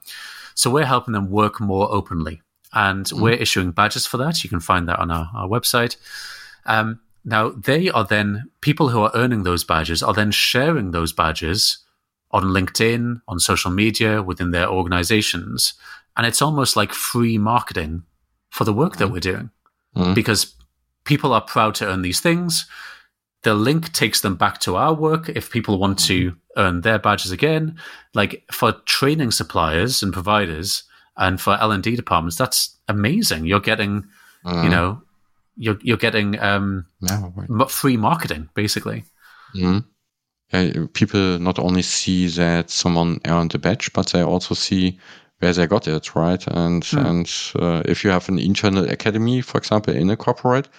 So 0.55 0.69
we're 0.69 0.85
helping 0.85 1.13
them 1.13 1.29
work 1.29 1.59
more 1.61 1.89
openly. 1.91 2.41
And 2.73 3.05
mm. 3.05 3.21
we're 3.21 3.33
issuing 3.33 3.71
badges 3.71 4.05
for 4.05 4.17
that. 4.17 4.43
You 4.43 4.49
can 4.49 4.59
find 4.59 4.87
that 4.89 4.99
on 4.99 5.11
our, 5.11 5.29
our 5.33 5.47
website. 5.47 5.95
Um, 6.65 6.99
now, 7.25 7.49
they 7.49 7.89
are 7.89 8.05
then, 8.05 8.49
people 8.61 8.89
who 8.89 9.01
are 9.01 9.11
earning 9.13 9.43
those 9.43 9.63
badges 9.63 10.01
are 10.01 10.13
then 10.13 10.31
sharing 10.31 10.91
those 10.91 11.13
badges 11.13 11.79
on 12.31 12.43
LinkedIn, 12.43 13.21
on 13.27 13.39
social 13.39 13.71
media, 13.71 14.21
within 14.21 14.51
their 14.51 14.69
organizations. 14.69 15.73
And 16.15 16.25
it's 16.25 16.41
almost 16.41 16.75
like 16.75 16.93
free 16.93 17.37
marketing 17.37 18.03
for 18.49 18.63
the 18.63 18.73
work 18.73 18.97
that 18.97 19.09
we're 19.09 19.19
doing 19.19 19.49
mm. 19.95 20.15
because 20.15 20.53
people 21.05 21.33
are 21.33 21.41
proud 21.41 21.75
to 21.75 21.87
earn 21.87 22.01
these 22.01 22.19
things 22.19 22.67
the 23.43 23.53
link 23.53 23.93
takes 23.93 24.21
them 24.21 24.35
back 24.35 24.59
to 24.59 24.75
our 24.75 24.93
work 24.93 25.29
if 25.29 25.49
people 25.49 25.79
want 25.79 25.97
to 25.97 26.31
mm-hmm. 26.31 26.59
earn 26.59 26.81
their 26.81 26.99
badges 26.99 27.31
again 27.31 27.75
like 28.13 28.43
for 28.51 28.73
training 28.85 29.31
suppliers 29.31 30.03
and 30.03 30.13
providers 30.13 30.83
and 31.17 31.39
for 31.39 31.57
l&d 31.61 31.95
departments 31.95 32.37
that's 32.37 32.77
amazing 32.87 33.45
you're 33.45 33.59
getting 33.59 34.03
mm. 34.45 34.63
you 34.63 34.69
know 34.69 35.01
you're, 35.57 35.77
you're 35.81 35.97
getting 35.97 36.39
um, 36.39 36.85
yeah, 37.01 37.29
right. 37.35 37.71
free 37.71 37.97
marketing 37.97 38.49
basically 38.53 39.03
mm. 39.55 39.83
yeah, 40.53 40.85
people 40.93 41.39
not 41.39 41.59
only 41.59 41.81
see 41.81 42.27
that 42.27 42.69
someone 42.69 43.19
earned 43.25 43.55
a 43.55 43.59
badge 43.59 43.91
but 43.93 44.07
they 44.07 44.21
also 44.21 44.55
see 44.55 44.99
where 45.39 45.53
they 45.53 45.67
got 45.67 45.87
it 45.87 46.15
right 46.15 46.45
and 46.47 46.83
mm. 46.83 47.05
and 47.05 47.61
uh, 47.63 47.81
if 47.85 48.03
you 48.03 48.09
have 48.09 48.29
an 48.29 48.39
internal 48.39 48.89
academy 48.89 49.41
for 49.41 49.57
example 49.57 49.93
in 49.93 50.09
a 50.09 50.17
corporate 50.17 50.69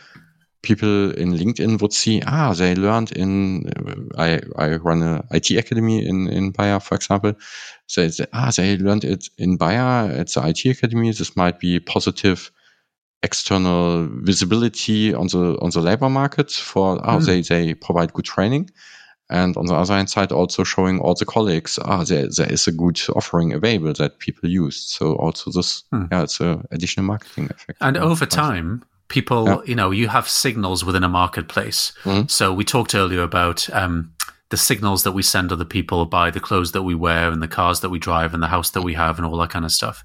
people 0.62 1.12
in 1.12 1.32
LinkedIn 1.32 1.80
would 1.80 1.92
see, 1.92 2.22
ah, 2.26 2.52
they 2.52 2.74
learned 2.74 3.12
in, 3.12 3.70
I, 4.18 4.40
I 4.56 4.76
run 4.76 5.02
a 5.02 5.24
IT 5.30 5.50
academy 5.52 6.06
in, 6.06 6.28
in 6.28 6.50
Bayer, 6.50 6.80
for 6.80 6.94
example. 6.94 7.34
They, 7.96 8.10
ah, 8.32 8.50
they 8.54 8.76
learned 8.76 9.04
it 9.04 9.28
in 9.38 9.56
Bayer 9.56 10.12
at 10.12 10.28
the 10.28 10.46
IT 10.46 10.64
academy. 10.66 11.10
This 11.12 11.36
might 11.36 11.58
be 11.58 11.80
positive 11.80 12.50
external 13.22 14.08
visibility 14.22 15.12
on 15.14 15.26
the, 15.26 15.58
on 15.60 15.70
the 15.70 15.80
labor 15.80 16.08
market 16.08 16.50
for, 16.50 16.96
mm. 16.96 17.00
oh, 17.04 17.18
hmm. 17.18 17.24
they, 17.24 17.42
they 17.42 17.74
provide 17.74 18.12
good 18.12 18.24
training. 18.24 18.70
And 19.28 19.56
on 19.56 19.66
the 19.66 19.74
other 19.74 19.94
hand 19.94 20.10
side, 20.10 20.32
also 20.32 20.64
showing 20.64 20.98
all 20.98 21.14
the 21.14 21.24
colleagues, 21.24 21.78
ah, 21.84 22.02
there, 22.02 22.26
there 22.36 22.52
is 22.52 22.66
a 22.66 22.72
good 22.72 23.00
offering 23.14 23.52
available 23.52 23.92
that 23.94 24.18
people 24.18 24.48
use. 24.48 24.82
So 24.82 25.14
also 25.14 25.52
this, 25.52 25.84
hmm. 25.90 26.06
yeah, 26.10 26.22
it's 26.22 26.40
an 26.40 26.66
additional 26.72 27.06
marketing 27.06 27.48
effect. 27.50 27.78
And 27.80 27.96
over 27.96 28.26
time, 28.26 28.84
people, 29.08 29.46
yeah. 29.46 29.58
you 29.66 29.74
know, 29.74 29.90
you 29.90 30.08
have 30.08 30.28
signals 30.28 30.84
within 30.84 31.04
a 31.04 31.08
marketplace. 31.08 31.92
Mm-hmm. 32.04 32.28
So 32.28 32.52
we 32.52 32.64
talked 32.64 32.94
earlier 32.94 33.22
about 33.22 33.68
um, 33.74 34.12
the 34.48 34.56
signals 34.56 35.02
that 35.02 35.12
we 35.12 35.22
send 35.22 35.52
other 35.52 35.64
people 35.64 36.06
by 36.06 36.30
the 36.30 36.40
clothes 36.40 36.72
that 36.72 36.82
we 36.82 36.94
wear 36.94 37.30
and 37.30 37.42
the 37.42 37.48
cars 37.48 37.80
that 37.80 37.90
we 37.90 37.98
drive 37.98 38.34
and 38.34 38.42
the 38.42 38.48
house 38.48 38.70
that 38.70 38.82
we 38.82 38.94
have 38.94 39.18
and 39.18 39.26
all 39.26 39.36
that 39.38 39.50
kind 39.50 39.64
of 39.64 39.72
stuff. 39.72 40.04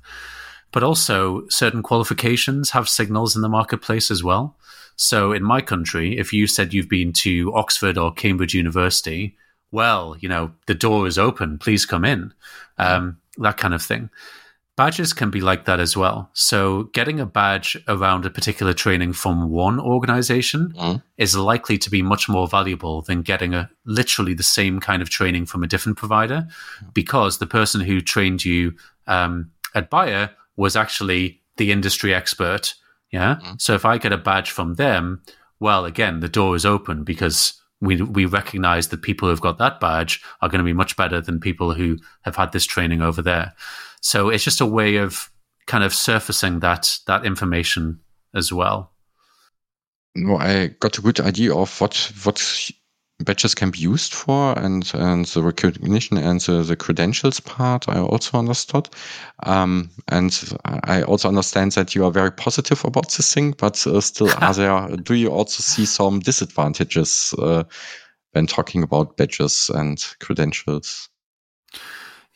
But 0.71 0.83
also, 0.83 1.47
certain 1.49 1.83
qualifications 1.83 2.71
have 2.71 2.89
signals 2.89 3.35
in 3.35 3.41
the 3.41 3.49
marketplace 3.49 4.11
as 4.11 4.23
well. 4.23 4.57
So 4.97 5.31
in 5.31 5.43
my 5.43 5.61
country, 5.61 6.17
if 6.17 6.33
you 6.33 6.47
said 6.47 6.73
you've 6.73 6.89
been 6.89 7.13
to 7.13 7.53
Oxford 7.53 7.97
or 7.97 8.13
Cambridge 8.13 8.53
University, 8.53 9.35
well, 9.71 10.15
you 10.19 10.29
know, 10.29 10.51
the 10.67 10.75
door 10.75 11.07
is 11.07 11.17
open, 11.17 11.57
please 11.57 11.85
come 11.85 12.05
in, 12.05 12.33
um, 12.77 13.17
that 13.37 13.57
kind 13.57 13.73
of 13.73 13.81
thing. 13.81 14.09
Badges 14.77 15.13
can 15.13 15.29
be 15.29 15.39
like 15.39 15.65
that 15.65 15.79
as 15.79 15.95
well. 15.95 16.29
So, 16.33 16.83
getting 16.93 17.21
a 17.21 17.25
badge 17.25 17.77
around 17.87 18.25
a 18.25 18.29
particular 18.29 18.73
training 18.73 19.13
from 19.13 19.49
one 19.49 19.79
organization 19.79 20.73
mm. 20.77 21.01
is 21.17 21.35
likely 21.37 21.77
to 21.77 21.89
be 21.89 22.01
much 22.01 22.27
more 22.27 22.45
valuable 22.45 23.01
than 23.01 23.21
getting 23.21 23.53
a 23.53 23.69
literally 23.85 24.33
the 24.33 24.43
same 24.43 24.81
kind 24.81 25.01
of 25.01 25.09
training 25.09 25.45
from 25.45 25.63
a 25.63 25.67
different 25.67 25.97
provider, 25.97 26.47
because 26.93 27.37
the 27.37 27.47
person 27.47 27.79
who 27.79 28.01
trained 28.01 28.43
you 28.43 28.73
um, 29.07 29.51
at 29.73 29.89
Bayer 29.89 30.31
was 30.57 30.75
actually 30.75 31.41
the 31.57 31.71
industry 31.71 32.13
expert. 32.13 32.73
Yeah. 33.11 33.37
Mm. 33.43 33.61
So, 33.61 33.73
if 33.73 33.85
I 33.85 33.97
get 33.97 34.13
a 34.13 34.17
badge 34.17 34.51
from 34.51 34.75
them, 34.75 35.21
well, 35.59 35.85
again, 35.85 36.19
the 36.19 36.29
door 36.29 36.55
is 36.55 36.65
open 36.65 37.03
because 37.03 37.61
we 37.81 38.01
we 38.01 38.25
recognize 38.25 38.89
that 38.89 39.01
people 39.01 39.29
who've 39.29 39.41
got 39.41 39.57
that 39.57 39.79
badge 39.79 40.21
are 40.41 40.49
going 40.49 40.59
to 40.59 40.65
be 40.65 40.73
much 40.73 40.95
better 40.95 41.21
than 41.21 41.39
people 41.39 41.73
who 41.73 41.97
have 42.21 42.35
had 42.35 42.51
this 42.51 42.65
training 42.65 43.01
over 43.01 43.21
there. 43.21 43.53
So 44.01 44.29
it's 44.29 44.43
just 44.43 44.61
a 44.61 44.65
way 44.65 44.97
of 44.97 45.29
kind 45.67 45.83
of 45.83 45.93
surfacing 45.93 46.59
that 46.59 46.97
that 47.07 47.25
information 47.25 47.99
as 48.33 48.51
well. 48.51 48.91
No, 50.15 50.37
I 50.37 50.67
got 50.79 50.97
a 50.97 51.01
good 51.01 51.19
idea 51.19 51.53
of 51.53 51.81
what 51.81 52.11
what 52.23 52.71
badges 53.19 53.55
can 53.55 53.71
be 53.71 53.79
used 53.79 54.13
for 54.13 54.57
and 54.59 54.91
and 54.93 55.25
the 55.25 55.41
recognition 55.41 56.17
and 56.17 56.41
the, 56.41 56.63
the 56.63 56.75
credentials 56.75 57.39
part 57.39 57.87
I 57.87 57.99
also 57.99 58.37
understood. 58.37 58.89
Um, 59.43 59.89
and 60.09 60.57
I 60.65 61.03
also 61.03 61.29
understand 61.29 61.71
that 61.73 61.95
you 61.95 62.03
are 62.05 62.11
very 62.11 62.31
positive 62.31 62.83
about 62.83 63.11
this 63.11 63.33
thing, 63.33 63.53
but 63.57 63.85
uh, 63.87 64.01
still 64.01 64.31
are 64.41 64.53
there 64.55 64.97
do 64.97 65.13
you 65.13 65.29
also 65.29 65.61
see 65.61 65.85
some 65.85 66.19
disadvantages 66.19 67.33
uh, 67.39 67.63
when 68.33 68.47
talking 68.47 68.83
about 68.83 69.15
badges 69.15 69.69
and 69.73 70.03
credentials? 70.19 71.07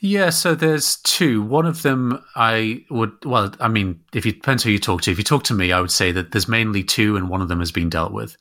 Yeah, 0.02 0.30
so 0.30 0.56
there's 0.56 0.96
two. 1.02 1.42
One 1.42 1.66
of 1.66 1.82
them 1.82 2.24
I 2.38 2.86
would, 2.90 3.12
well, 3.26 3.54
I 3.60 3.68
mean, 3.68 4.00
if 4.14 4.26
you 4.26 4.32
depends 4.32 4.64
who 4.64 4.70
you 4.70 4.80
talk 4.80 5.02
to. 5.02 5.12
If 5.12 5.18
you 5.18 5.26
talk 5.26 5.44
to 5.44 5.54
me, 5.54 5.74
I 5.74 5.82
would 5.82 5.92
say 5.92 6.14
that 6.14 6.32
there's 6.32 6.48
mainly 6.48 6.86
two, 6.86 7.18
and 7.18 7.28
one 7.28 7.42
of 7.42 7.50
them 7.50 7.60
has 7.60 7.74
been 7.74 7.90
dealt 7.90 8.14
with. 8.14 8.38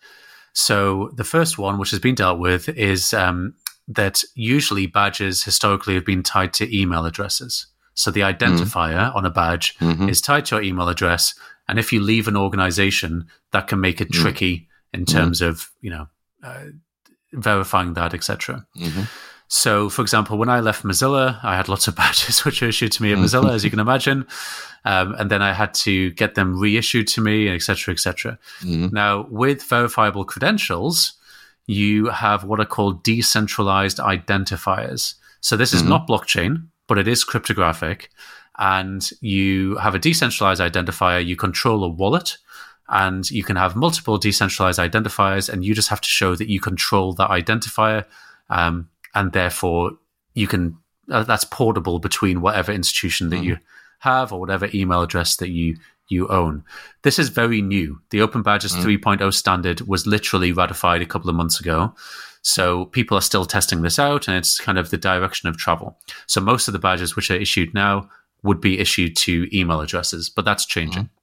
So 0.59 1.13
the 1.15 1.23
first 1.23 1.57
one, 1.57 1.79
which 1.79 1.93
has 1.93 2.01
been 2.01 2.17
dealt 2.17 2.41
with, 2.41 2.69
is 2.71 3.15
um, 3.15 3.55
that 3.87 4.25
usually 4.35 4.89
badges 4.89 5.45
historically 5.45 5.95
have 5.95 6.05
been 6.05 6.25
tied 6.25 6.53
to 6.55 6.77
email 6.77 7.07
addresses. 7.07 7.69
So 7.95 8.11
the 8.11 8.23
identifier 8.23 9.13
mm. 9.13 9.15
on 9.15 9.25
a 9.25 9.31
badge 9.31 9.79
mm-hmm. 9.79 10.09
is 10.09 10.21
tied 10.21 10.47
to 10.47 10.57
your 10.57 10.65
email 10.65 10.89
address, 10.89 11.33
and 11.69 11.79
if 11.79 11.93
you 11.93 12.01
leave 12.01 12.27
an 12.27 12.37
organization, 12.37 13.29
that 13.53 13.69
can 13.69 13.81
make 13.81 14.01
it 14.01 14.09
mm. 14.09 14.21
tricky 14.21 14.69
in 14.93 15.05
mm-hmm. 15.05 15.17
terms 15.17 15.41
of 15.43 15.71
you 15.81 15.91
know 15.91 16.09
uh, 16.43 16.65
verifying 17.33 17.95
that, 17.95 18.13
etc. 18.13 18.67
Mm-hmm. 19.49 19.55
So, 19.61 19.89
for 19.89 20.03
example, 20.03 20.37
when 20.37 20.49
I 20.49 20.61
left 20.61 20.85
Mozilla, 20.85 21.41
I 21.43 21.57
had 21.57 21.69
lots 21.69 21.89
of 21.89 21.97
badges 22.03 22.45
which 22.45 22.61
were 22.61 22.69
issued 22.69 22.93
to 22.93 23.03
me 23.03 23.13
at 23.13 23.19
Mozilla, 23.19 23.53
as 23.53 23.65
you 23.65 23.71
can 23.71 23.81
imagine, 23.81 24.27
um, 24.85 25.15
and 25.15 25.31
then 25.31 25.43
I 25.43 25.53
had 25.53 25.75
to 25.75 26.11
get 26.13 26.35
them 26.35 26.59
reissued 26.59 27.09
to 27.09 27.21
me, 27.21 27.49
etc., 27.49 27.93
etc. 27.93 28.39
Mm-hmm. 28.61 28.95
Now, 28.95 29.27
with 29.31 29.63
verifiable 29.63 30.25
credentials, 30.25 31.15
you 31.67 32.07
have 32.07 32.45
what 32.45 32.61
are 32.61 32.67
called 32.67 33.03
decentralized 33.03 33.99
identifiers. 33.99 35.15
So 35.41 35.57
this 35.57 35.73
is 35.73 35.81
mm-hmm. 35.81 35.91
not 35.91 36.09
blockchain, 36.09 36.67
but 36.87 36.99
it 36.99 37.09
is 37.09 37.25
cryptographic, 37.25 38.11
and 38.59 39.09
you 39.21 39.77
have 39.77 39.95
a 39.95 39.99
decentralized 39.99 40.61
identifier. 40.61 41.25
You 41.25 41.37
control 41.37 41.85
a 41.85 41.89
wallet 41.89 42.39
and 42.89 43.31
you 43.31 43.45
can 43.45 43.57
have 43.57 43.77
multiple 43.77 44.17
decentralized 44.17 44.79
identifiers, 44.79 45.49
and 45.49 45.65
you 45.65 45.75
just 45.75 45.91
have 45.91 46.01
to 46.01 46.09
show 46.09 46.35
that 46.35 46.49
you 46.49 46.61
control 46.61 47.13
that 47.15 47.29
identifier. 47.29 48.05
Um, 48.51 48.89
and 49.15 49.33
therefore 49.33 49.93
you 50.35 50.47
can 50.47 50.77
uh, 51.11 51.23
that's 51.23 51.45
portable 51.45 51.99
between 51.99 52.41
whatever 52.41 52.73
institution 52.73 53.31
that 53.31 53.37
mm-hmm. 53.37 53.45
you 53.45 53.59
have 54.01 54.33
or 54.33 54.41
whatever 54.41 54.69
email 54.75 55.03
address 55.03 55.37
that 55.37 55.51
you 55.51 55.77
you 56.09 56.27
own. 56.29 56.65
This 57.03 57.19
is 57.19 57.29
very 57.29 57.61
new. 57.61 58.01
The 58.11 58.23
Open 58.23 58.43
Badges 58.43 58.73
mm-hmm. 58.73 59.21
3.0 59.21 59.35
standard 59.35 59.83
was 59.83 60.07
literally 60.07 60.53
ratified 60.53 61.03
a 61.03 61.07
couple 61.07 61.29
of 61.29 61.37
months 61.37 61.61
ago. 61.61 61.95
So 62.43 62.87
people 62.87 63.17
are 63.19 63.23
still 63.23 63.45
testing 63.45 63.83
this 63.83 63.99
out 63.99 64.27
and 64.27 64.37
it's 64.37 64.59
kind 64.59 64.79
of 64.79 64.91
the 64.91 64.97
direction 64.97 65.49
of 65.49 65.59
travel. 65.59 65.99
So 66.27 66.41
most 66.41 66.67
of 66.67 66.73
the 66.73 66.79
badges 66.79 67.15
which 67.15 67.31
are 67.31 67.37
issued 67.37 67.75
now 67.75 68.09
would 68.43 68.61
be 68.61 68.79
issued 68.79 69.17
to 69.17 69.49
email 69.57 69.81
addresses, 69.81 70.31
but 70.31 70.45
that's 70.45 70.65
changing. 70.65 71.05
Mm-hmm. 71.05 71.18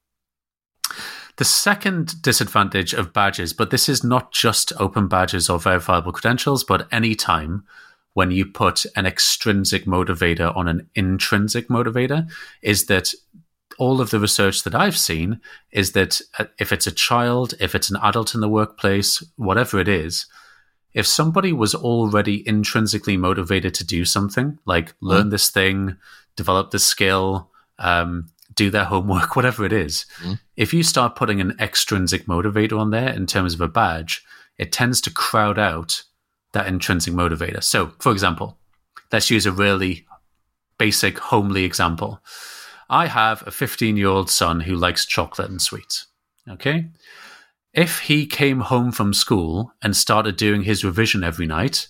The 1.36 1.44
second 1.44 2.22
disadvantage 2.22 2.94
of 2.94 3.12
badges, 3.12 3.52
but 3.52 3.70
this 3.70 3.88
is 3.88 4.02
not 4.02 4.32
just 4.32 4.72
open 4.78 5.06
badges 5.06 5.50
or 5.50 5.58
verifiable 5.58 6.12
credentials, 6.12 6.64
but 6.64 6.88
any 6.90 7.14
time 7.14 7.64
when 8.14 8.30
you 8.30 8.46
put 8.46 8.86
an 8.96 9.04
extrinsic 9.04 9.84
motivator 9.84 10.56
on 10.56 10.66
an 10.66 10.88
intrinsic 10.94 11.68
motivator, 11.68 12.30
is 12.62 12.86
that 12.86 13.12
all 13.78 14.00
of 14.00 14.08
the 14.08 14.18
research 14.18 14.62
that 14.62 14.74
I've 14.74 14.96
seen 14.96 15.40
is 15.70 15.92
that 15.92 16.22
uh, 16.38 16.46
if 16.58 16.72
it's 16.72 16.86
a 16.86 16.92
child, 16.92 17.52
if 17.60 17.74
it's 17.74 17.90
an 17.90 17.98
adult 18.02 18.34
in 18.34 18.40
the 18.40 18.48
workplace, 18.48 19.22
whatever 19.36 19.78
it 19.78 19.88
is, 19.88 20.24
if 20.94 21.06
somebody 21.06 21.52
was 21.52 21.74
already 21.74 22.46
intrinsically 22.48 23.18
motivated 23.18 23.74
to 23.74 23.84
do 23.84 24.06
something, 24.06 24.58
like 24.64 24.94
learn 25.02 25.26
mm. 25.26 25.30
this 25.30 25.50
thing, 25.50 25.98
develop 26.36 26.70
this 26.70 26.86
skill, 26.86 27.50
um, 27.78 28.28
do 28.56 28.70
their 28.70 28.84
homework, 28.84 29.36
whatever 29.36 29.64
it 29.64 29.72
is. 29.72 30.06
Mm. 30.22 30.40
If 30.56 30.74
you 30.74 30.82
start 30.82 31.16
putting 31.16 31.40
an 31.40 31.56
extrinsic 31.60 32.26
motivator 32.26 32.78
on 32.78 32.90
there 32.90 33.10
in 33.10 33.26
terms 33.26 33.54
of 33.54 33.60
a 33.60 33.68
badge, 33.68 34.24
it 34.58 34.72
tends 34.72 35.00
to 35.02 35.10
crowd 35.10 35.58
out 35.58 36.02
that 36.52 36.66
intrinsic 36.66 37.12
motivator. 37.12 37.62
So, 37.62 37.92
for 37.98 38.10
example, 38.12 38.58
let's 39.12 39.30
use 39.30 39.46
a 39.46 39.52
really 39.52 40.06
basic, 40.78 41.18
homely 41.18 41.64
example. 41.64 42.20
I 42.88 43.06
have 43.06 43.46
a 43.46 43.50
15 43.50 43.96
year 43.96 44.08
old 44.08 44.30
son 44.30 44.60
who 44.60 44.74
likes 44.74 45.06
chocolate 45.06 45.50
and 45.50 45.60
sweets. 45.60 46.06
Okay. 46.48 46.88
If 47.72 48.00
he 48.00 48.26
came 48.26 48.60
home 48.60 48.90
from 48.92 49.12
school 49.12 49.72
and 49.82 49.94
started 49.94 50.36
doing 50.36 50.62
his 50.62 50.84
revision 50.84 51.22
every 51.22 51.46
night 51.46 51.88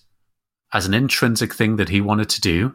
as 0.72 0.86
an 0.86 0.94
intrinsic 0.94 1.54
thing 1.54 1.76
that 1.76 1.90
he 1.90 2.00
wanted 2.00 2.28
to 2.30 2.40
do, 2.40 2.74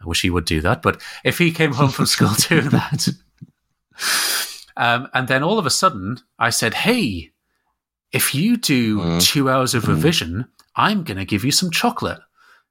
I 0.00 0.06
wish 0.06 0.22
he 0.22 0.30
would 0.30 0.44
do 0.44 0.60
that, 0.62 0.82
but 0.82 1.02
if 1.24 1.38
he 1.38 1.50
came 1.52 1.72
home 1.72 1.90
from 1.90 2.06
school 2.06 2.32
doing 2.48 2.70
that, 2.70 3.08
um, 4.76 5.08
and 5.14 5.28
then 5.28 5.42
all 5.42 5.58
of 5.58 5.66
a 5.66 5.70
sudden, 5.70 6.18
I 6.38 6.50
said, 6.50 6.74
"Hey, 6.74 7.32
if 8.12 8.34
you 8.34 8.56
do 8.56 8.98
mm. 8.98 9.22
two 9.22 9.48
hours 9.50 9.74
of 9.74 9.84
mm. 9.84 9.88
revision, 9.88 10.32
mm. 10.34 10.48
I'm 10.74 11.04
going 11.04 11.18
to 11.18 11.24
give 11.24 11.44
you 11.44 11.52
some 11.52 11.70
chocolate." 11.70 12.20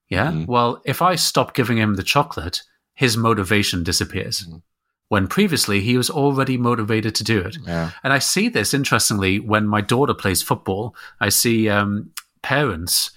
Yeah. 0.09 0.31
Mm. 0.31 0.47
Well, 0.47 0.81
if 0.85 1.01
I 1.01 1.15
stop 1.15 1.53
giving 1.53 1.77
him 1.77 1.95
the 1.95 2.03
chocolate, 2.03 2.61
his 2.93 3.17
motivation 3.17 3.83
disappears. 3.83 4.45
Mm. 4.47 4.61
When 5.07 5.27
previously 5.27 5.81
he 5.81 5.97
was 5.97 6.09
already 6.09 6.57
motivated 6.57 7.13
to 7.15 7.23
do 7.23 7.39
it. 7.39 7.57
Yeah. 7.65 7.91
And 8.03 8.11
I 8.11 8.19
see 8.19 8.49
this 8.49 8.73
interestingly 8.73 9.39
when 9.39 9.67
my 9.67 9.81
daughter 9.81 10.15
plays 10.15 10.41
football. 10.41 10.95
I 11.19 11.29
see 11.29 11.69
um, 11.69 12.11
parents 12.41 13.11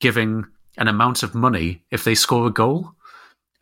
giving 0.00 0.46
an 0.76 0.88
amount 0.88 1.22
of 1.22 1.34
money 1.34 1.82
if 1.90 2.04
they 2.04 2.14
score 2.14 2.46
a 2.48 2.52
goal. 2.52 2.92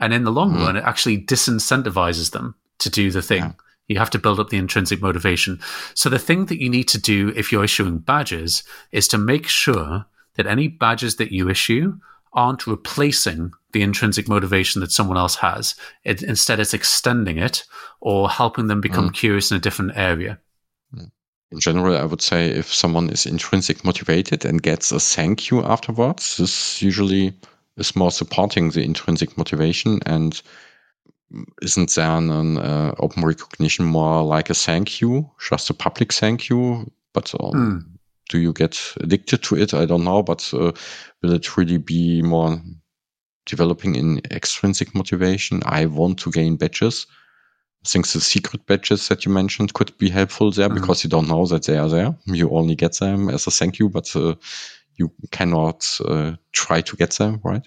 And 0.00 0.12
in 0.12 0.24
the 0.24 0.32
long 0.32 0.54
mm. 0.54 0.64
run, 0.64 0.76
it 0.76 0.84
actually 0.84 1.22
disincentivizes 1.22 2.32
them 2.32 2.54
to 2.78 2.90
do 2.90 3.10
the 3.10 3.22
thing. 3.22 3.42
Yeah. 3.42 3.52
You 3.88 3.98
have 3.98 4.10
to 4.10 4.18
build 4.18 4.40
up 4.40 4.50
the 4.50 4.56
intrinsic 4.56 5.00
motivation. 5.00 5.60
So 5.94 6.08
the 6.08 6.18
thing 6.18 6.46
that 6.46 6.60
you 6.60 6.68
need 6.68 6.88
to 6.88 7.00
do 7.00 7.32
if 7.36 7.52
you're 7.52 7.64
issuing 7.64 7.98
badges 7.98 8.64
is 8.92 9.06
to 9.08 9.18
make 9.18 9.46
sure 9.46 10.06
that 10.36 10.46
any 10.46 10.68
badges 10.68 11.16
that 11.16 11.32
you 11.32 11.48
issue 11.48 11.98
aren't 12.32 12.66
replacing 12.66 13.50
the 13.72 13.82
intrinsic 13.82 14.28
motivation 14.28 14.80
that 14.80 14.92
someone 14.92 15.16
else 15.16 15.36
has. 15.36 15.74
It, 16.04 16.22
instead, 16.22 16.60
it's 16.60 16.74
extending 16.74 17.38
it 17.38 17.64
or 18.00 18.28
helping 18.28 18.66
them 18.66 18.80
become 18.80 19.08
mm. 19.08 19.14
curious 19.14 19.50
in 19.50 19.56
a 19.56 19.60
different 19.60 19.96
area. 19.96 20.38
Mm. 20.94 21.10
In 21.52 21.60
general, 21.60 21.96
I 21.96 22.04
would 22.04 22.20
say 22.20 22.50
if 22.50 22.72
someone 22.72 23.08
is 23.08 23.24
intrinsic 23.24 23.84
motivated 23.84 24.44
and 24.44 24.62
gets 24.62 24.92
a 24.92 25.00
thank 25.00 25.50
you 25.50 25.64
afterwards, 25.64 26.36
this 26.36 26.82
usually 26.82 27.32
is 27.76 27.96
more 27.96 28.10
supporting 28.10 28.70
the 28.70 28.84
intrinsic 28.84 29.36
motivation 29.38 30.00
and 30.06 30.42
isn't 31.62 31.94
there 31.94 32.10
an 32.10 32.58
uh, 32.58 32.94
open 32.98 33.24
recognition 33.24 33.84
more 33.84 34.22
like 34.22 34.50
a 34.50 34.54
thank 34.54 35.00
you, 35.00 35.30
just 35.48 35.70
a 35.70 35.74
public 35.74 36.12
thank 36.12 36.48
you? 36.48 36.90
But 37.12 37.34
um, 37.40 37.52
mm. 37.54 37.98
do 38.28 38.38
you 38.38 38.52
get 38.52 38.80
addicted 39.00 39.42
to 39.44 39.56
it? 39.56 39.74
I 39.74 39.86
don't 39.86 40.04
know. 40.04 40.22
But 40.22 40.48
uh, 40.54 40.72
will 41.22 41.32
it 41.32 41.56
really 41.56 41.78
be 41.78 42.22
more 42.22 42.60
developing 43.44 43.96
in 43.96 44.20
extrinsic 44.30 44.94
motivation? 44.94 45.62
I 45.64 45.86
want 45.86 46.18
to 46.20 46.30
gain 46.30 46.56
badges. 46.56 47.06
I 47.84 47.88
think 47.88 48.08
the 48.08 48.20
secret 48.20 48.66
badges 48.66 49.08
that 49.08 49.24
you 49.24 49.32
mentioned 49.32 49.74
could 49.74 49.96
be 49.98 50.10
helpful 50.10 50.50
there 50.50 50.68
mm. 50.68 50.74
because 50.74 51.04
you 51.04 51.10
don't 51.10 51.28
know 51.28 51.46
that 51.46 51.64
they 51.64 51.76
are 51.76 51.88
there. 51.88 52.16
You 52.26 52.50
only 52.50 52.74
get 52.74 52.98
them 52.98 53.30
as 53.30 53.46
a 53.46 53.50
thank 53.50 53.78
you, 53.78 53.88
but 53.88 54.14
uh, 54.14 54.34
you 54.96 55.12
cannot 55.30 55.86
uh, 56.04 56.32
try 56.52 56.80
to 56.80 56.96
get 56.96 57.12
them, 57.12 57.40
right? 57.44 57.66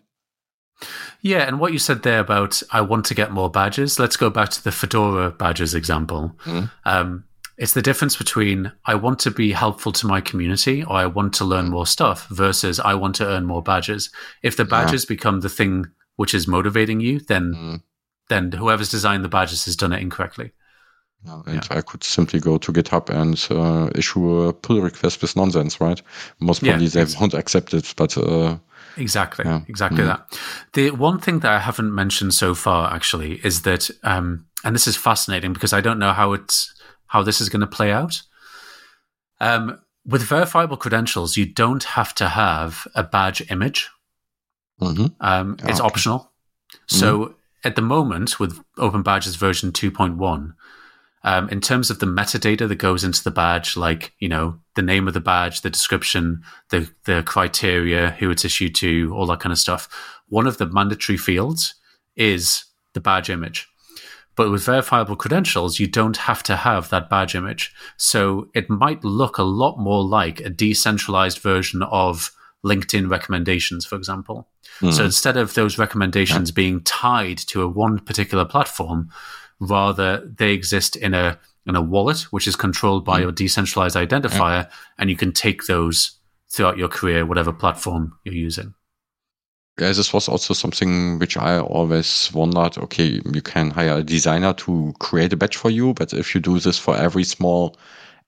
Yeah, 1.21 1.39
and 1.39 1.59
what 1.59 1.73
you 1.73 1.79
said 1.79 2.03
there 2.03 2.19
about 2.19 2.61
I 2.71 2.81
want 2.81 3.05
to 3.07 3.13
get 3.13 3.31
more 3.31 3.49
badges. 3.49 3.99
Let's 3.99 4.17
go 4.17 4.29
back 4.29 4.49
to 4.49 4.63
the 4.63 4.71
Fedora 4.71 5.31
badges 5.31 5.73
example. 5.73 6.35
Mm. 6.45 6.71
Um, 6.85 7.23
it's 7.57 7.73
the 7.73 7.81
difference 7.81 8.15
between 8.15 8.71
I 8.85 8.95
want 8.95 9.19
to 9.19 9.31
be 9.31 9.51
helpful 9.51 9.91
to 9.91 10.07
my 10.07 10.21
community 10.21 10.81
or 10.81 10.93
I 10.93 11.07
want 11.07 11.33
to 11.35 11.45
learn 11.45 11.67
mm. 11.67 11.71
more 11.71 11.85
stuff 11.85 12.27
versus 12.29 12.79
I 12.79 12.93
want 12.93 13.15
to 13.17 13.27
earn 13.27 13.45
more 13.45 13.61
badges. 13.61 14.09
If 14.41 14.55
the 14.55 14.65
badges 14.65 15.03
yeah. 15.03 15.15
become 15.15 15.41
the 15.41 15.49
thing 15.49 15.87
which 16.15 16.33
is 16.33 16.47
motivating 16.47 17.01
you, 17.01 17.19
then 17.19 17.53
mm. 17.53 17.81
then 18.29 18.53
whoever's 18.53 18.89
designed 18.89 19.25
the 19.25 19.29
badges 19.29 19.65
has 19.65 19.75
done 19.75 19.91
it 19.91 20.01
incorrectly. 20.01 20.53
and 21.25 21.55
yeah. 21.55 21.77
I 21.77 21.81
could 21.81 22.03
simply 22.03 22.39
go 22.39 22.57
to 22.57 22.71
GitHub 22.71 23.09
and 23.09 23.35
uh, 23.51 23.91
issue 23.93 24.43
a 24.43 24.53
pull 24.53 24.79
request 24.81 25.21
with 25.21 25.35
nonsense, 25.35 25.81
right? 25.81 26.01
Most 26.39 26.63
probably 26.63 26.87
they 26.87 27.05
won't 27.19 27.33
accept 27.33 27.73
it, 27.73 27.93
but 27.97 28.17
uh, 28.17 28.57
Exactly, 28.99 29.45
yeah. 29.45 29.61
exactly 29.67 30.03
mm. 30.03 30.07
that. 30.07 30.39
The 30.73 30.91
one 30.91 31.19
thing 31.19 31.39
that 31.39 31.51
I 31.51 31.59
haven't 31.59 31.93
mentioned 31.93 32.33
so 32.33 32.53
far, 32.53 32.93
actually, 32.93 33.39
is 33.43 33.61
that, 33.63 33.89
um, 34.03 34.45
and 34.63 34.75
this 34.75 34.87
is 34.87 34.97
fascinating 34.97 35.53
because 35.53 35.73
I 35.73 35.81
don't 35.81 35.99
know 35.99 36.13
how 36.13 36.33
it's 36.33 36.73
how 37.07 37.23
this 37.23 37.41
is 37.41 37.49
going 37.49 37.61
to 37.61 37.67
play 37.67 37.91
out. 37.91 38.21
Um, 39.39 39.79
with 40.05 40.23
verifiable 40.23 40.77
credentials, 40.77 41.37
you 41.37 41.45
don't 41.45 41.83
have 41.83 42.13
to 42.15 42.29
have 42.29 42.87
a 42.95 43.03
badge 43.03 43.49
image. 43.51 43.89
Mm-hmm. 44.81 45.07
Um, 45.19 45.57
it's 45.59 45.79
okay. 45.79 45.87
optional. 45.87 46.31
So 46.87 47.19
mm-hmm. 47.19 47.33
at 47.63 47.75
the 47.75 47.81
moment, 47.81 48.39
with 48.39 48.59
Open 48.77 49.01
Badges 49.01 49.35
version 49.35 49.71
2.1, 49.71 50.53
um, 51.23 51.49
in 51.49 51.59
terms 51.59 51.89
of 51.89 51.99
the 51.99 52.05
metadata 52.05 52.67
that 52.67 52.75
goes 52.75 53.03
into 53.03 53.23
the 53.23 53.31
badge, 53.31 53.75
like 53.75 54.13
you 54.19 54.29
know 54.29 54.59
the 54.75 54.81
name 54.81 55.07
of 55.07 55.13
the 55.13 55.19
badge, 55.19 55.61
the 55.61 55.69
description, 55.69 56.43
the 56.69 56.89
the 57.05 57.23
criteria, 57.23 58.11
who 58.11 58.29
it's 58.29 58.45
issued 58.45 58.75
to, 58.75 59.13
all 59.15 59.25
that 59.27 59.39
kind 59.39 59.51
of 59.51 59.59
stuff. 59.59 59.89
One 60.27 60.47
of 60.47 60.57
the 60.57 60.67
mandatory 60.67 61.17
fields 61.17 61.75
is 62.15 62.65
the 62.93 63.01
badge 63.01 63.29
image. 63.29 63.67
But 64.35 64.51
with 64.51 64.63
verifiable 64.63 65.17
credentials, 65.17 65.79
you 65.79 65.87
don't 65.87 66.15
have 66.15 66.43
to 66.43 66.55
have 66.55 66.89
that 66.89 67.09
badge 67.09 67.35
image. 67.35 67.73
So 67.97 68.49
it 68.53 68.69
might 68.69 69.03
look 69.03 69.37
a 69.37 69.43
lot 69.43 69.77
more 69.77 70.01
like 70.01 70.39
a 70.39 70.49
decentralized 70.49 71.39
version 71.39 71.83
of 71.83 72.31
LinkedIn 72.63 73.09
recommendations, 73.09 73.85
for 73.85 73.95
example. 73.95 74.47
Mm. 74.79 74.93
So 74.93 75.03
instead 75.03 75.35
of 75.35 75.55
those 75.55 75.77
recommendations 75.77 76.49
yeah. 76.49 76.55
being 76.55 76.81
tied 76.83 77.37
to 77.49 77.61
a 77.61 77.67
one 77.67 77.99
particular 77.99 78.45
platform, 78.45 79.09
rather 79.59 80.25
they 80.25 80.53
exist 80.53 80.95
in 80.95 81.13
a 81.13 81.39
in 81.65 81.75
a 81.75 81.81
wallet 81.81 82.21
which 82.31 82.47
is 82.47 82.55
controlled 82.55 83.05
by 83.05 83.19
mm. 83.19 83.23
your 83.23 83.31
decentralized 83.31 83.95
identifier, 83.95 84.69
and 84.97 85.09
you 85.09 85.15
can 85.15 85.31
take 85.31 85.65
those 85.65 86.19
throughout 86.51 86.77
your 86.77 86.87
career, 86.87 87.25
whatever 87.25 87.53
platform 87.53 88.17
you're 88.23 88.33
using. 88.33 88.73
Yeah, 89.79 89.93
this 89.93 90.11
was 90.11 90.27
also 90.27 90.53
something 90.53 91.19
which 91.19 91.37
I 91.37 91.59
always 91.59 92.31
wondered. 92.33 92.77
Okay, 92.77 93.21
you 93.33 93.41
can 93.41 93.71
hire 93.71 93.99
a 93.99 94.03
designer 94.03 94.53
to 94.53 94.93
create 94.99 95.31
a 95.31 95.37
badge 95.37 95.55
for 95.55 95.69
you, 95.69 95.93
but 95.93 96.13
if 96.13 96.35
you 96.35 96.41
do 96.41 96.59
this 96.59 96.77
for 96.77 96.97
every 96.97 97.23
small 97.23 97.77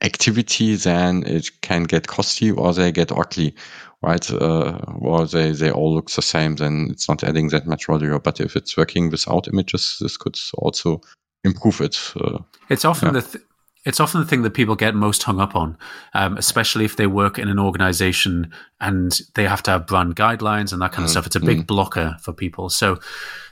activity, 0.02 0.76
then 0.76 1.24
it 1.26 1.50
can 1.62 1.84
get 1.84 2.08
costly 2.08 2.52
or 2.52 2.74
they 2.74 2.92
get 2.92 3.12
ugly, 3.12 3.54
right? 4.02 4.32
Uh, 4.32 4.78
or 5.00 5.28
they, 5.28 5.52
they 5.52 5.72
all 5.72 5.94
look 5.94 6.10
the 6.10 6.22
same, 6.22 6.56
then 6.56 6.88
it's 6.90 7.10
not 7.10 7.24
adding 7.24 7.50
that 7.50 7.68
much 7.68 7.88
value. 7.88 8.18
But 8.20 8.40
if 8.40 8.56
it's 8.56 8.78
working 8.78 9.10
without 9.10 9.50
images, 9.50 9.98
this 10.00 10.16
could 10.16 10.38
also 10.54 11.02
improve 11.44 11.82
it. 11.82 12.14
Uh, 12.16 12.39
it's 12.70 12.86
often 12.86 13.14
yeah. 13.14 13.22
the 13.22 13.28
th- 13.28 13.46
it's 13.84 14.00
often 14.00 14.22
the 14.22 14.28
thing 14.28 14.44
that 14.44 14.54
people 14.54 14.76
get 14.76 14.94
most 14.94 15.24
hung 15.24 15.39
up 15.39 15.56
on, 15.56 15.76
um, 16.14 16.38
especially 16.38 16.86
if 16.86 16.98
they 16.98 17.08
work 17.08 17.39
in 17.39 17.48
an 17.48 17.58
organization 17.58 18.52
and 18.80 19.22
they 19.34 19.46
have 19.46 19.64
to 19.64 19.72
have 19.72 19.88
brand 19.88 20.16
guidelines 20.16 20.72
and 20.72 20.82
that 20.82 20.92
kind 20.92 21.04
of 21.04 21.10
mm. 21.10 21.12
stuff. 21.12 21.26
It's 21.26 21.36
a 21.36 21.39
big 21.39 21.64
mm. 21.64 21.68
blocker 21.68 22.16
for 22.22 22.32
people. 22.32 22.70
So 22.70 23.00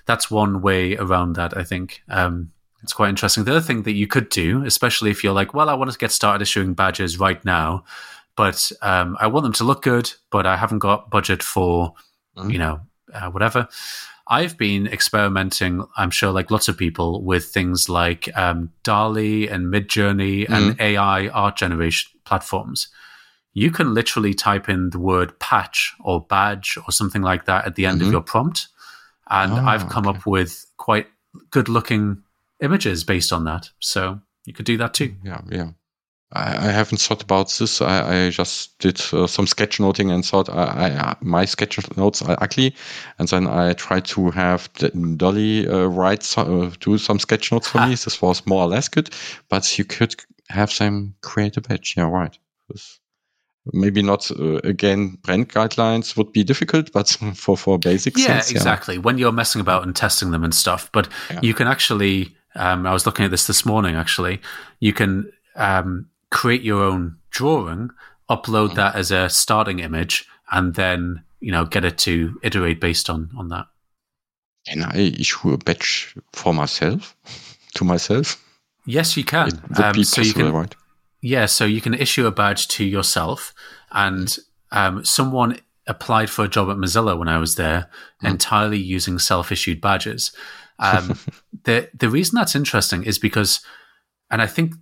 that's 0.06 0.30
one 0.30 0.62
way 0.62 0.96
around 0.98 1.34
that, 1.34 1.58
I 1.58 1.64
think. 1.64 2.04
Um, 2.10 2.52
it's 2.84 2.94
quite 2.94 3.10
interesting. 3.10 3.44
The 3.44 3.52
other 3.52 3.62
thing 3.62 3.84
that 3.84 3.94
you 3.94 4.06
could 4.06 4.30
do, 4.30 4.64
especially 4.66 5.10
if 5.10 5.24
you're 5.24 5.34
like, 5.34 5.54
well, 5.54 5.68
I 5.68 5.74
want 5.74 5.92
to 5.92 5.98
get 5.98 6.12
started 6.12 6.44
issuing 6.44 6.76
badges 6.76 7.20
right 7.20 7.44
now, 7.44 7.84
but 8.36 8.72
um, 8.84 9.18
I 9.20 9.28
want 9.28 9.44
them 9.44 9.54
to 9.54 9.64
look 9.64 9.82
good, 9.82 10.14
but 10.30 10.46
I 10.46 10.58
haven't 10.58 10.80
got 10.80 11.10
budget 11.10 11.42
for, 11.42 11.96
mm. 12.38 12.52
you 12.52 12.60
know, 12.60 12.82
uh, 13.14 13.30
whatever. 13.30 13.68
I've 14.28 14.58
been 14.58 14.86
experimenting, 14.86 15.84
I'm 15.98 16.12
sure, 16.12 16.32
like 16.32 16.52
lots 16.52 16.68
of 16.68 16.78
people, 16.78 17.24
with 17.24 17.46
things 17.46 17.90
like 17.90 18.30
um, 18.38 18.72
DALL-E 18.84 19.48
and 19.48 19.74
Midjourney 19.74 20.48
mm. 20.48 20.50
and 20.50 20.80
AI 20.80 21.30
art 21.30 21.58
generation 21.58 22.12
platforms. 22.26 22.90
You 23.54 23.72
can 23.72 23.96
literally 23.96 24.36
type 24.36 24.70
in 24.70 24.92
the 24.92 25.00
word 25.00 25.40
patch 25.40 25.96
or 26.00 26.22
badge 26.22 26.78
or 26.86 26.92
something 26.92 27.24
like 27.24 27.46
that 27.46 27.66
at 27.66 27.76
the 27.76 27.88
end 27.88 28.00
mm-hmm. 28.00 28.08
of 28.08 28.12
your 28.12 28.22
prompt. 28.22 28.68
And 29.32 29.54
oh, 29.54 29.66
I've 29.66 29.90
come 29.90 30.08
okay. 30.08 30.20
up 30.20 30.26
with 30.28 30.66
quite 30.78 31.08
good 31.50 31.68
looking 31.68 32.24
images 32.62 33.04
based 33.04 33.34
on 33.34 33.46
that. 33.46 33.70
So 33.80 34.20
you 34.46 34.54
could 34.54 34.66
do 34.66 34.78
that 34.78 34.94
too. 34.94 35.16
Yeah, 35.24 35.42
yeah. 35.50 35.70
I, 36.32 36.68
I 36.68 36.72
haven't 36.72 37.02
thought 37.02 37.24
about 37.24 37.52
this. 37.58 37.82
I, 37.82 38.26
I 38.26 38.30
just 38.30 38.78
did 38.80 39.02
uh, 39.14 39.26
some 39.26 39.46
sketchnoting 39.46 40.14
and 40.14 40.24
thought 40.24 40.50
I, 40.50 40.90
I, 40.90 41.16
my 41.22 41.46
sketch 41.46 41.80
notes 41.98 42.22
are 42.22 42.38
ugly, 42.40 42.76
and 43.18 43.28
then 43.28 43.48
I 43.48 43.74
tried 43.74 44.06
to 44.06 44.30
have 44.32 44.70
DALL-E 44.74 45.68
uh, 45.68 45.86
write 45.86 46.24
so, 46.24 46.64
uh, 46.64 46.72
do 46.80 46.98
some 46.98 47.20
sketch 47.20 47.52
notes 47.52 47.68
for 47.68 47.80
me. 47.80 47.92
This 47.92 48.22
was 48.22 48.46
more 48.46 48.64
or 48.64 48.68
less 48.68 48.88
good, 48.88 49.10
but 49.50 49.78
you 49.78 49.86
could 49.86 50.16
have 50.50 50.76
them 50.78 51.16
create 51.22 51.58
a 51.58 51.62
badge. 51.62 51.96
Yeah, 51.98 52.10
right. 52.10 52.38
This, 52.70 53.00
maybe 53.74 54.02
not 54.02 54.30
uh, 54.32 54.58
again 54.64 55.18
brand 55.22 55.50
guidelines 55.50 56.18
would 56.18 56.32
be 56.32 56.44
difficult 56.44 56.92
but 56.92 57.10
for 57.36 57.56
for 57.56 57.78
basic 57.78 58.18
yeah 58.18 58.38
exactly 58.38 58.96
yeah. 58.96 59.02
when 59.02 59.18
you're 59.20 59.32
messing 59.32 59.62
about 59.62 59.84
and 59.84 59.96
testing 59.96 60.32
them 60.32 60.44
and 60.44 60.56
stuff 60.56 60.90
but 60.92 61.08
yeah. 61.30 61.40
you 61.44 61.54
can 61.54 61.68
actually 61.68 62.36
um, 62.56 62.88
i 62.88 62.94
was 62.94 63.06
looking 63.06 63.26
at 63.26 63.32
this 63.32 63.46
this 63.46 63.66
morning 63.66 63.96
actually 63.96 64.42
you 64.80 64.92
can 64.92 65.32
um, 65.56 66.08
create 66.32 66.62
your 66.62 66.84
own 66.84 67.18
drawing, 67.32 67.90
upload 68.30 68.76
that 68.76 68.96
as 68.96 69.12
a 69.12 69.30
starting 69.30 69.80
image, 69.80 70.28
and 70.52 70.76
then 70.76 71.24
you 71.40 71.52
know 71.52 71.66
get 71.66 71.86
it 71.86 71.98
to 72.00 72.40
iterate 72.44 72.80
based 72.80 73.10
on 73.10 73.30
on 73.38 73.50
that. 73.50 73.68
Can 74.68 74.84
I 74.84 75.14
issue 75.20 75.54
a 75.54 75.58
badge 75.58 76.16
for 76.34 76.54
myself 76.54 77.16
to 77.76 77.84
myself? 77.84 78.44
Yes, 78.86 79.16
you 79.18 79.24
can. 79.24 79.48
It 79.48 79.70
would 79.70 79.80
um, 79.80 79.94
be 79.94 80.04
so 80.04 80.22
possible, 80.22 80.42
can, 80.44 80.54
right? 80.54 80.76
Yeah, 81.22 81.46
so 81.48 81.66
you 81.66 81.82
can 81.82 81.94
issue 81.94 82.26
a 82.26 82.32
badge 82.32 82.68
to 82.70 82.86
yourself, 82.86 83.54
and 83.92 84.38
um, 84.72 85.04
someone 85.06 85.60
applied 85.88 86.30
for 86.30 86.46
a 86.46 86.48
job 86.48 86.70
at 86.70 86.78
Mozilla 86.78 87.18
when 87.18 87.28
I 87.28 87.38
was 87.40 87.56
there, 87.56 87.90
mm. 88.24 88.30
entirely 88.30 88.78
using 88.78 89.20
self-issued 89.20 89.82
badges. 89.82 90.32
Um, 90.78 91.20
the 91.64 91.90
the 91.94 92.10
reason 92.10 92.36
that's 92.36 92.56
interesting 92.56 93.04
is 93.04 93.20
because, 93.20 93.62
and 94.32 94.42
I 94.42 94.48
think 94.48 94.76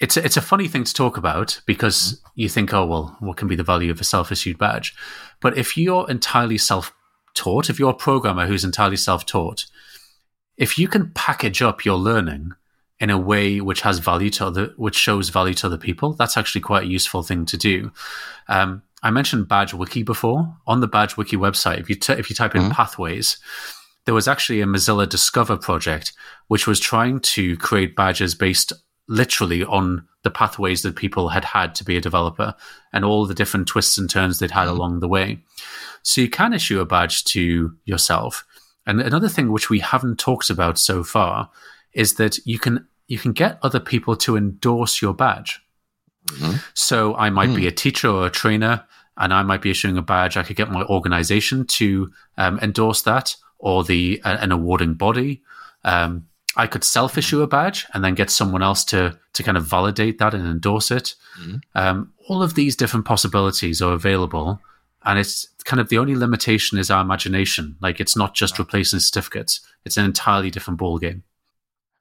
it's 0.00 0.16
a, 0.16 0.24
it's 0.24 0.36
a 0.36 0.42
funny 0.42 0.66
thing 0.66 0.84
to 0.84 0.94
talk 0.94 1.16
about 1.16 1.60
because 1.66 2.14
mm-hmm. 2.14 2.28
you 2.34 2.48
think, 2.48 2.72
oh 2.72 2.86
well, 2.86 3.16
what 3.20 3.36
can 3.36 3.48
be 3.48 3.56
the 3.56 3.62
value 3.62 3.90
of 3.90 4.00
a 4.00 4.04
self-issued 4.04 4.58
badge? 4.58 4.94
But 5.40 5.56
if 5.56 5.76
you're 5.76 6.10
entirely 6.10 6.58
self-taught, 6.58 7.70
if 7.70 7.78
you're 7.78 7.90
a 7.90 7.94
programmer 7.94 8.46
who's 8.46 8.64
entirely 8.64 8.96
self-taught, 8.96 9.66
if 10.56 10.78
you 10.78 10.88
can 10.88 11.10
package 11.14 11.62
up 11.62 11.84
your 11.84 11.96
learning 11.96 12.52
in 12.98 13.10
a 13.10 13.18
way 13.18 13.60
which 13.60 13.80
has 13.82 13.98
value 13.98 14.30
to 14.30 14.46
other, 14.46 14.72
which 14.76 14.96
shows 14.96 15.28
value 15.28 15.54
to 15.54 15.66
other 15.66 15.78
people, 15.78 16.14
that's 16.14 16.36
actually 16.36 16.60
quite 16.60 16.84
a 16.84 16.90
useful 16.90 17.22
thing 17.22 17.46
to 17.46 17.56
do. 17.56 17.92
Um, 18.48 18.82
I 19.02 19.10
mentioned 19.10 19.48
Badge 19.48 19.72
Wiki 19.72 20.02
before. 20.02 20.54
On 20.66 20.80
the 20.80 20.86
Badge 20.86 21.16
Wiki 21.16 21.36
website, 21.36 21.80
if 21.80 21.88
you 21.88 21.96
t- 21.96 22.12
if 22.12 22.28
you 22.28 22.36
type 22.36 22.54
in 22.54 22.62
mm-hmm. 22.62 22.72
pathways, 22.72 23.38
there 24.04 24.14
was 24.14 24.28
actually 24.28 24.60
a 24.60 24.66
Mozilla 24.66 25.08
Discover 25.08 25.56
project 25.56 26.12
which 26.48 26.66
was 26.66 26.78
trying 26.78 27.20
to 27.20 27.56
create 27.56 27.96
badges 27.96 28.34
based 28.34 28.72
literally 29.10 29.64
on 29.64 30.06
the 30.22 30.30
pathways 30.30 30.82
that 30.82 30.94
people 30.94 31.28
had 31.28 31.44
had 31.44 31.74
to 31.74 31.84
be 31.84 31.96
a 31.96 32.00
developer 32.00 32.54
and 32.92 33.04
all 33.04 33.26
the 33.26 33.34
different 33.34 33.66
twists 33.66 33.98
and 33.98 34.08
turns 34.08 34.38
they'd 34.38 34.52
had 34.52 34.68
mm-hmm. 34.68 34.76
along 34.76 35.00
the 35.00 35.08
way. 35.08 35.38
So 36.02 36.20
you 36.20 36.30
can 36.30 36.52
issue 36.52 36.80
a 36.80 36.86
badge 36.86 37.24
to 37.24 37.76
yourself. 37.84 38.46
And 38.86 39.00
another 39.00 39.28
thing 39.28 39.50
which 39.50 39.68
we 39.68 39.80
haven't 39.80 40.18
talked 40.18 40.48
about 40.48 40.78
so 40.78 41.02
far 41.02 41.50
is 41.92 42.14
that 42.14 42.38
you 42.46 42.58
can 42.58 42.86
you 43.08 43.18
can 43.18 43.32
get 43.32 43.58
other 43.62 43.80
people 43.80 44.14
to 44.16 44.36
endorse 44.36 45.02
your 45.02 45.12
badge. 45.12 45.60
Mm-hmm. 46.28 46.58
So 46.74 47.16
I 47.16 47.28
might 47.30 47.50
mm. 47.50 47.56
be 47.56 47.66
a 47.66 47.72
teacher 47.72 48.08
or 48.08 48.26
a 48.26 48.30
trainer, 48.30 48.84
and 49.16 49.34
I 49.34 49.42
might 49.42 49.62
be 49.62 49.70
issuing 49.70 49.98
a 49.98 50.02
badge. 50.02 50.36
I 50.36 50.44
could 50.44 50.54
get 50.54 50.70
my 50.70 50.84
organization 50.84 51.66
to 51.66 52.12
um, 52.38 52.60
endorse 52.60 53.02
that, 53.02 53.34
or 53.58 53.82
the 53.82 54.22
uh, 54.24 54.38
an 54.40 54.52
awarding 54.52 54.94
body. 54.94 55.42
Um, 55.82 56.28
I 56.60 56.66
could 56.66 56.84
self 56.84 57.16
issue 57.16 57.40
a 57.40 57.46
badge 57.46 57.86
and 57.94 58.04
then 58.04 58.14
get 58.14 58.30
someone 58.30 58.62
else 58.62 58.84
to 58.86 59.18
to 59.32 59.42
kind 59.42 59.56
of 59.56 59.64
validate 59.64 60.18
that 60.18 60.34
and 60.34 60.46
endorse 60.46 60.90
it. 60.90 61.14
Mm-hmm. 61.40 61.56
Um, 61.74 62.12
all 62.28 62.42
of 62.42 62.54
these 62.54 62.76
different 62.76 63.06
possibilities 63.06 63.80
are 63.80 63.94
available, 63.94 64.60
and 65.06 65.18
it's 65.18 65.48
kind 65.64 65.80
of 65.80 65.88
the 65.88 65.96
only 65.96 66.14
limitation 66.14 66.78
is 66.78 66.90
our 66.90 67.00
imagination. 67.00 67.76
Like 67.80 67.98
it's 67.98 68.14
not 68.14 68.34
just 68.34 68.58
replacing 68.58 69.00
certificates; 69.00 69.60
it's 69.86 69.96
an 69.96 70.04
entirely 70.04 70.50
different 70.50 70.78
ball 70.78 70.98
game. 70.98 71.22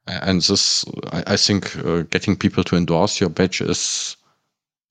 And 0.07 0.41
this, 0.41 0.83
I, 1.13 1.23
I 1.27 1.37
think, 1.37 1.77
uh, 1.77 2.01
getting 2.01 2.35
people 2.35 2.65
to 2.65 2.75
endorse 2.75 3.21
your 3.21 3.29
badge 3.29 3.61
is 3.61 4.17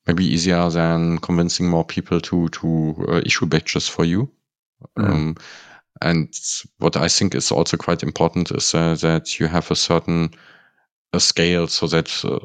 maybe 0.06 0.24
easier 0.24 0.70
than 0.70 1.18
convincing 1.18 1.68
more 1.68 1.84
people 1.84 2.20
to 2.22 2.48
to 2.48 3.06
uh, 3.06 3.20
issue 3.26 3.44
badges 3.44 3.86
for 3.86 4.06
you. 4.06 4.30
Mm. 4.98 5.10
Um, 5.10 5.36
and 6.02 6.32
what 6.78 6.96
I 6.96 7.08
think 7.08 7.34
is 7.34 7.50
also 7.50 7.76
quite 7.76 8.02
important 8.02 8.50
is 8.50 8.74
uh, 8.74 8.94
that 8.96 9.38
you 9.38 9.46
have 9.46 9.70
a 9.70 9.76
certain 9.76 10.30
a 11.12 11.20
scale 11.20 11.66
so 11.66 11.86
that 11.86 12.24
uh, 12.24 12.38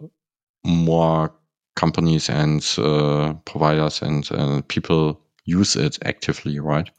more 0.66 1.34
companies 1.76 2.30
and 2.30 2.66
uh, 2.78 3.34
providers 3.46 4.02
and 4.02 4.32
uh, 4.32 4.62
people 4.68 5.20
use 5.46 5.76
it 5.76 5.98
actively, 6.06 6.60
right? 6.60 6.90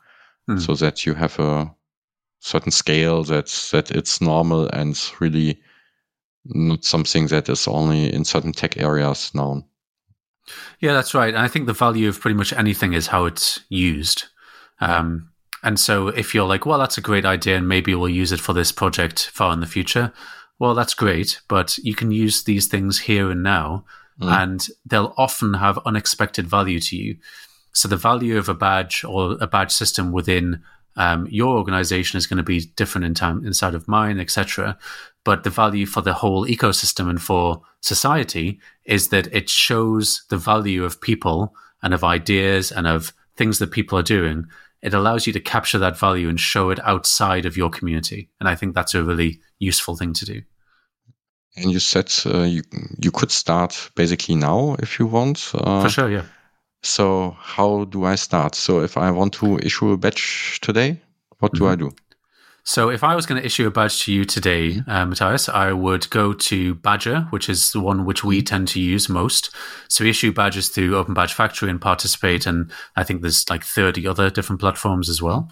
Mm. 0.49 0.61
So 0.61 0.75
that 0.75 1.07
you 1.07 1.15
have 1.15 1.39
a 1.39 1.75
certain 2.41 2.73
scale 2.73 3.25
that 3.25 3.47
that 3.73 3.91
it's 3.91 4.21
normal 4.21 4.69
and 4.69 5.01
really 5.21 5.61
not 6.45 6.85
something 6.85 7.29
that 7.29 7.49
is 7.49 7.67
only 7.67 8.13
in 8.13 8.25
certain 8.25 8.53
tech 8.53 8.77
areas 8.77 9.35
known. 9.35 9.65
Yeah, 10.81 10.93
that's 10.93 11.15
right. 11.15 11.33
And 11.33 11.43
I 11.43 11.49
think 11.49 11.67
the 11.67 11.73
value 11.73 12.09
of 12.09 12.21
pretty 12.21 12.37
much 12.37 12.53
anything 12.53 12.93
is 12.93 13.07
how 13.07 13.25
it's 13.25 13.61
used. 13.71 14.25
Um, 14.81 15.31
and 15.65 15.81
so 15.81 16.09
if 16.09 16.35
you're 16.35 16.47
like, 16.47 16.67
well, 16.67 16.79
that's 16.79 16.99
a 16.99 17.01
great 17.01 17.25
idea 17.25 17.57
and 17.57 17.67
maybe 17.67 17.95
we'll 17.95 18.11
use 18.11 18.33
it 18.33 18.41
for 18.41 18.53
this 18.53 18.71
project 18.71 19.31
far 19.31 19.53
in 19.55 19.61
the 19.61 19.67
future, 19.67 20.13
well, 20.59 20.75
that's 20.75 20.93
great. 20.93 21.41
But 21.49 21.79
you 21.79 21.95
can 21.95 22.11
use 22.11 22.45
these 22.45 22.67
things 22.67 23.01
here 23.01 23.31
and 23.31 23.43
now, 23.43 23.87
mm. 24.21 24.31
and 24.31 24.69
they'll 24.85 25.15
often 25.17 25.55
have 25.55 25.79
unexpected 25.87 26.47
value 26.47 26.81
to 26.81 26.97
you. 26.97 27.17
So 27.73 27.89
the 27.89 27.97
value 27.97 28.37
of 28.37 28.51
a 28.51 28.55
badge 28.55 29.05
or 29.05 29.39
a 29.41 29.47
badge 29.47 29.73
system 29.73 30.13
within 30.13 30.63
um, 30.97 31.27
your 31.31 31.57
organization 31.57 32.19
is 32.19 32.27
going 32.27 32.37
to 32.37 32.45
be 32.45 32.67
different 32.77 33.07
in 33.07 33.15
time 33.15 33.45
inside 33.45 33.75
of 33.75 33.89
mine, 33.89 34.21
etc. 34.21 34.79
But 35.25 35.45
the 35.45 35.51
value 35.51 35.87
for 35.87 36.03
the 36.03 36.13
whole 36.13 36.47
ecosystem 36.47 37.09
and 37.09 37.21
for 37.21 37.63
society 37.81 38.61
is 38.85 39.09
that 39.09 39.27
it 39.33 39.49
shows 39.49 40.25
the 40.29 40.37
value 40.37 40.85
of 40.85 41.01
people 41.01 41.55
and 41.83 41.95
of 41.95 42.05
ideas 42.05 42.71
and 42.71 42.87
of 42.87 43.15
things 43.37 43.59
that 43.59 43.73
people 43.73 43.99
are 43.99 44.03
doing 44.03 44.47
it 44.85 44.93
allows 44.93 45.27
you 45.27 45.33
to 45.33 45.41
capture 45.41 45.79
that 45.79 45.99
value 45.99 46.29
and 46.29 46.39
show 46.39 46.69
it 46.71 46.79
outside 46.85 47.47
of 47.47 47.57
your 47.57 47.71
community. 47.71 48.29
And 48.39 48.49
I 48.49 48.55
think 48.55 48.75
that's 48.75 48.95
a 48.95 49.03
really 49.03 49.41
useful 49.59 49.97
thing 49.97 50.13
to 50.13 50.27
do. 50.27 50.43
And 51.57 51.73
you 51.73 51.81
said 51.81 52.13
uh, 52.27 52.43
you 52.43 52.63
you 53.01 53.11
could 53.11 53.31
start 53.31 53.91
basically 53.97 54.35
now 54.35 54.77
if 54.81 54.99
you 54.99 55.07
want. 55.07 55.53
Uh, 55.55 55.83
For 55.83 55.89
sure, 55.89 56.11
yeah. 56.11 56.25
So 56.83 57.37
how 57.41 57.85
do 57.85 58.05
I 58.05 58.17
start? 58.17 58.55
So 58.55 58.83
if 58.83 58.97
I 58.97 59.11
want 59.11 59.33
to 59.35 59.59
issue 59.59 59.93
a 59.93 59.97
batch 59.97 60.59
today, 60.61 61.01
what 61.39 61.53
do 61.53 61.61
mm-hmm. 61.61 61.73
I 61.73 61.77
do? 61.77 61.91
So 62.67 62.89
if 62.89 63.05
I 63.05 63.15
was 63.15 63.27
going 63.27 63.39
to 63.39 63.47
issue 63.47 63.67
a 63.67 63.71
badge 63.71 64.05
to 64.05 64.13
you 64.13 64.25
today, 64.25 64.81
uh, 64.87 65.05
Matthias, 65.05 65.51
I 65.51 65.73
would 65.73 66.09
go 66.09 66.33
to 66.33 66.75
Badgr, 66.77 67.31
which 67.31 67.51
is 67.51 67.73
the 67.73 67.81
one 67.81 68.07
which 68.07 68.25
we 68.25 68.41
tend 68.41 68.69
to 68.69 68.81
use 68.81 69.07
most. 69.07 69.55
So 69.89 70.03
we 70.03 70.09
issue 70.09 70.33
badges 70.33 70.71
through 70.71 70.97
Open 70.97 71.13
Badge 71.13 71.35
Factory 71.35 71.69
and 71.69 71.79
participate, 71.79 72.47
and 72.47 72.73
I 72.97 73.05
think 73.05 73.21
there's 73.21 73.49
like 73.51 73.65
30 73.65 74.07
other 74.07 74.31
different 74.31 74.61
platforms 74.61 75.11
as 75.11 75.21
well. 75.21 75.51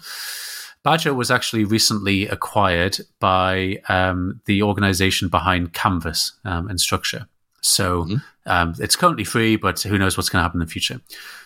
Badgr 0.83 1.15
was 1.15 1.29
actually 1.29 1.65
recently 1.65 2.27
acquired 2.27 2.97
by 3.19 3.77
um, 3.89 4.41
the 4.45 4.63
organization 4.63 5.29
behind 5.29 5.73
Canvas 5.73 6.33
um, 6.45 6.67
Instructure. 6.67 7.27
So 7.61 8.05
mm-hmm. 8.05 8.15
um, 8.47 8.73
it's 8.79 8.95
currently 8.95 9.23
free, 9.23 9.55
but 9.55 9.79
who 9.83 9.99
knows 9.99 10.17
what's 10.17 10.29
going 10.29 10.39
to 10.39 10.43
happen 10.43 10.61
in 10.61 10.65
the 10.65 10.71
future. 10.71 10.99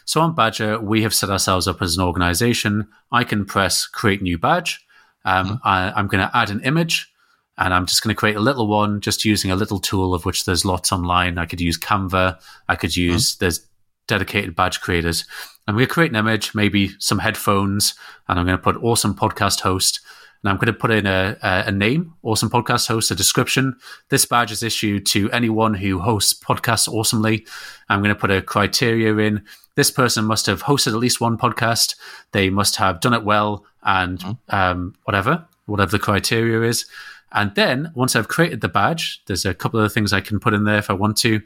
So 0.06 0.22
on 0.22 0.34
Badgr, 0.34 0.82
we 0.82 1.04
have 1.04 1.14
set 1.14 1.30
ourselves 1.30 1.68
up 1.68 1.82
as 1.82 1.98
an 1.98 2.04
organization. 2.04 2.88
I 3.12 3.26
can 3.26 3.44
press 3.44 3.86
create 3.86 4.22
new 4.22 4.38
badge 4.38 4.87
um, 5.28 5.48
mm-hmm. 5.48 5.68
I, 5.68 5.92
I'm 5.92 6.08
going 6.08 6.26
to 6.26 6.36
add 6.36 6.50
an 6.50 6.62
image 6.62 7.12
and 7.58 7.74
I'm 7.74 7.86
just 7.86 8.02
going 8.02 8.16
to 8.16 8.20
create 8.20 8.38
a 8.38 8.42
little 8.42 8.68
one 8.68 9.02
just 9.02 9.26
using 9.26 9.52
a 9.52 9.56
little 9.56 9.80
tool 9.80 10.14
of 10.14 10.26
which 10.26 10.46
there's 10.46 10.64
lots 10.64 10.92
online. 10.92 11.38
I 11.38 11.46
could 11.46 11.60
use 11.60 11.78
Canva. 11.78 12.40
I 12.70 12.76
could 12.76 12.92
mm-hmm. 12.92 13.14
use, 13.14 13.34
mm-hmm. 13.34 13.44
there's 13.44 13.68
dedicated 14.08 14.56
badge 14.56 14.80
creators. 14.80 15.26
I'm 15.68 15.76
going 15.76 15.86
to 15.86 15.94
create 15.94 16.12
an 16.12 16.16
image, 16.16 16.56
maybe 16.56 16.92
some 17.00 17.20
headphones, 17.20 17.94
and 18.30 18.40
I'm 18.40 18.46
going 18.46 18.58
to 18.58 18.64
put 18.64 18.82
awesome 18.82 19.16
podcast 19.16 19.60
host. 19.60 20.00
And 20.48 20.54
I'm 20.54 20.60
going 20.60 20.74
to 20.74 20.80
put 20.80 20.92
in 20.92 21.06
a, 21.06 21.36
a, 21.44 21.64
a 21.68 21.72
name, 21.74 22.14
awesome 22.24 22.50
podcast 22.50 22.88
host, 22.88 23.12
a 23.12 23.16
description. 23.16 23.76
This 24.08 24.24
badge 24.24 24.54
is 24.54 24.64
issued 24.64 25.06
to 25.08 25.30
anyone 25.32 25.74
who 25.74 26.00
hosts 26.00 26.34
podcasts 26.34 26.88
awesomely. 26.88 27.46
I'm 27.90 28.00
going 28.00 28.16
to 28.16 28.20
put 28.20 28.32
a 28.32 28.42
criteria 28.42 29.14
in. 29.18 29.44
This 29.76 29.92
person 29.92 30.24
must 30.24 30.46
have 30.46 30.64
hosted 30.64 30.94
at 30.94 31.00
least 31.00 31.20
one 31.20 31.38
podcast. 31.38 31.98
They 32.32 32.50
must 32.50 32.78
have 32.78 33.02
done 33.02 33.14
it 33.14 33.26
well 33.26 33.66
and 33.84 34.20
mm-hmm. 34.20 34.56
um, 34.56 34.96
whatever, 35.04 35.46
whatever 35.66 35.92
the 35.92 36.00
criteria 36.00 36.62
is. 36.62 36.86
And 37.34 37.54
then 37.56 37.92
once 37.94 38.16
I've 38.16 38.30
created 38.30 38.62
the 38.62 38.70
badge, 38.70 39.22
there's 39.26 39.44
a 39.44 39.54
couple 39.54 39.82
of 39.82 39.92
things 39.92 40.14
I 40.14 40.22
can 40.22 40.40
put 40.40 40.54
in 40.54 40.64
there 40.64 40.78
if 40.78 40.90
I 40.90 40.94
want 40.94 41.18
to. 41.18 41.42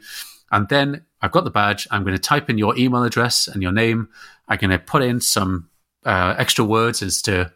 And 0.52 0.68
then 0.68 1.04
I've 1.20 1.32
got 1.32 1.42
the 1.42 1.50
badge. 1.50 1.88
I'm 1.90 2.04
going 2.04 2.14
to 2.14 2.22
type 2.22 2.48
in 2.48 2.56
your 2.56 2.78
email 2.78 3.02
address 3.02 3.48
and 3.48 3.64
your 3.64 3.72
name. 3.72 4.10
I'm 4.46 4.58
going 4.58 4.70
to 4.70 4.78
put 4.78 5.02
in 5.02 5.20
some 5.20 5.70
uh, 6.04 6.36
extra 6.38 6.64
words 6.64 7.02
as 7.02 7.20
to 7.22 7.50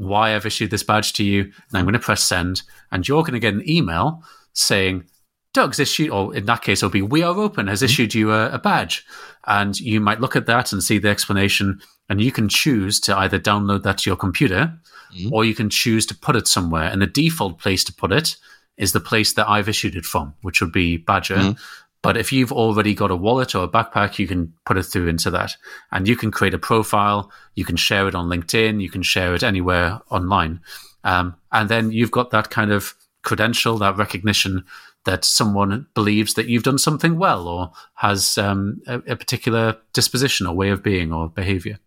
why 0.00 0.34
I've 0.34 0.46
issued 0.46 0.70
this 0.70 0.82
badge 0.82 1.12
to 1.14 1.24
you. 1.24 1.42
And 1.42 1.74
I'm 1.74 1.84
going 1.84 1.92
to 1.92 1.98
press 1.98 2.22
send. 2.22 2.62
And 2.90 3.06
you're 3.06 3.22
going 3.22 3.34
to 3.34 3.38
get 3.38 3.54
an 3.54 3.68
email 3.68 4.24
saying, 4.54 5.04
Doug's 5.52 5.80
issued, 5.80 6.10
or 6.10 6.34
in 6.34 6.46
that 6.46 6.62
case, 6.62 6.78
it'll 6.78 6.90
be 6.90 7.02
We 7.02 7.22
Are 7.22 7.36
Open 7.36 7.66
has 7.66 7.80
mm-hmm. 7.80 7.84
issued 7.86 8.14
you 8.14 8.32
a, 8.32 8.50
a, 8.50 8.58
badge. 8.58 9.04
And 9.46 9.78
you 9.78 10.00
might 10.00 10.20
look 10.20 10.36
at 10.36 10.46
that 10.46 10.72
and 10.72 10.82
see 10.82 10.98
the 10.98 11.08
explanation, 11.08 11.80
and 12.08 12.20
you 12.20 12.30
can 12.30 12.48
choose 12.48 13.00
to 13.00 13.18
either 13.18 13.38
download 13.38 13.82
that 13.82 13.98
to 13.98 14.10
your 14.10 14.16
computer 14.16 14.78
mm-hmm. 15.14 15.32
or 15.32 15.44
you 15.44 15.54
can 15.54 15.68
choose 15.68 16.06
to 16.06 16.14
put 16.14 16.36
it 16.36 16.46
somewhere. 16.46 16.84
And 16.84 17.02
the 17.02 17.06
default 17.06 17.58
place 17.58 17.84
to 17.84 17.92
put 17.92 18.12
it 18.12 18.36
is 18.76 18.92
the 18.92 19.00
place 19.00 19.34
that 19.34 19.48
I've 19.48 19.68
issued 19.68 19.96
it 19.96 20.04
from, 20.04 20.34
which 20.42 20.60
would 20.60 20.72
be 20.72 20.98
Badgr. 20.98 21.36
Mm-hmm. 21.36 21.62
But 22.02 22.16
if 22.16 22.32
you've 22.32 22.52
already 22.52 22.94
got 22.94 23.10
a 23.10 23.16
wallet 23.16 23.54
or 23.54 23.64
a 23.64 23.68
backpack, 23.68 24.18
you 24.18 24.26
can 24.26 24.54
put 24.64 24.78
it 24.78 24.84
through 24.84 25.08
into 25.08 25.30
that. 25.32 25.56
And 25.92 26.08
you 26.08 26.16
can 26.16 26.30
create 26.30 26.54
a 26.54 26.58
profile, 26.58 27.30
you 27.54 27.64
can 27.64 27.76
share 27.76 28.08
it 28.08 28.14
on 28.14 28.28
LinkedIn, 28.28 28.80
you 28.80 28.88
can 28.88 29.02
share 29.02 29.34
it 29.34 29.42
anywhere 29.42 30.00
online. 30.10 30.60
Um, 31.04 31.36
and 31.52 31.68
then 31.68 31.92
you've 31.92 32.10
got 32.10 32.30
that 32.30 32.50
kind 32.50 32.72
of 32.72 32.94
credential, 33.22 33.76
that 33.78 33.96
recognition 33.96 34.64
that 35.04 35.24
someone 35.24 35.86
believes 35.94 36.34
that 36.34 36.46
you've 36.46 36.62
done 36.62 36.78
something 36.78 37.18
well 37.18 37.48
or 37.48 37.72
has 37.94 38.36
um, 38.38 38.80
a, 38.86 38.98
a, 38.98 39.16
particular 39.16 39.76
disposition 39.94 40.46
or 40.46 40.54
way 40.54 40.68
of 40.70 40.82
being 40.82 41.12
or 41.12 41.28
behavior. 41.28 41.78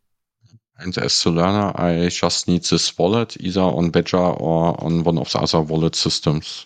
And 0.80 0.98
as 0.98 1.24
a 1.26 1.30
learner, 1.30 1.72
I 1.76 2.10
just 2.10 2.48
need 2.48 2.64
this 2.64 2.98
wallet 2.98 3.38
either 3.40 3.62
on 3.62 3.92
Badgr 3.92 4.42
or 4.42 4.84
on 4.84 5.04
one 5.04 5.20
of 5.20 5.32
the 5.32 5.40
other 5.40 5.62
wallet 5.62 5.96
systems 5.96 6.66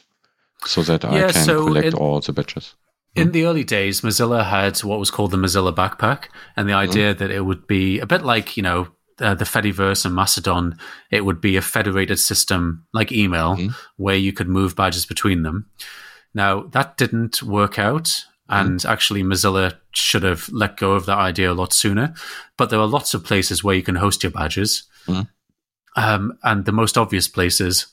so 0.65 0.83
that 0.83 1.03
yeah, 1.03 1.27
I 1.27 1.31
can 1.31 1.43
so 1.43 1.65
collect 1.65 1.93
all 1.93 2.21
the 2.21 2.33
badges. 2.33 2.73
In 3.17 3.31
the 3.31 3.45
early 3.45 3.63
days, 3.63 4.01
Mozilla 4.01 4.45
had 4.45 4.77
what 4.79 4.99
was 4.99 5.11
called 5.11 5.31
the 5.31 5.37
Mozilla 5.37 5.73
Backpack, 5.73 6.25
and 6.55 6.67
the 6.67 6.73
hmm. 6.73 6.79
idea 6.79 7.13
mm 7.13 7.17
that 7.17 7.31
it 7.31 7.45
would 7.45 7.67
be 7.67 7.99
a 7.99 8.05
bit 8.05 8.23
like, 8.23 8.57
you 8.57 8.63
know, 8.63 8.87
uh, 9.19 9.33
the 9.33 9.45
Fediverse 9.45 10.05
and 10.05 10.13
Mastodon, 10.13 10.77
it 11.09 11.25
would 11.25 11.41
be 11.41 11.57
a 11.57 11.61
federated 11.61 12.19
system 12.19 12.85
like 12.93 13.11
email 13.11 13.55
mm 13.55 13.73
where 13.97 14.15
you 14.15 14.31
could 14.31 14.47
move 14.47 14.75
badges 14.75 15.05
between 15.05 15.43
them. 15.43 15.65
Now, 16.33 16.63
that 16.71 16.97
didn't 16.97 17.41
work 17.41 17.79
out. 17.79 18.13
And 18.49 18.79
mm. 18.79 18.89
actually, 18.89 19.23
Mozilla 19.23 19.75
should 19.91 20.23
have 20.23 20.47
let 20.49 20.77
go 20.77 20.93
of 20.93 21.05
that 21.07 21.17
idea 21.17 21.51
a 21.51 21.53
lot 21.53 21.73
sooner. 21.73 22.13
But 22.57 22.69
there 22.69 22.79
are 22.79 22.87
lots 22.87 23.13
of 23.13 23.25
places 23.25 23.63
where 23.63 23.75
you 23.75 23.83
can 23.83 23.95
host 23.95 24.23
your 24.23 24.31
badges. 24.31 24.83
Mm. 25.07 25.27
Um, 25.95 26.37
and 26.43 26.63
the 26.65 26.71
most 26.71 26.97
obvious 26.97 27.27
places 27.27 27.87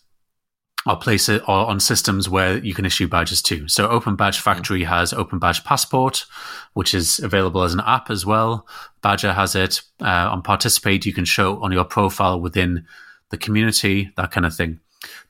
are 0.86 0.96
places 0.96 1.40
are 1.46 1.66
on 1.66 1.80
systems 1.80 2.28
where 2.28 2.58
you 2.58 2.74
can 2.74 2.84
issue 2.84 3.08
badges 3.08 3.40
too. 3.40 3.68
So 3.68 3.88
Open 3.88 4.16
Badge 4.16 4.40
Factory 4.40 4.82
mm. 4.82 4.86
has 4.86 5.12
Open 5.12 5.38
Badge 5.38 5.64
Passport, 5.64 6.26
which 6.74 6.94
is 6.94 7.18
available 7.18 7.62
as 7.62 7.72
an 7.72 7.82
app 7.86 8.10
as 8.10 8.26
well. 8.26 8.66
Badgr 9.02 9.34
has 9.34 9.54
it 9.54 9.82
uh, 10.00 10.28
on 10.30 10.42
Participate. 10.42 11.06
You 11.06 11.14
can 11.14 11.24
show 11.24 11.62
on 11.62 11.72
your 11.72 11.84
profile 11.84 12.40
within 12.40 12.86
the 13.30 13.38
community, 13.38 14.12
that 14.16 14.30
kind 14.30 14.46
of 14.46 14.54
thing. 14.54 14.80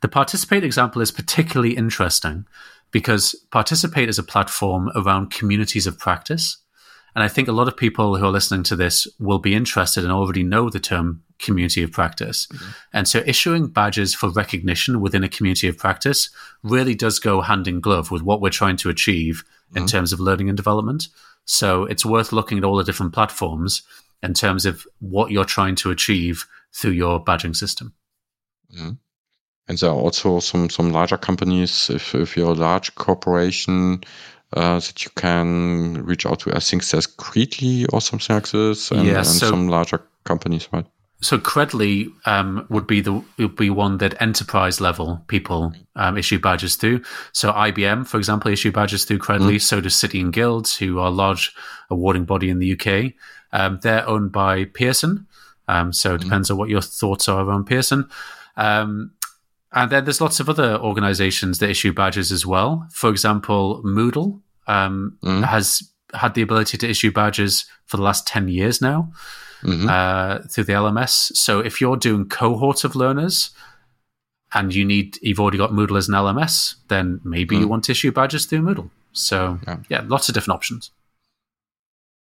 The 0.00 0.08
Participate 0.08 0.64
example 0.64 1.02
is 1.02 1.10
particularly 1.10 1.76
interesting 1.76 2.46
because 2.90 3.34
Participate 3.50 4.08
is 4.08 4.18
a 4.18 4.22
platform 4.22 4.90
around 4.94 5.32
communities 5.32 5.86
of 5.86 5.98
practice. 5.98 6.58
And 7.14 7.24
I 7.24 7.28
think 7.28 7.48
a 7.48 7.52
lot 7.52 7.68
of 7.68 7.76
people 7.76 8.16
who 8.16 8.24
are 8.24 8.30
listening 8.30 8.62
to 8.64 8.76
this 8.76 9.06
will 9.18 9.40
be 9.40 9.54
interested 9.54 10.04
and 10.04 10.12
already 10.12 10.42
know 10.42 10.68
the 10.70 10.80
term 10.80 11.23
community 11.38 11.82
of 11.82 11.92
practice. 11.92 12.46
Mm-hmm. 12.46 12.70
And 12.92 13.08
so 13.08 13.22
issuing 13.26 13.66
badges 13.68 14.14
for 14.14 14.30
recognition 14.30 15.00
within 15.00 15.24
a 15.24 15.28
community 15.28 15.68
of 15.68 15.78
practice 15.78 16.30
really 16.62 16.94
does 16.94 17.18
go 17.18 17.40
hand 17.40 17.66
in 17.66 17.80
glove 17.80 18.10
with 18.10 18.22
what 18.22 18.40
we're 18.40 18.50
trying 18.50 18.76
to 18.78 18.90
achieve 18.90 19.44
mm-hmm. 19.68 19.78
in 19.78 19.86
terms 19.86 20.12
of 20.12 20.20
learning 20.20 20.48
and 20.48 20.56
development. 20.56 21.08
So 21.44 21.84
it's 21.84 22.06
worth 22.06 22.32
looking 22.32 22.58
at 22.58 22.64
all 22.64 22.76
the 22.76 22.84
different 22.84 23.12
platforms 23.12 23.82
in 24.22 24.34
terms 24.34 24.64
of 24.64 24.86
what 25.00 25.30
you're 25.30 25.44
trying 25.44 25.74
to 25.76 25.90
achieve 25.90 26.46
through 26.72 26.92
your 26.92 27.22
badging 27.22 27.54
system. 27.54 27.92
Mm-hmm. 28.74 28.92
And 29.66 29.78
there 29.78 29.90
are 29.90 29.96
also 29.96 30.40
some 30.40 30.68
some 30.68 30.92
larger 30.92 31.16
companies. 31.16 31.88
If 31.88 32.14
if 32.14 32.36
you're 32.36 32.52
a 32.52 32.54
large 32.54 32.94
corporation, 32.96 34.04
uh, 34.54 34.78
that 34.78 35.04
you 35.04 35.10
can 35.16 36.04
reach 36.04 36.26
out 36.26 36.40
to. 36.40 36.54
I 36.54 36.60
think 36.60 36.86
there's 36.86 37.06
Credly 37.06 37.86
or 37.92 38.00
something 38.00 38.34
like 38.34 38.50
this, 38.50 38.90
and, 38.90 39.06
yeah, 39.06 39.22
so, 39.22 39.46
and 39.46 39.50
some 39.50 39.68
larger 39.68 40.02
companies, 40.24 40.68
right? 40.72 40.86
So 41.24 41.38
Credly 41.38 42.12
um, 42.26 42.66
would 42.68 42.86
be 42.86 43.00
the 43.00 43.24
would 43.38 43.56
be 43.56 43.70
one 43.70 43.96
that 43.98 44.20
enterprise 44.20 44.78
level 44.78 45.24
people 45.26 45.72
um, 45.96 46.18
issue 46.18 46.38
badges 46.38 46.76
through. 46.76 47.02
So 47.32 47.50
IBM, 47.50 48.06
for 48.06 48.18
example, 48.18 48.50
issue 48.50 48.70
badges 48.70 49.06
through 49.06 49.20
Credly. 49.20 49.54
Mm. 49.54 49.62
So 49.62 49.80
does 49.80 49.96
City 49.96 50.20
and 50.20 50.34
Guilds, 50.34 50.76
who 50.76 50.98
are 50.98 51.06
a 51.06 51.10
large 51.10 51.54
awarding 51.88 52.26
body 52.26 52.50
in 52.50 52.58
the 52.58 52.72
UK. 52.78 53.14
Um, 53.52 53.78
they're 53.82 54.06
owned 54.06 54.32
by 54.32 54.66
Pearson. 54.66 55.26
Um, 55.66 55.94
so 55.94 56.14
it 56.14 56.18
mm. 56.18 56.24
depends 56.24 56.48
mm. 56.48 56.52
on 56.52 56.58
what 56.58 56.68
your 56.68 56.82
thoughts 56.82 57.26
are 57.26 57.42
around 57.42 57.64
Pearson. 57.64 58.06
Um, 58.58 59.12
and 59.72 59.90
then 59.90 60.04
there's 60.04 60.20
lots 60.20 60.40
of 60.40 60.50
other 60.50 60.76
organizations 60.76 61.58
that 61.58 61.70
issue 61.70 61.94
badges 61.94 62.32
as 62.32 62.44
well. 62.44 62.86
For 62.92 63.08
example, 63.08 63.82
Moodle 63.82 64.42
um, 64.66 65.16
mm. 65.24 65.42
has 65.42 65.82
had 66.12 66.34
the 66.34 66.42
ability 66.42 66.76
to 66.76 66.88
issue 66.88 67.10
badges 67.10 67.64
for 67.86 67.96
the 67.96 68.02
last 68.02 68.26
10 68.26 68.48
years 68.48 68.82
now 68.82 69.10
mm-hmm. 69.64 69.88
uh, 69.88 70.46
through 70.48 70.64
the 70.64 70.72
LMS. 70.72 71.34
So 71.36 71.60
if 71.60 71.80
you're 71.80 71.96
doing 71.96 72.28
cohorts 72.28 72.84
of 72.84 72.94
learners 72.94 73.50
and 74.52 74.74
you 74.74 74.84
need, 74.84 75.18
you've 75.22 75.40
already 75.40 75.58
got 75.58 75.70
Moodle 75.70 75.98
as 75.98 76.08
an 76.08 76.14
LMS, 76.14 76.76
then 76.88 77.20
maybe 77.24 77.56
mm. 77.56 77.60
you 77.60 77.68
want 77.68 77.84
to 77.84 77.92
issue 77.92 78.12
badges 78.12 78.46
through 78.46 78.62
Moodle. 78.62 78.90
So 79.12 79.58
yeah. 79.66 79.76
yeah, 79.88 80.04
lots 80.06 80.28
of 80.28 80.34
different 80.34 80.56
options. 80.56 80.90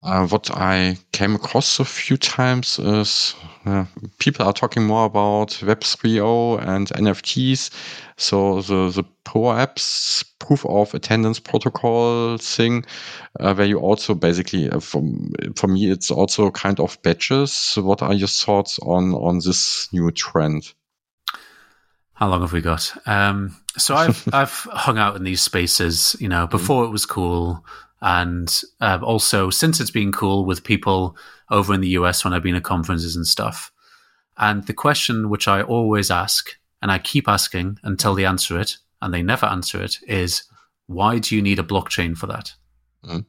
Uh, 0.06 0.28
what 0.28 0.52
I 0.52 0.98
came 1.14 1.34
across 1.34 1.80
a 1.80 1.86
few 1.86 2.16
times 2.16 2.78
is 2.78 3.34
uh, 3.66 3.86
people 4.20 4.46
are 4.46 4.54
talking 4.54 4.84
more 4.84 5.06
about 5.06 5.60
Web 5.64 5.80
3.0 5.80 6.62
and 6.62 6.88
NFTs. 6.90 7.72
So 8.16 8.62
the, 8.62 8.92
the 8.92 9.04
POAP 9.24 9.80
proof 10.38 10.64
of 10.68 10.94
attendance 10.94 11.40
protocol 11.40 12.38
thing, 12.38 12.86
uh, 13.40 13.56
where 13.56 13.66
you 13.66 13.80
also 13.80 14.14
basically, 14.14 14.70
uh, 14.70 14.80
from, 14.80 15.32
for 15.56 15.68
me, 15.68 15.90
it's 15.90 16.12
also 16.12 16.52
kind 16.52 16.80
of 16.80 17.02
badges. 17.02 17.74
What 17.76 18.04
are 18.04 18.14
your 18.14 18.28
thoughts 18.28 18.78
on, 18.84 19.16
on 19.16 19.40
this 19.40 19.92
new 19.92 20.12
trend? 20.12 20.72
How 22.14 22.30
long 22.30 22.42
have 22.42 22.54
we 22.54 22.62
got? 22.62 22.96
Um, 23.08 23.58
so 23.76 23.96
I've 23.96 24.24
I've 24.34 24.68
hung 24.72 25.00
out 25.00 25.18
in 25.18 25.24
these 25.24 25.42
spaces, 25.42 26.16
you 26.20 26.30
know, 26.30 26.48
before 26.48 26.86
it 26.86 26.90
was 26.90 27.06
cool 27.06 27.66
and 28.06 28.62
uh, 28.82 29.00
also 29.02 29.50
since 29.50 29.80
it's 29.80 29.90
been 29.90 30.12
cool 30.12 30.46
with 30.46 30.64
people 30.64 31.18
over 31.50 31.74
in 31.74 31.82
the 31.82 31.98
US 32.00 32.24
when 32.24 32.34
I've 32.34 32.44
been 32.44 32.56
at 32.56 32.64
conferences 32.64 33.16
and 33.16 33.26
stuff. 33.26 33.72
And 34.38 34.66
the 34.68 34.74
question 34.74 35.30
which 35.30 35.48
I 35.48 35.64
always 35.64 36.12
ask, 36.12 36.52
and 36.84 36.92
I 36.92 37.00
keep 37.00 37.28
asking 37.28 37.80
until 37.82 38.14
they 38.14 38.24
answer 38.24 38.60
it, 38.60 38.78
and 39.02 39.12
they 39.12 39.24
never 39.24 39.48
answer 39.48 39.82
it, 39.82 39.98
is 40.08 40.44
why 40.86 41.18
do 41.18 41.36
you 41.36 41.42
need 41.42 41.58
a 41.58 41.64
blockchain 41.64 42.16
for 42.16 42.28
that? 42.28 42.54
Mm. 43.04 43.26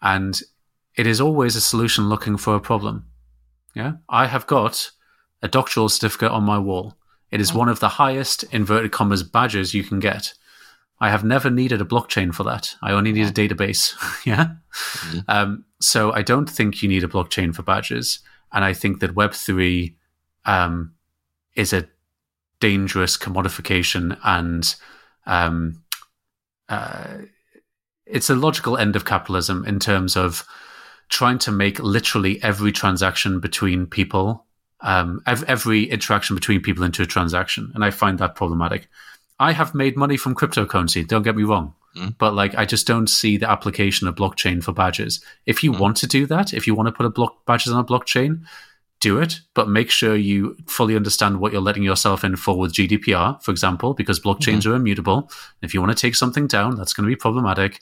And 0.00 0.40
it 0.96 1.06
is 1.06 1.20
always 1.20 1.54
a 1.54 1.60
solution 1.60 2.08
looking 2.08 2.38
for 2.38 2.54
a 2.54 2.60
problem. 2.60 3.04
Yeah, 3.74 3.94
I 4.08 4.28
have 4.28 4.46
got 4.46 4.92
a 5.42 5.48
doctoral 5.48 5.90
certificate 5.90 6.30
on 6.30 6.44
my 6.44 6.58
wall. 6.58 6.96
It 7.30 7.40
is 7.40 7.52
one 7.52 7.68
of 7.68 7.80
the 7.80 7.88
highest 7.90 8.44
inverted 8.44 8.92
commas 8.92 9.22
badges 9.22 9.74
you 9.74 9.84
can 9.84 9.98
get. 9.98 10.32
I 11.04 11.10
have 11.10 11.22
never 11.22 11.50
needed 11.50 11.82
a 11.82 11.84
blockchain 11.84 12.34
for 12.34 12.44
that. 12.44 12.76
I 12.80 12.92
only 12.92 13.12
need 13.12 13.26
a 13.26 13.30
database. 13.30 13.92
yeah. 14.24 14.52
Mm-hmm. 14.72 15.18
Um, 15.28 15.64
so 15.78 16.12
I 16.12 16.22
don't 16.22 16.48
think 16.48 16.82
you 16.82 16.88
need 16.88 17.04
a 17.04 17.08
blockchain 17.08 17.54
for 17.54 17.62
badges. 17.62 18.20
And 18.52 18.64
I 18.64 18.72
think 18.72 19.00
that 19.00 19.14
Web3 19.14 19.94
um, 20.46 20.94
is 21.54 21.74
a 21.74 21.86
dangerous 22.58 23.18
commodification 23.18 24.18
and 24.24 24.74
um, 25.26 25.82
uh, 26.70 27.18
it's 28.06 28.30
a 28.30 28.34
logical 28.34 28.78
end 28.78 28.96
of 28.96 29.04
capitalism 29.04 29.62
in 29.66 29.78
terms 29.80 30.16
of 30.16 30.46
trying 31.10 31.38
to 31.40 31.52
make 31.52 31.78
literally 31.80 32.42
every 32.42 32.72
transaction 32.72 33.40
between 33.40 33.84
people, 33.84 34.46
um, 34.80 35.20
every 35.26 35.84
interaction 35.84 36.34
between 36.34 36.62
people 36.62 36.82
into 36.82 37.02
a 37.02 37.06
transaction. 37.06 37.72
And 37.74 37.84
I 37.84 37.90
find 37.90 38.18
that 38.20 38.36
problematic. 38.36 38.88
I 39.38 39.52
have 39.52 39.74
made 39.74 39.96
money 39.96 40.16
from 40.16 40.34
cryptocurrency, 40.34 41.06
don't 41.06 41.22
get 41.22 41.36
me 41.36 41.42
wrong. 41.42 41.74
Mm. 41.96 42.16
But 42.18 42.34
like, 42.34 42.54
I 42.54 42.64
just 42.64 42.86
don't 42.86 43.08
see 43.08 43.36
the 43.36 43.50
application 43.50 44.08
of 44.08 44.14
blockchain 44.14 44.62
for 44.62 44.72
badges. 44.72 45.20
If 45.46 45.62
you 45.62 45.72
mm. 45.72 45.78
want 45.78 45.96
to 45.98 46.06
do 46.06 46.26
that, 46.26 46.52
if 46.52 46.66
you 46.66 46.74
want 46.74 46.88
to 46.88 46.92
put 46.92 47.06
a 47.06 47.10
block 47.10 47.44
badges 47.46 47.72
on 47.72 47.80
a 47.80 47.86
blockchain, 47.86 48.44
do 49.00 49.18
it, 49.18 49.40
but 49.54 49.68
make 49.68 49.90
sure 49.90 50.16
you 50.16 50.56
fully 50.66 50.96
understand 50.96 51.38
what 51.38 51.52
you're 51.52 51.60
letting 51.60 51.82
yourself 51.82 52.24
in 52.24 52.36
for 52.36 52.58
with 52.58 52.72
GDPR, 52.72 53.42
for 53.42 53.50
example, 53.50 53.92
because 53.92 54.18
blockchains 54.18 54.60
mm-hmm. 54.60 54.72
are 54.72 54.76
immutable. 54.76 55.30
If 55.62 55.74
you 55.74 55.80
want 55.80 55.96
to 55.96 56.00
take 56.00 56.14
something 56.14 56.46
down, 56.46 56.76
that's 56.76 56.94
going 56.94 57.04
to 57.04 57.14
be 57.14 57.16
problematic. 57.16 57.80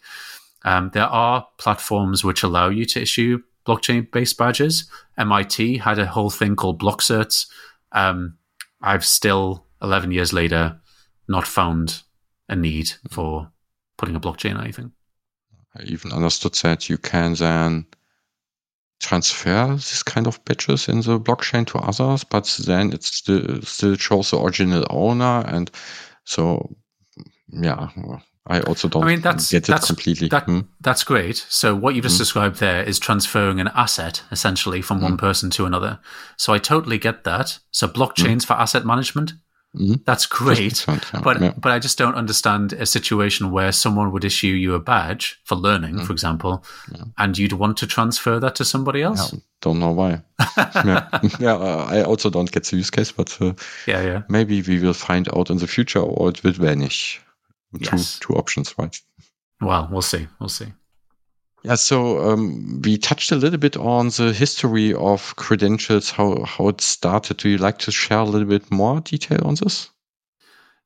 Um, 0.64 0.90
there 0.92 1.07
are 1.07 1.46
platforms 1.59 2.24
which 2.24 2.42
allow 2.42 2.68
you 2.68 2.84
to 2.86 3.03
issue 3.03 3.42
blockchain 3.66 4.11
based 4.11 4.36
badges. 4.36 4.90
MIT 5.16 5.78
had 5.78 5.98
a 5.98 6.07
whole 6.07 6.30
thing 6.30 6.57
called 6.57 6.80
Blockcerts. 6.80 7.46
Um, 7.92 8.36
I've 8.80 9.05
still, 9.05 9.64
11 9.80 10.11
years 10.11 10.32
later, 10.32 10.80
not 11.28 11.46
found 11.46 12.02
a 12.48 12.56
need 12.56 12.92
for 13.10 13.50
putting 13.96 14.16
a 14.16 14.20
blockchain 14.20 14.56
on 14.56 14.62
anything. 14.62 14.92
I 15.76 15.82
even 15.84 16.12
understood 16.12 16.54
that 16.62 16.88
you 16.88 16.98
can 16.98 17.34
then 17.34 17.86
transfer 19.00 19.68
this 19.72 20.02
kind 20.02 20.26
of 20.26 20.44
badges 20.44 20.88
in 20.88 21.00
the 21.00 21.18
blockchain 21.18 21.66
to 21.66 21.78
others, 21.78 22.24
but 22.24 22.46
then 22.66 22.92
it 22.92 23.02
still, 23.02 23.62
still 23.62 23.96
shows 23.96 24.30
the 24.30 24.40
original 24.40 24.86
owner. 24.90 25.44
And 25.46 25.70
so, 26.24 26.74
yeah, 27.48 27.88
I 28.46 28.60
also 28.60 28.88
don't 28.88 29.04
I 29.04 29.06
mean, 29.06 29.20
that's, 29.20 29.50
get 29.50 29.64
that's, 29.66 29.84
it 29.84 29.86
completely. 29.86 30.28
That, 30.28 30.44
hmm? 30.44 30.60
That's 30.80 31.04
great. 31.04 31.44
So 31.48 31.74
what 31.74 31.94
you 31.94 32.02
just 32.02 32.16
hmm? 32.16 32.22
described 32.22 32.60
there 32.60 32.82
is 32.82 32.98
transferring 32.98 33.60
an 33.60 33.68
asset 33.74 34.22
essentially 34.30 34.82
from 34.82 34.98
hmm? 34.98 35.04
one 35.04 35.16
person 35.16 35.50
to 35.50 35.64
another. 35.66 35.98
So 36.36 36.52
I 36.52 36.58
totally 36.58 36.98
get 36.98 37.24
that. 37.24 37.58
So 37.70 37.88
blockchains 37.88 38.44
for 38.46 38.54
asset 38.54 38.84
management, 38.84 39.32
Mm-hmm. 39.74 40.02
That's 40.04 40.26
great, 40.26 40.84
but 41.22 41.40
yeah. 41.40 41.54
but 41.56 41.72
I 41.72 41.78
just 41.78 41.96
don't 41.96 42.14
understand 42.14 42.74
a 42.74 42.84
situation 42.84 43.50
where 43.52 43.72
someone 43.72 44.12
would 44.12 44.22
issue 44.22 44.48
you 44.48 44.74
a 44.74 44.78
badge 44.78 45.40
for 45.44 45.54
learning, 45.54 45.94
mm-hmm. 45.94 46.04
for 46.04 46.12
example, 46.12 46.62
yeah. 46.94 47.04
and 47.16 47.38
you'd 47.38 47.54
want 47.54 47.78
to 47.78 47.86
transfer 47.86 48.38
that 48.38 48.54
to 48.56 48.66
somebody 48.66 49.00
else. 49.00 49.32
Yeah, 49.32 49.38
don't 49.62 49.78
know 49.78 49.92
why. 49.92 50.22
yeah, 50.58 51.08
yeah 51.40 51.54
uh, 51.54 51.86
I 51.88 52.02
also 52.02 52.28
don't 52.28 52.52
get 52.52 52.64
the 52.64 52.76
use 52.76 52.90
case, 52.90 53.12
but 53.12 53.34
uh, 53.40 53.54
yeah, 53.86 54.02
yeah, 54.02 54.22
maybe 54.28 54.60
we 54.60 54.78
will 54.78 54.92
find 54.92 55.26
out 55.34 55.48
in 55.48 55.56
the 55.56 55.66
future, 55.66 56.00
or 56.00 56.28
it 56.28 56.44
will 56.44 56.52
vanish. 56.52 57.22
Yes. 57.72 58.18
Two 58.18 58.26
two 58.26 58.38
options, 58.38 58.74
right? 58.76 58.94
Well, 59.62 59.88
we'll 59.90 60.02
see. 60.02 60.28
We'll 60.38 60.50
see. 60.50 60.66
Yeah, 61.64 61.76
so 61.76 62.30
um, 62.30 62.82
we 62.82 62.98
touched 62.98 63.30
a 63.30 63.36
little 63.36 63.58
bit 63.58 63.76
on 63.76 64.08
the 64.08 64.32
history 64.32 64.92
of 64.94 65.36
credentials, 65.36 66.10
how 66.10 66.42
how 66.44 66.68
it 66.68 66.80
started. 66.80 67.36
Do 67.36 67.48
you 67.48 67.58
like 67.58 67.78
to 67.78 67.92
share 67.92 68.18
a 68.18 68.24
little 68.24 68.48
bit 68.48 68.70
more 68.70 69.00
detail 69.00 69.40
on 69.44 69.54
this? 69.54 69.88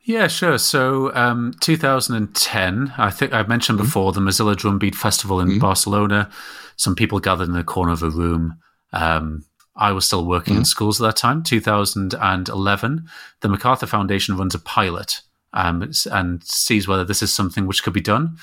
Yeah, 0.02 0.28
sure. 0.28 0.58
So, 0.58 1.12
um, 1.16 1.52
2010, 1.60 2.92
I 2.96 3.10
think 3.10 3.32
I 3.32 3.42
mentioned 3.42 3.78
mm-hmm. 3.78 3.86
before 3.86 4.12
the 4.12 4.20
Mozilla 4.20 4.54
Drumbeat 4.54 4.94
Festival 4.94 5.40
in 5.40 5.48
mm-hmm. 5.48 5.58
Barcelona. 5.58 6.30
Some 6.76 6.94
people 6.94 7.18
gathered 7.20 7.48
in 7.48 7.54
the 7.54 7.64
corner 7.64 7.92
of 7.92 8.02
a 8.02 8.10
room. 8.10 8.58
Um, 8.92 9.44
I 9.74 9.92
was 9.92 10.06
still 10.06 10.24
working 10.24 10.52
mm-hmm. 10.52 10.60
in 10.60 10.64
schools 10.64 11.00
at 11.00 11.06
that 11.06 11.16
time. 11.16 11.42
2011, 11.42 13.08
the 13.40 13.48
MacArthur 13.48 13.86
Foundation 13.86 14.36
runs 14.36 14.54
a 14.54 14.60
pilot 14.60 15.22
um, 15.52 15.90
and 16.12 16.44
sees 16.44 16.86
whether 16.86 17.04
this 17.04 17.22
is 17.22 17.32
something 17.32 17.66
which 17.66 17.82
could 17.82 17.92
be 17.94 18.00
done 18.00 18.36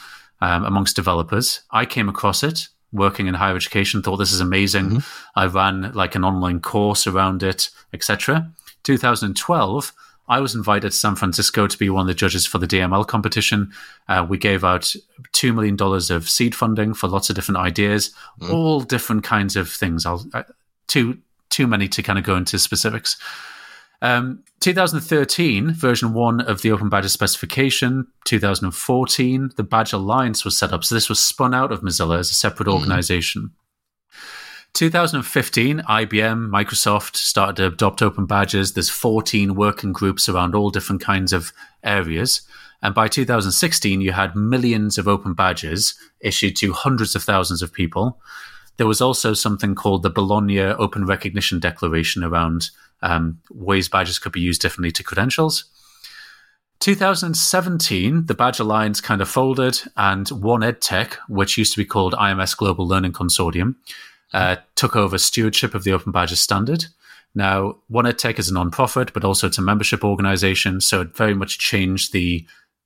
um, 0.44 0.66
amongst 0.66 0.98
developers. 0.98 1.62
I 1.72 1.86
came 1.86 2.10
across 2.10 2.44
it 2.44 2.68
working 2.92 3.28
in 3.28 3.34
higher 3.34 3.56
education, 3.56 4.04
thought 4.04 4.18
this 4.18 4.34
is 4.34 4.42
amazing. 4.42 4.86
Mm-hmm. 4.90 5.40
I 5.40 5.46
ran 5.48 5.94
like 5.94 6.16
an 6.16 6.26
online 6.26 6.60
course 6.60 7.08
around 7.08 7.42
it, 7.42 7.70
etc. 7.94 8.52
2012, 8.84 9.94
I 10.28 10.40
was 10.42 10.54
invited 10.54 10.92
to 10.92 10.98
San 10.98 11.16
Francisco 11.16 11.66
to 11.66 11.78
be 11.78 11.90
one 11.90 12.02
of 12.02 12.08
the 12.08 12.14
judges 12.14 12.46
for 12.46 12.58
the 12.58 12.68
DML 12.68 13.08
competition. 13.08 13.72
Uh, 14.08 14.26
we 14.28 14.38
gave 14.38 14.64
out 14.64 14.94
$2 15.32 15.56
million 15.56 15.78
of 16.12 16.30
seed 16.30 16.54
funding 16.54 16.94
for 16.94 17.08
lots 17.08 17.30
of 17.30 17.36
different 17.36 17.58
ideas, 17.58 18.14
mm. 18.42 18.54
all 18.54 18.82
different 18.82 19.24
kinds 19.24 19.56
of 19.56 19.70
things. 19.70 20.06
I'll, 20.06 20.26
uh, 20.34 20.44
too, 20.88 21.18
too 21.50 21.68
many 21.68 21.88
to 21.88 22.04
kind 22.04 22.20
of 22.20 22.26
go 22.26 22.36
into 22.36 22.60
specifics. 22.60 23.18
Um, 24.04 24.44
2013, 24.60 25.72
version 25.72 26.14
one 26.14 26.42
of 26.42 26.62
the 26.62 26.72
Open 26.72 26.90
Badges 26.90 27.14
specification. 27.14 28.06
2014, 28.26 29.52
the 29.56 29.64
Badge 29.64 29.94
Alliance 29.94 30.44
was 30.44 30.58
set 30.58 30.74
up. 30.74 30.84
So 30.84 30.94
this 30.94 31.08
was 31.08 31.22
spun 31.22 31.54
out 31.54 31.72
of 31.72 31.82
Mozilla 31.82 32.20
as 32.20 32.30
a 32.30 32.34
separate 32.34 32.68
mm. 32.68 32.74
organization. 32.74 33.52
2015, 34.74 35.80
IBM, 35.80 36.50
Microsoft 36.50 37.16
started 37.16 37.56
to 37.58 37.68
adopt 37.68 38.02
open 38.02 38.26
badges. 38.26 38.74
There's 38.74 38.90
14 38.90 39.56
working 39.56 39.94
groups 39.94 40.28
around 40.28 40.54
all 40.54 40.70
different 40.70 41.02
kinds 41.02 41.32
of 41.32 41.54
areas. 41.84 42.42
And 42.82 42.94
by 42.94 43.08
2016, 43.08 44.02
you 44.02 44.12
had 44.12 44.36
millions 44.36 44.98
of 44.98 45.08
open 45.08 45.34
badges 45.34 45.96
issued 46.20 46.58
to 46.58 46.74
hundreds 46.74 47.16
of 47.16 47.24
thousands 47.24 47.62
of 47.62 47.72
people. 47.72 48.20
There 48.78 48.88
was 48.88 49.02
also 49.02 49.34
something 49.34 49.76
called 49.76 50.04
the 50.04 50.10
Bologna 50.10 50.60
Open 50.60 51.06
Recognition 51.06 51.60
Declaration 51.60 52.24
around 52.24 52.70
um, 53.02 53.40
ways 53.52 53.90
badges 53.90 54.20
could 54.20 54.32
be 54.32 54.42
used 54.42 54.62
differently 54.62 54.92
to 54.92 55.04
credentials. 55.04 55.66
2017, 56.80 58.26
the 58.26 58.34
Badge 58.34 58.60
Alliance 58.60 59.00
kind 59.00 59.22
of 59.22 59.30
folded, 59.30 59.80
and 59.96 60.28
One 60.30 60.62
EdTech, 60.62 61.14
which 61.30 61.58
used 61.58 61.74
to 61.74 61.80
be 61.80 61.86
called 61.86 62.14
IMS 62.14 62.58
Global 62.58 62.86
Learning 62.86 63.14
Consortium, 63.14 63.76
uh, 64.34 64.58
took 64.76 64.96
over 64.96 65.18
stewardship 65.18 65.76
of 65.76 65.84
the 65.84 65.94
Open 65.94 66.12
Badges 66.12 66.42
standard. 66.42 66.86
Now, 67.36 67.78
One 67.88 68.06
EdTech 68.06 68.38
is 68.38 68.50
a 68.50 68.54
non-profit, 68.54 69.14
but 69.14 69.24
also 69.24 69.48
it's 69.48 69.58
a 69.58 69.62
membership 69.62 70.04
organization, 70.04 70.82
so 70.82 71.02
it 71.02 71.16
very 71.16 71.34
much 71.34 71.58
changed 71.58 72.12
the 72.12 72.46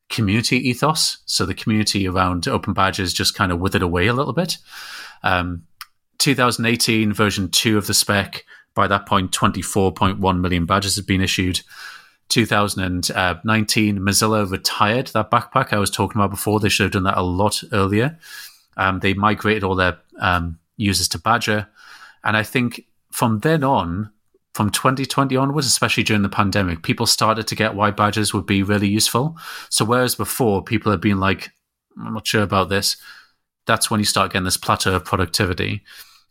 community 0.09 0.69
ethos. 0.69 1.17
So 1.25 1.45
the 1.45 1.55
community 1.55 2.07
around 2.07 2.47
Open 2.47 2.73
Badges 2.73 3.13
just 3.13 3.35
kind 3.35 3.51
of 3.51 3.59
withered 3.59 3.81
away 3.81 4.07
a 4.07 4.13
little 4.13 4.33
bit. 4.33 4.57
Um, 5.23 5.63
2018 6.19 7.13
version 7.13 7.49
two 7.49 7.77
of 7.77 7.87
the 7.87 7.93
spec 7.93 8.45
by 8.77 8.87
that 8.87 9.07
point, 9.07 9.31
24.1 9.31 10.39
million 10.39 10.65
badges 10.67 10.95
had 10.95 11.07
been 11.07 11.19
issued. 11.19 11.61
2019, 12.29 13.99
Mozilla 13.99 14.49
retired 14.49 15.07
that 15.07 15.31
backpack 15.31 15.73
I 15.73 15.79
was 15.79 15.89
talking 15.89 16.21
about 16.21 16.29
before. 16.29 16.59
They 16.59 16.69
should 16.69 16.83
have 16.83 16.91
done 16.91 17.03
that 17.03 17.17
a 17.17 17.23
lot 17.23 17.63
earlier. 17.71 18.19
Um, 18.77 18.99
they 18.99 19.15
migrated 19.15 19.63
all 19.63 19.75
their 19.75 19.97
um, 20.19 20.59
users 20.77 21.07
to 21.09 21.19
Badgr. 21.19 21.67
And 22.23 22.37
I 22.37 22.43
think 22.43 22.85
from 23.11 23.39
then 23.39 23.63
on, 23.63 24.11
from 24.53 24.69
2020 24.69 25.35
onwards, 25.35 25.65
especially 25.65 26.03
during 26.03 26.21
the 26.21 26.29
pandemic, 26.29 26.83
people 26.83 27.07
started 27.07 27.47
to 27.47 27.55
get 27.55 27.73
why 27.73 27.89
badges 27.89 28.33
would 28.33 28.45
be 28.45 28.61
really 28.61 28.87
useful. 28.87 29.37
So 29.69 29.85
whereas 29.85 30.13
before 30.13 30.63
people 30.63 30.91
had 30.91 31.01
been 31.01 31.19
like, 31.19 31.49
I'm 31.99 32.13
not 32.13 32.27
sure 32.27 32.43
about 32.43 32.69
this, 32.69 32.97
that's 33.67 33.91
when 33.91 33.99
you 33.99 34.05
start 34.05 34.33
getting 34.33 34.45
this 34.45 34.57
plateau 34.57 34.95
of 34.95 35.05
productivity 35.05 35.83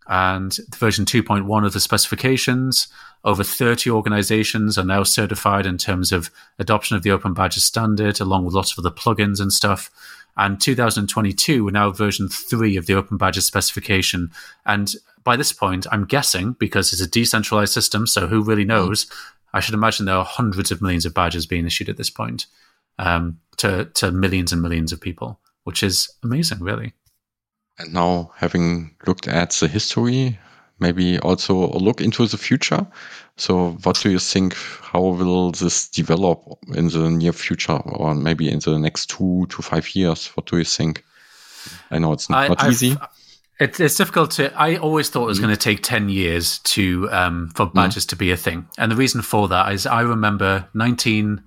and 0.09 0.57
version 0.75 1.05
2.1 1.05 1.67
of 1.67 1.73
the 1.73 1.81
specifications. 1.81 2.89
Over 3.25 3.43
30 3.43 3.91
organizations 3.91 4.79
are 4.79 4.85
now 4.85 5.03
certified 5.03 5.67
in 5.67 5.79
terms 5.79 6.13
of 6.13 6.31
adoption 6.59 6.97
of 6.97 7.03
the 7.03 7.11
Open 7.11 7.35
Badges 7.35 7.65
standard, 7.65 8.21
along 8.21 8.45
with 8.45 8.55
lots 8.55 8.73
of 8.73 8.85
other 8.85 8.95
plugins 8.95 9.41
and 9.41 9.53
stuff. 9.53 9.91
And 10.37 10.61
2022, 10.61 11.65
we're 11.65 11.71
now 11.71 11.91
version 11.91 12.29
3 12.29 12.77
of 12.77 12.87
the 12.87 12.95
Open 12.95 13.17
Badges 13.17 13.47
specification. 13.47 14.31
And 14.65 14.93
by 15.25 15.37
this 15.37 15.53
point, 15.53 15.87
I'm 15.91 16.05
guessing, 16.05 16.53
because 16.53 16.93
it's 16.93 17.03
a 17.03 17.09
decentralized 17.09 17.73
system, 17.73 18.07
so 18.07 18.27
who 18.29 18.43
really 18.43 18.65
knows? 18.65 19.11
I 19.53 19.61
should 19.61 19.75
imagine 19.75 20.07
there 20.07 20.17
are 20.17 20.25
hundreds 20.25 20.71
of 20.71 20.83
millions 20.83 21.07
of 21.07 21.15
badges 21.15 21.47
being 21.47 21.67
issued 21.67 21.89
at 21.89 21.97
this 21.97 22.11
point 22.11 22.47
um, 22.99 23.41
to, 23.57 23.87
to 23.95 24.13
millions 24.13 24.53
and 24.53 24.63
millions 24.63 24.93
of 24.93 25.01
people, 25.01 25.41
which 25.65 25.83
is 25.83 26.13
amazing, 26.23 26.61
really. 26.61 26.93
And 27.79 27.93
now, 27.93 28.33
having 28.37 28.95
looked 29.07 29.29
at 29.29 29.51
the 29.51 29.69
history, 29.69 30.39
maybe 30.79 31.19
also 31.19 31.65
a 31.65 31.79
look 31.79 32.01
into 32.01 32.27
the 32.27 32.39
future. 32.39 32.87
So, 33.37 33.73
what 33.83 34.01
do 34.01 34.11
you 34.11 34.19
think? 34.19 34.55
How 34.55 35.01
will 35.01 35.53
this 35.53 35.89
develop 35.89 36.43
in 36.75 36.89
the 36.89 37.11
near 37.11 37.33
future, 37.33 37.77
or 37.77 38.15
maybe 38.15 38.51
in 38.51 38.61
the 38.61 38.79
next 38.79 39.11
two 39.11 39.47
to 39.51 39.63
five 39.63 39.95
years? 39.95 40.29
What 40.29 40.47
do 40.47 40.57
you 40.57 40.65
think? 40.65 41.05
I 41.91 41.99
know 41.99 42.13
it's 42.13 42.31
not, 42.31 42.63
I, 42.63 42.69
easy. 42.71 42.97
It, 43.59 43.81
it's 43.81 43.97
difficult 43.97 44.33
to. 44.33 44.55
I 44.55 44.77
always 44.77 45.11
thought 45.11 45.25
it 45.25 45.27
was 45.27 45.39
mm. 45.39 45.43
going 45.43 45.55
to 45.55 45.61
take 45.61 45.83
ten 45.83 46.09
years 46.09 46.59
to 46.61 47.11
um, 47.11 47.51
for 47.55 47.67
badges 47.67 48.07
mm. 48.07 48.11
to 48.11 48.17
be 48.17 48.31
a 48.31 48.37
thing, 48.37 48.69
and 48.79 48.91
the 48.91 48.97
reason 48.97 49.23
for 49.23 49.49
that 49.49 49.73
is 49.73 49.87
I 49.87 50.01
remember 50.01 50.69
nineteen 50.73 51.27
ninety 51.33 51.43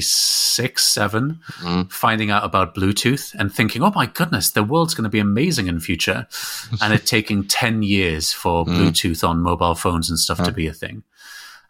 six 0.00 0.84
seven 0.84 1.40
mm. 1.58 1.90
finding 1.90 2.30
out 2.30 2.44
about 2.44 2.74
Bluetooth 2.74 3.34
and 3.34 3.52
thinking, 3.52 3.82
oh 3.82 3.92
my 3.94 4.06
goodness, 4.06 4.50
the 4.50 4.62
world's 4.62 4.94
going 4.94 5.04
to 5.04 5.10
be 5.10 5.18
amazing 5.18 5.66
in 5.66 5.80
future, 5.80 6.26
and 6.82 6.92
it 6.92 7.06
taking 7.06 7.46
ten 7.46 7.82
years 7.82 8.32
for 8.32 8.64
mm. 8.64 8.76
Bluetooth 8.76 9.26
on 9.26 9.40
mobile 9.40 9.74
phones 9.74 10.08
and 10.08 10.18
stuff 10.18 10.42
to 10.42 10.52
be 10.52 10.66
a 10.66 10.72
thing. 10.72 11.02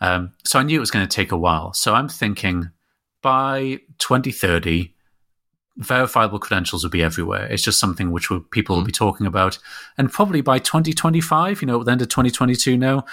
Um, 0.01 0.33
so 0.45 0.59
I 0.59 0.63
knew 0.63 0.77
it 0.77 0.81
was 0.81 0.91
going 0.91 1.07
to 1.07 1.15
take 1.15 1.33
a 1.33 1.37
while. 1.37 1.73
So 1.73 1.95
I'm 1.95 2.09
thinking 2.09 2.71
by 3.23 3.81
2030 3.99 4.95
verifiable 5.77 6.39
credentials 6.39 6.83
will 6.83 6.91
be 6.91 7.03
everywhere. 7.03 7.47
It's 7.47 7.63
just 7.63 7.79
something 7.79 8.11
which 8.11 8.31
will, 8.31 8.41
people 8.41 8.77
will 8.77 8.85
be 8.85 8.93
talking 8.93 9.27
about. 9.27 9.59
And 9.97 10.11
probably 10.11 10.41
by 10.41 10.59
2025, 10.59 11.63
you 11.63 11.67
know, 11.67 11.81
at 11.81 11.87
the 11.87 11.93
end 11.93 12.03
of 12.03 12.09
2022 12.09 12.77
now, 12.77 13.05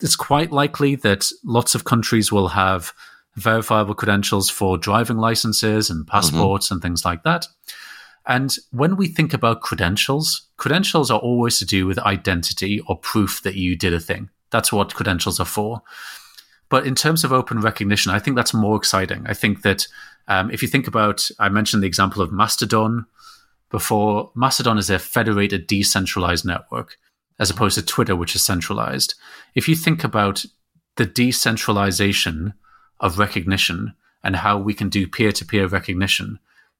it's 0.00 0.16
quite 0.16 0.52
likely 0.52 0.94
that 0.96 1.30
lots 1.44 1.74
of 1.74 1.84
countries 1.84 2.30
will 2.30 2.48
have 2.48 2.92
verifiable 3.36 3.94
credentials 3.94 4.50
for 4.50 4.78
driving 4.78 5.18
licenses 5.18 5.90
and 5.90 6.06
passports 6.06 6.66
mm-hmm. 6.66 6.74
and 6.74 6.82
things 6.82 7.04
like 7.04 7.22
that. 7.22 7.46
And 8.26 8.56
when 8.72 8.96
we 8.96 9.06
think 9.06 9.32
about 9.32 9.60
credentials, 9.60 10.48
credentials 10.56 11.10
are 11.10 11.20
always 11.20 11.58
to 11.60 11.64
do 11.64 11.86
with 11.86 11.98
identity 12.00 12.80
or 12.80 12.98
proof 12.98 13.42
that 13.42 13.54
you 13.54 13.76
did 13.76 13.92
a 13.92 14.00
thing. 14.00 14.30
That's 14.50 14.72
what 14.72 14.94
credentials 14.94 15.38
are 15.38 15.46
for. 15.46 15.82
But 16.68 16.86
in 16.86 16.96
terms 16.96 17.22
of 17.22 17.32
open 17.32 17.60
recognition, 17.60 18.10
I 18.10 18.18
think 18.18 18.36
that's 18.36 18.52
more 18.52 18.76
exciting. 18.76 19.24
I 19.26 19.34
think 19.34 19.62
that 19.62 19.86
um, 20.26 20.50
if 20.50 20.62
you 20.62 20.68
think 20.68 20.88
about, 20.88 21.28
I 21.38 21.48
mentioned 21.48 21.82
the 21.82 21.86
example 21.86 22.22
of 22.22 22.32
Mastodon 22.32 23.06
before. 23.70 24.32
Mastodon 24.34 24.78
is 24.78 24.90
a 24.90 24.98
federated, 24.98 25.68
decentralized 25.68 26.44
network 26.44 26.98
as 27.38 27.50
opposed 27.50 27.76
to 27.76 27.84
Twitter, 27.84 28.16
which 28.16 28.34
is 28.34 28.42
centralized. 28.42 29.14
If 29.54 29.68
you 29.68 29.76
think 29.76 30.02
about 30.02 30.44
the 30.96 31.06
decentralization 31.06 32.54
of 33.00 33.18
recognition 33.18 33.94
and 34.22 34.36
how 34.36 34.58
we 34.58 34.74
can 34.74 34.88
do 34.88 35.06
peer 35.06 35.32
to 35.32 35.44
peer 35.44 35.66
recognition, 35.66 36.38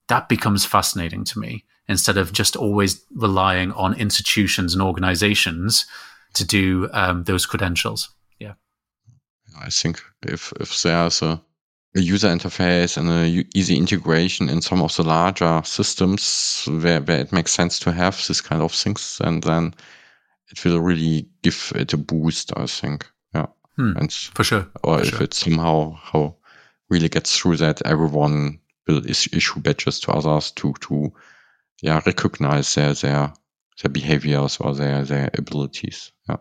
that 0.09 0.29
becomes 0.29 0.65
fascinating 0.65 1.25
to 1.25 1.39
me 1.39 1.65
instead 1.89 2.17
of 2.17 2.33
just 2.33 2.57
always 2.57 3.05
relying 3.15 3.73
on 3.73 3.95
institutions 3.95 4.73
and 4.73 4.83
organizations 4.83 5.87
to 6.35 6.45
do 6.45 6.89
um, 6.93 7.25
those 7.25 7.47
credentials. 7.47 8.11
Yeah. 8.39 8.55
I 9.61 9.71
think 9.71 10.01
if, 10.23 10.53
if 10.61 10.83
there's 10.83 11.23
a 11.23 11.41
a 11.97 12.01
user 12.01 12.29
interface 12.29 12.99
and 12.99 13.09
a 13.09 13.45
easy 13.55 13.77
integration 13.77 14.49
in 14.51 14.61
some 14.61 14.83
of 14.83 14.95
the 14.97 15.03
larger 15.03 15.63
systems 15.65 16.65
where, 16.69 17.01
where 17.01 17.21
it 17.21 17.33
makes 17.33 17.53
sense 17.53 17.79
to 17.79 17.91
have 17.91 18.23
this 18.29 18.41
kind 18.41 18.63
of 18.63 18.73
things 18.73 19.19
and 19.25 19.43
then 19.43 19.75
it 20.51 20.63
will 20.65 20.81
really 20.81 21.27
give 21.43 21.73
it 21.75 21.93
a 21.95 21.97
boost 21.97 22.53
i 22.57 22.67
think 22.67 23.11
hmm, 23.77 23.93
and 23.97 24.13
for 24.13 24.45
sure 24.45 24.67
or 24.83 24.99
for 24.99 25.05
if 25.05 25.09
sure. 25.11 25.23
it 25.23 25.35
somehow 25.35 25.93
how 25.93 26.37
really 26.89 27.09
gets 27.09 27.39
through 27.39 27.57
that 27.57 27.83
everyone 27.85 28.59
will 28.87 29.05
is, 29.07 29.29
issue 29.33 29.61
badges 29.61 30.01
to 30.01 30.13
others 30.13 30.51
to 30.53 30.73
to 30.81 31.13
yeah 31.83 32.01
recognize 32.07 32.75
their 32.75 32.95
their 32.95 33.33
their 33.83 33.91
behaviors 33.91 34.59
or 34.59 34.75
their 34.75 35.03
their 35.05 35.31
abilities 35.35 36.13
yeah 36.29 36.37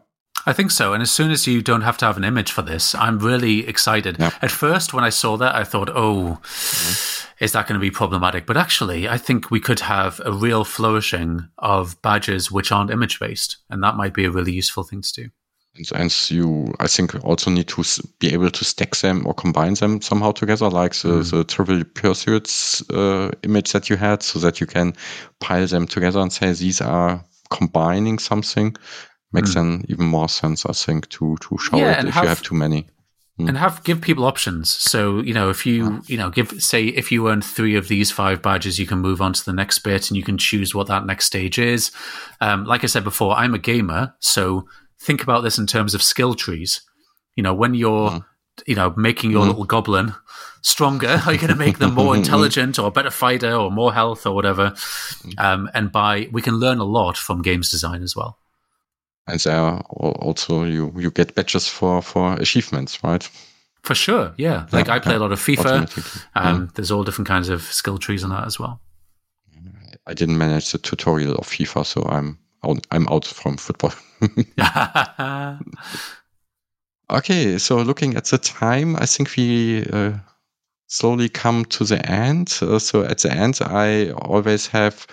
I 0.47 0.53
think 0.53 0.71
so. 0.71 0.93
And 0.93 1.01
as 1.01 1.11
soon 1.11 1.31
as 1.31 1.47
you 1.47 1.61
don't 1.61 1.81
have 1.81 1.97
to 1.97 2.05
have 2.05 2.17
an 2.17 2.23
image 2.23 2.51
for 2.51 2.61
this, 2.61 2.93
I'm 2.93 3.17
really 3.17 3.67
excited. 3.67 4.17
Yeah. 4.19 4.31
At 4.41 4.51
first, 4.51 4.93
when 4.93 5.03
I 5.03 5.09
saw 5.09 5.37
that, 5.37 5.55
I 5.55 5.63
thought, 5.63 5.89
oh, 5.89 6.39
mm-hmm. 6.43 7.43
is 7.43 7.51
that 7.53 7.67
going 7.67 7.79
to 7.79 7.83
be 7.83 7.89
problematic? 7.89 8.45
But 8.45 8.57
actually, 8.57 9.09
I 9.09 9.17
think 9.17 9.49
we 9.49 9.59
could 9.59 9.79
have 9.79 10.21
a 10.23 10.31
real 10.31 10.63
flourishing 10.63 11.49
of 11.57 11.99
badges 12.03 12.51
which 12.51 12.71
aren't 12.71 12.91
image 12.91 13.19
based. 13.19 13.57
And 13.71 13.81
that 13.81 13.95
might 13.95 14.13
be 14.13 14.25
a 14.25 14.31
really 14.31 14.53
useful 14.53 14.83
thing 14.83 15.01
to 15.01 15.13
do. 15.13 15.29
And, 15.75 15.89
and 15.93 16.31
you, 16.31 16.73
I 16.79 16.87
think, 16.87 17.15
also 17.23 17.51
need 17.51 17.67
to 17.69 17.83
be 18.19 18.33
able 18.33 18.51
to 18.51 18.65
stack 18.65 18.95
them 18.97 19.25
or 19.27 19.33
combine 19.33 19.73
them 19.75 20.01
somehow 20.01 20.31
together, 20.31 20.69
like 20.69 20.93
the, 20.95 21.09
mm. 21.09 21.31
the 21.31 21.43
Trivial 21.43 21.83
Pursuits 21.83 22.89
uh, 22.89 23.31
image 23.43 23.71
that 23.73 23.89
you 23.89 23.97
had, 23.97 24.23
so 24.23 24.39
that 24.39 24.61
you 24.61 24.67
can 24.67 24.93
pile 25.39 25.67
them 25.67 25.87
together 25.87 26.19
and 26.19 26.31
say 26.31 26.51
these 26.53 26.81
are 26.81 27.23
combining 27.49 28.19
something 28.19 28.75
makes 29.35 29.51
mm. 29.51 29.55
then 29.55 29.85
even 29.89 30.05
more 30.05 30.29
sense, 30.29 30.65
I 30.65 30.73
think, 30.73 31.09
to 31.09 31.35
to 31.41 31.57
show 31.57 31.77
yeah, 31.77 31.99
it 31.99 32.07
if 32.07 32.13
have, 32.13 32.23
you 32.23 32.29
have 32.29 32.41
too 32.41 32.55
many. 32.55 32.87
Mm. 33.39 33.49
And 33.49 33.57
have 33.57 33.83
give 33.83 33.99
people 33.99 34.23
options. 34.23 34.69
So, 34.69 35.19
you 35.19 35.33
know, 35.33 35.49
if 35.49 35.65
you, 35.65 36.01
you 36.07 36.17
know, 36.17 36.29
give 36.29 36.63
say 36.63 36.85
if 36.85 37.11
you 37.11 37.27
earn 37.27 37.41
three 37.41 37.75
of 37.75 37.89
these 37.89 38.09
five 38.11 38.41
badges, 38.41 38.79
you 38.79 38.85
can 38.85 38.99
move 38.99 39.21
on 39.21 39.33
to 39.33 39.45
the 39.45 39.53
next 39.53 39.79
bit 39.79 40.09
and 40.09 40.15
you 40.15 40.23
can 40.23 40.37
choose 40.37 40.73
what 40.73 40.87
that 40.87 41.05
next 41.05 41.25
stage 41.25 41.59
is. 41.59 41.91
Um, 42.39 42.65
like 42.65 42.83
I 42.83 42.87
said 42.87 43.03
before, 43.03 43.35
I'm 43.35 43.53
a 43.53 43.59
gamer, 43.59 44.15
so 44.19 44.67
think 45.05 45.23
about 45.23 45.41
this 45.41 45.57
in 45.57 45.67
terms 45.67 45.93
of 45.93 46.03
skill 46.03 46.33
trees. 46.33 46.81
You 47.35 47.43
know, 47.43 47.53
when 47.53 47.73
you're 47.73 48.09
mm. 48.09 48.25
you 48.65 48.75
know, 48.75 48.93
making 48.97 49.31
your 49.31 49.43
mm. 49.43 49.47
little 49.49 49.65
goblin 49.65 50.13
stronger? 50.61 51.21
Are 51.25 51.31
you 51.31 51.37
going 51.37 51.53
to 51.53 51.55
make 51.55 51.77
them 51.77 51.93
more 51.93 52.15
intelligent 52.21 52.79
or 52.79 52.87
a 52.87 52.91
better 52.91 53.11
fighter 53.11 53.53
or 53.53 53.69
more 53.69 53.93
health 53.93 54.25
or 54.25 54.33
whatever? 54.33 54.71
Mm. 54.71 55.39
Um, 55.39 55.69
and 55.73 55.91
by 55.91 56.27
we 56.31 56.41
can 56.41 56.55
learn 56.55 56.79
a 56.79 56.85
lot 56.85 57.17
from 57.17 57.41
games 57.41 57.69
design 57.69 58.01
as 58.01 58.15
well 58.15 58.39
and 59.27 59.39
there 59.39 59.79
also 59.89 60.63
you 60.63 60.93
you 60.95 61.11
get 61.11 61.35
badges 61.35 61.67
for 61.67 62.01
for 62.01 62.33
achievements, 62.33 63.03
right? 63.03 63.27
For 63.81 63.95
sure, 63.95 64.33
yeah. 64.37 64.67
Like 64.71 64.87
yeah, 64.87 64.95
I 64.95 64.99
play 64.99 65.13
yeah, 65.13 65.19
a 65.19 65.21
lot 65.21 65.31
of 65.31 65.39
FIFA. 65.39 66.25
Um, 66.35 66.61
yeah. 66.61 66.67
There's 66.75 66.91
all 66.91 67.03
different 67.03 67.27
kinds 67.27 67.49
of 67.49 67.61
skill 67.61 67.97
trees 67.97 68.23
on 68.23 68.31
that 68.31 68.45
as 68.45 68.59
well. 68.59 68.81
I 70.07 70.13
didn't 70.13 70.37
manage 70.37 70.71
the 70.71 70.77
tutorial 70.77 71.35
of 71.35 71.47
FIFA, 71.47 71.85
so 71.85 72.03
I'm 72.03 72.37
out, 72.65 72.85
I'm 72.91 73.07
out 73.07 73.25
from 73.25 73.57
football. 73.57 73.93
okay, 77.09 77.57
so 77.57 77.77
looking 77.77 78.15
at 78.15 78.25
the 78.25 78.37
time, 78.37 78.95
I 78.95 79.05
think 79.05 79.35
we 79.37 79.85
uh, 79.85 80.13
slowly 80.87 81.29
come 81.29 81.65
to 81.65 81.83
the 81.83 82.05
end. 82.09 82.57
Uh, 82.61 82.79
so 82.79 83.03
at 83.03 83.19
the 83.19 83.31
end, 83.31 83.59
I 83.61 84.11
always 84.11 84.67
have 84.67 85.07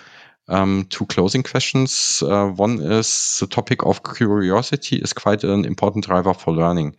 um, 0.49 0.85
two 0.89 1.05
closing 1.05 1.43
questions. 1.43 2.21
Uh, 2.25 2.47
one 2.47 2.79
is 2.79 3.37
the 3.39 3.47
topic 3.47 3.85
of 3.85 4.03
curiosity 4.03 4.97
is 4.97 5.13
quite 5.13 5.43
an 5.43 5.65
important 5.65 6.05
driver 6.05 6.33
for 6.33 6.53
learning. 6.53 6.95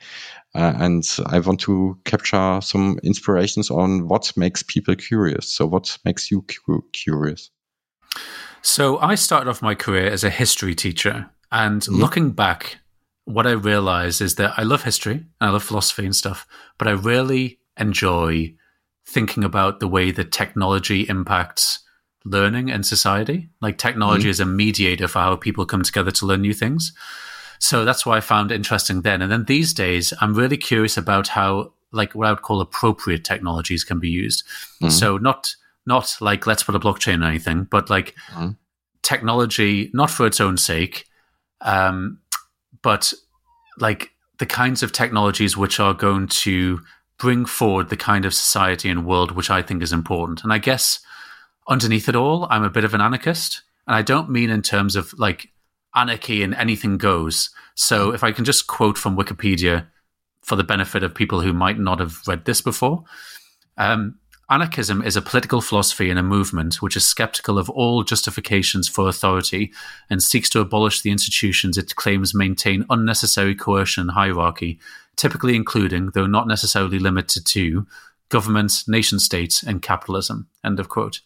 Uh, 0.54 0.72
and 0.76 1.04
I 1.26 1.40
want 1.40 1.60
to 1.60 1.98
capture 2.04 2.60
some 2.62 2.98
inspirations 3.02 3.70
on 3.70 4.06
what 4.06 4.32
makes 4.36 4.62
people 4.62 4.94
curious. 4.94 5.52
So, 5.52 5.66
what 5.66 5.98
makes 6.04 6.30
you 6.30 6.42
cu- 6.42 6.84
curious? 6.92 7.50
So, 8.66 8.98
I 8.98 9.14
started 9.14 9.50
off 9.50 9.60
my 9.60 9.74
career 9.74 10.06
as 10.06 10.24
a 10.24 10.30
history 10.30 10.74
teacher. 10.74 11.28
And 11.52 11.82
mm-hmm. 11.82 11.94
looking 11.94 12.30
back, 12.30 12.78
what 13.26 13.46
I 13.46 13.52
realized 13.52 14.22
is 14.22 14.36
that 14.36 14.54
I 14.56 14.62
love 14.62 14.82
history 14.84 15.16
and 15.16 15.26
I 15.40 15.50
love 15.50 15.62
philosophy 15.62 16.06
and 16.06 16.16
stuff, 16.16 16.46
but 16.78 16.88
I 16.88 16.92
really 16.92 17.60
enjoy 17.78 18.54
thinking 19.06 19.44
about 19.44 19.80
the 19.80 19.86
way 19.88 20.10
that 20.10 20.32
technology 20.32 21.06
impacts 21.08 21.80
learning 22.24 22.70
and 22.70 22.86
society. 22.86 23.50
Like 23.60 23.76
technology 23.76 24.24
mm-hmm. 24.24 24.30
is 24.30 24.40
a 24.40 24.46
mediator 24.46 25.08
for 25.08 25.18
how 25.18 25.36
people 25.36 25.66
come 25.66 25.82
together 25.82 26.10
to 26.12 26.26
learn 26.26 26.40
new 26.40 26.54
things. 26.54 26.94
So 27.58 27.84
that's 27.84 28.06
why 28.06 28.16
I 28.16 28.20
found 28.20 28.50
it 28.50 28.56
interesting 28.56 29.02
then. 29.02 29.20
And 29.20 29.30
then 29.30 29.44
these 29.44 29.74
days, 29.74 30.14
I'm 30.22 30.34
really 30.34 30.56
curious 30.56 30.96
about 30.96 31.28
how, 31.28 31.74
like, 31.92 32.14
what 32.14 32.26
I 32.26 32.30
would 32.32 32.42
call 32.42 32.62
appropriate 32.62 33.24
technologies 33.24 33.84
can 33.84 34.00
be 34.00 34.08
used. 34.08 34.42
Mm-hmm. 34.82 34.88
So 34.88 35.18
not 35.18 35.54
not 35.86 36.16
like 36.20 36.46
let's 36.46 36.62
put 36.62 36.74
a 36.74 36.80
blockchain 36.80 37.22
or 37.22 37.28
anything, 37.28 37.64
but 37.64 37.90
like 37.90 38.14
mm-hmm. 38.30 38.50
technology 39.02 39.90
not 39.92 40.10
for 40.10 40.26
its 40.26 40.40
own 40.40 40.56
sake, 40.56 41.06
um, 41.60 42.18
but 42.82 43.12
like 43.78 44.10
the 44.38 44.46
kinds 44.46 44.82
of 44.82 44.92
technologies 44.92 45.56
which 45.56 45.78
are 45.80 45.94
going 45.94 46.26
to 46.26 46.80
bring 47.18 47.44
forward 47.44 47.88
the 47.88 47.96
kind 47.96 48.24
of 48.24 48.34
society 48.34 48.88
and 48.88 49.06
world 49.06 49.30
which 49.32 49.50
I 49.50 49.62
think 49.62 49.82
is 49.82 49.92
important. 49.92 50.42
And 50.42 50.52
I 50.52 50.58
guess 50.58 51.00
underneath 51.68 52.08
it 52.08 52.16
all, 52.16 52.46
I'm 52.50 52.64
a 52.64 52.70
bit 52.70 52.84
of 52.84 52.94
an 52.94 53.00
anarchist. 53.00 53.62
And 53.86 53.94
I 53.94 54.02
don't 54.02 54.30
mean 54.30 54.50
in 54.50 54.62
terms 54.62 54.96
of 54.96 55.12
like 55.18 55.50
anarchy 55.94 56.42
and 56.42 56.54
anything 56.54 56.98
goes. 56.98 57.50
So 57.74 58.12
if 58.12 58.24
I 58.24 58.32
can 58.32 58.44
just 58.44 58.66
quote 58.66 58.98
from 58.98 59.16
Wikipedia 59.16 59.86
for 60.44 60.56
the 60.56 60.64
benefit 60.64 61.02
of 61.02 61.14
people 61.14 61.40
who 61.40 61.52
might 61.52 61.78
not 61.78 62.00
have 62.00 62.20
read 62.26 62.44
this 62.44 62.60
before. 62.60 63.04
Um, 63.76 64.18
Anarchism 64.54 65.02
is 65.02 65.16
a 65.16 65.20
political 65.20 65.60
philosophy 65.60 66.10
and 66.10 66.18
a 66.18 66.22
movement 66.22 66.80
which 66.80 66.96
is 66.96 67.04
skeptical 67.04 67.58
of 67.58 67.68
all 67.70 68.04
justifications 68.04 68.88
for 68.88 69.08
authority 69.08 69.72
and 70.08 70.22
seeks 70.22 70.48
to 70.50 70.60
abolish 70.60 71.00
the 71.00 71.10
institutions 71.10 71.76
it 71.76 71.96
claims 71.96 72.36
maintain 72.36 72.86
unnecessary 72.88 73.56
coercion 73.56 74.02
and 74.02 74.10
hierarchy, 74.12 74.78
typically 75.16 75.56
including, 75.56 76.10
though 76.14 76.28
not 76.28 76.46
necessarily 76.46 77.00
limited 77.00 77.44
to, 77.46 77.84
governments, 78.28 78.86
nation 78.86 79.18
states, 79.18 79.60
and 79.64 79.82
capitalism. 79.82 80.46
End 80.64 80.78
of 80.78 80.88
quote. 80.88 81.22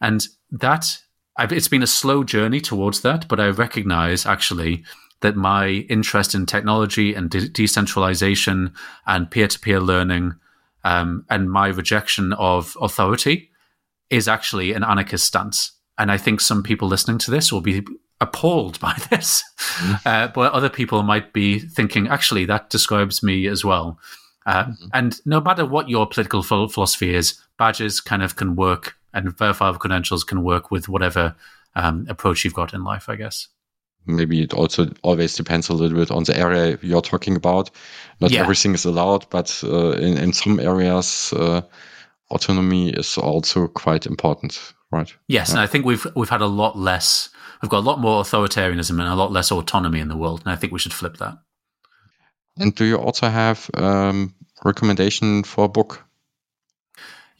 And 0.00 0.26
that, 0.50 0.98
it's 1.38 1.68
been 1.68 1.84
a 1.84 1.86
slow 1.86 2.24
journey 2.24 2.60
towards 2.60 3.02
that, 3.02 3.28
but 3.28 3.38
I 3.38 3.50
recognize 3.50 4.26
actually 4.26 4.82
that 5.20 5.36
my 5.36 5.86
interest 5.88 6.34
in 6.34 6.44
technology 6.44 7.14
and 7.14 7.30
de- 7.30 7.48
decentralization 7.48 8.72
and 9.06 9.30
peer 9.30 9.46
to 9.46 9.60
peer 9.60 9.78
learning 9.78 10.34
um, 10.84 11.24
and 11.28 11.50
my 11.50 11.68
rejection 11.68 12.32
of 12.34 12.76
authority 12.80 13.50
is 14.10 14.28
actually 14.28 14.72
an 14.72 14.84
anarchist 14.84 15.26
stance. 15.26 15.72
And 15.98 16.10
I 16.10 16.16
think 16.16 16.40
some 16.40 16.62
people 16.62 16.88
listening 16.88 17.18
to 17.18 17.30
this 17.30 17.52
will 17.52 17.60
be 17.60 17.84
appalled 18.20 18.80
by 18.80 18.94
this. 19.10 19.42
Mm-hmm. 19.58 20.08
Uh, 20.08 20.28
but 20.28 20.52
other 20.52 20.70
people 20.70 21.02
might 21.02 21.32
be 21.32 21.58
thinking, 21.58 22.08
actually, 22.08 22.44
that 22.46 22.70
describes 22.70 23.22
me 23.22 23.46
as 23.46 23.64
well. 23.64 23.98
Uh, 24.46 24.64
mm-hmm. 24.64 24.86
And 24.94 25.20
no 25.26 25.40
matter 25.40 25.66
what 25.66 25.88
your 25.88 26.06
political 26.06 26.42
philosophy 26.42 27.14
is, 27.14 27.38
badges 27.58 28.00
kind 28.00 28.22
of 28.22 28.36
can 28.36 28.56
work 28.56 28.96
and 29.12 29.36
verifiable 29.36 29.78
credentials 29.78 30.24
can 30.24 30.42
work 30.42 30.70
with 30.70 30.88
whatever 30.88 31.34
um, 31.74 32.06
approach 32.08 32.44
you've 32.44 32.54
got 32.54 32.74
in 32.74 32.84
life, 32.84 33.08
I 33.08 33.16
guess. 33.16 33.48
Maybe 34.06 34.42
it 34.42 34.54
also 34.54 34.90
always 35.02 35.36
depends 35.36 35.68
a 35.68 35.74
little 35.74 35.98
bit 35.98 36.10
on 36.10 36.24
the 36.24 36.36
area 36.36 36.78
you're 36.80 37.02
talking 37.02 37.36
about. 37.36 37.70
Not 38.20 38.30
yeah. 38.30 38.40
everything 38.40 38.74
is 38.74 38.84
allowed, 38.84 39.26
but 39.30 39.60
uh, 39.64 39.92
in, 39.92 40.18
in 40.18 40.32
some 40.32 40.58
areas, 40.58 41.32
uh, 41.32 41.62
autonomy 42.30 42.90
is 42.90 43.16
also 43.16 43.68
quite 43.68 44.06
important, 44.06 44.74
right? 44.90 45.12
Yes, 45.28 45.48
yeah. 45.48 45.54
and 45.54 45.60
I 45.60 45.66
think 45.66 45.84
we've 45.84 46.06
we've 46.16 46.28
had 46.28 46.42
a 46.42 46.46
lot 46.46 46.76
less. 46.76 47.30
We've 47.62 47.70
got 47.70 47.78
a 47.78 47.88
lot 47.88 48.00
more 48.00 48.22
authoritarianism 48.22 48.90
and 48.90 49.08
a 49.08 49.14
lot 49.14 49.32
less 49.32 49.52
autonomy 49.52 50.00
in 50.00 50.08
the 50.08 50.16
world, 50.16 50.42
and 50.44 50.52
I 50.52 50.56
think 50.56 50.72
we 50.72 50.78
should 50.78 50.92
flip 50.92 51.18
that. 51.18 51.38
And 52.56 52.74
do 52.74 52.84
you 52.84 52.96
also 52.96 53.28
have 53.28 53.70
um, 53.74 54.34
recommendation 54.64 55.44
for 55.44 55.64
a 55.64 55.68
book? 55.68 56.07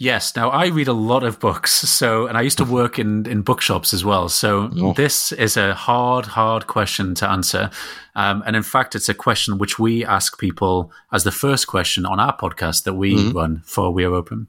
Yes. 0.00 0.36
Now 0.36 0.50
I 0.50 0.66
read 0.66 0.86
a 0.86 0.92
lot 0.92 1.24
of 1.24 1.40
books, 1.40 1.72
so 1.72 2.28
and 2.28 2.38
I 2.38 2.42
used 2.42 2.58
to 2.58 2.64
work 2.64 3.00
in 3.00 3.26
in 3.26 3.42
bookshops 3.42 3.92
as 3.92 4.04
well. 4.04 4.28
So 4.28 4.70
oh. 4.78 4.92
this 4.92 5.32
is 5.32 5.56
a 5.56 5.74
hard, 5.74 6.24
hard 6.24 6.68
question 6.68 7.16
to 7.16 7.28
answer, 7.28 7.68
um, 8.14 8.44
and 8.46 8.54
in 8.54 8.62
fact, 8.62 8.94
it's 8.94 9.08
a 9.08 9.14
question 9.14 9.58
which 9.58 9.76
we 9.80 10.04
ask 10.04 10.38
people 10.38 10.92
as 11.12 11.24
the 11.24 11.32
first 11.32 11.66
question 11.66 12.06
on 12.06 12.20
our 12.20 12.36
podcast 12.36 12.84
that 12.84 12.94
we 12.94 13.16
mm-hmm. 13.16 13.36
run 13.36 13.62
for 13.64 13.92
We 13.92 14.04
Are 14.04 14.14
Open. 14.14 14.46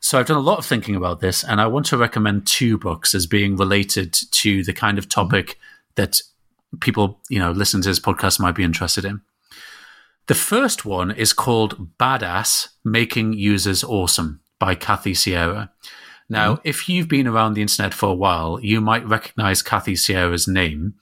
So 0.00 0.18
I've 0.18 0.26
done 0.26 0.38
a 0.38 0.40
lot 0.40 0.58
of 0.58 0.64
thinking 0.64 0.96
about 0.96 1.20
this, 1.20 1.44
and 1.44 1.60
I 1.60 1.66
want 1.66 1.84
to 1.86 1.98
recommend 1.98 2.46
two 2.46 2.78
books 2.78 3.14
as 3.14 3.26
being 3.26 3.56
related 3.56 4.14
to 4.14 4.64
the 4.64 4.72
kind 4.72 4.96
of 4.96 5.06
topic 5.06 5.58
that 5.96 6.22
people, 6.80 7.20
you 7.28 7.38
know, 7.38 7.50
listen 7.50 7.82
to 7.82 7.88
this 7.90 8.00
podcast 8.00 8.40
might 8.40 8.54
be 8.54 8.64
interested 8.64 9.04
in. 9.04 9.20
The 10.28 10.34
first 10.34 10.86
one 10.86 11.10
is 11.10 11.34
called 11.34 11.98
Badass 11.98 12.68
Making 12.84 13.34
Users 13.34 13.84
Awesome 13.84 14.40
by 14.58 14.74
Kathy 14.74 15.14
Sierra. 15.14 15.70
Now, 16.28 16.54
mm-hmm. 16.54 16.68
if 16.68 16.88
you've 16.88 17.08
been 17.08 17.26
around 17.26 17.54
the 17.54 17.62
internet 17.62 17.94
for 17.94 18.10
a 18.10 18.14
while, 18.14 18.58
you 18.60 18.80
might 18.80 19.06
recognize 19.06 19.62
Kathy 19.62 19.96
Sierra's 19.96 20.46
name 20.46 20.94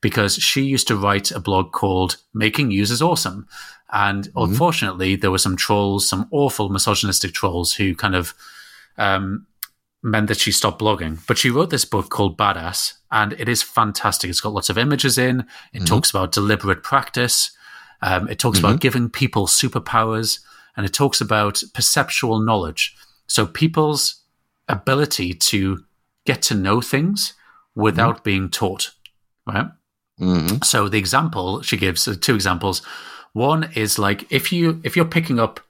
because 0.00 0.36
she 0.36 0.62
used 0.62 0.86
to 0.88 0.96
write 0.96 1.30
a 1.30 1.40
blog 1.40 1.72
called 1.72 2.16
Making 2.34 2.70
Users 2.70 3.00
Awesome. 3.00 3.46
And 3.90 4.24
mm-hmm. 4.24 4.50
unfortunately, 4.50 5.16
there 5.16 5.30
were 5.30 5.38
some 5.38 5.56
trolls, 5.56 6.08
some 6.08 6.28
awful 6.30 6.68
misogynistic 6.68 7.32
trolls 7.32 7.74
who 7.74 7.94
kind 7.94 8.14
of 8.14 8.34
um, 8.98 9.46
meant 10.02 10.28
that 10.28 10.38
she 10.38 10.52
stopped 10.52 10.80
blogging. 10.80 11.18
But 11.26 11.38
she 11.38 11.50
wrote 11.50 11.70
this 11.70 11.84
book 11.84 12.10
called 12.10 12.36
Badass, 12.36 12.94
and 13.10 13.32
it 13.34 13.48
is 13.48 13.62
fantastic. 13.62 14.28
It's 14.28 14.40
got 14.40 14.52
lots 14.52 14.68
of 14.68 14.78
images 14.78 15.16
in, 15.16 15.40
it 15.40 15.78
mm-hmm. 15.78 15.84
talks 15.84 16.10
about 16.10 16.32
deliberate 16.32 16.82
practice, 16.82 17.50
um, 18.02 18.28
it 18.28 18.38
talks 18.38 18.58
about 18.58 18.72
mm-hmm. 18.72 18.78
giving 18.78 19.08
people 19.08 19.46
superpowers 19.46 20.40
and 20.76 20.84
it 20.86 20.92
talks 20.92 21.20
about 21.20 21.62
perceptual 21.74 22.40
knowledge. 22.40 22.94
So 23.26 23.46
people's 23.46 24.22
ability 24.68 25.34
to 25.34 25.84
get 26.24 26.42
to 26.42 26.54
know 26.54 26.80
things 26.80 27.34
without 27.74 28.16
mm-hmm. 28.16 28.24
being 28.24 28.48
taught, 28.50 28.90
right? 29.46 29.66
Mm-hmm. 30.20 30.62
So 30.62 30.88
the 30.88 30.98
example 30.98 31.62
she 31.62 31.76
gives, 31.76 32.08
uh, 32.08 32.14
two 32.20 32.34
examples. 32.34 32.82
One 33.32 33.70
is 33.74 33.98
like 33.98 34.30
if 34.32 34.52
you 34.52 34.80
if 34.82 34.96
you're 34.96 35.04
picking 35.04 35.38
up 35.38 35.60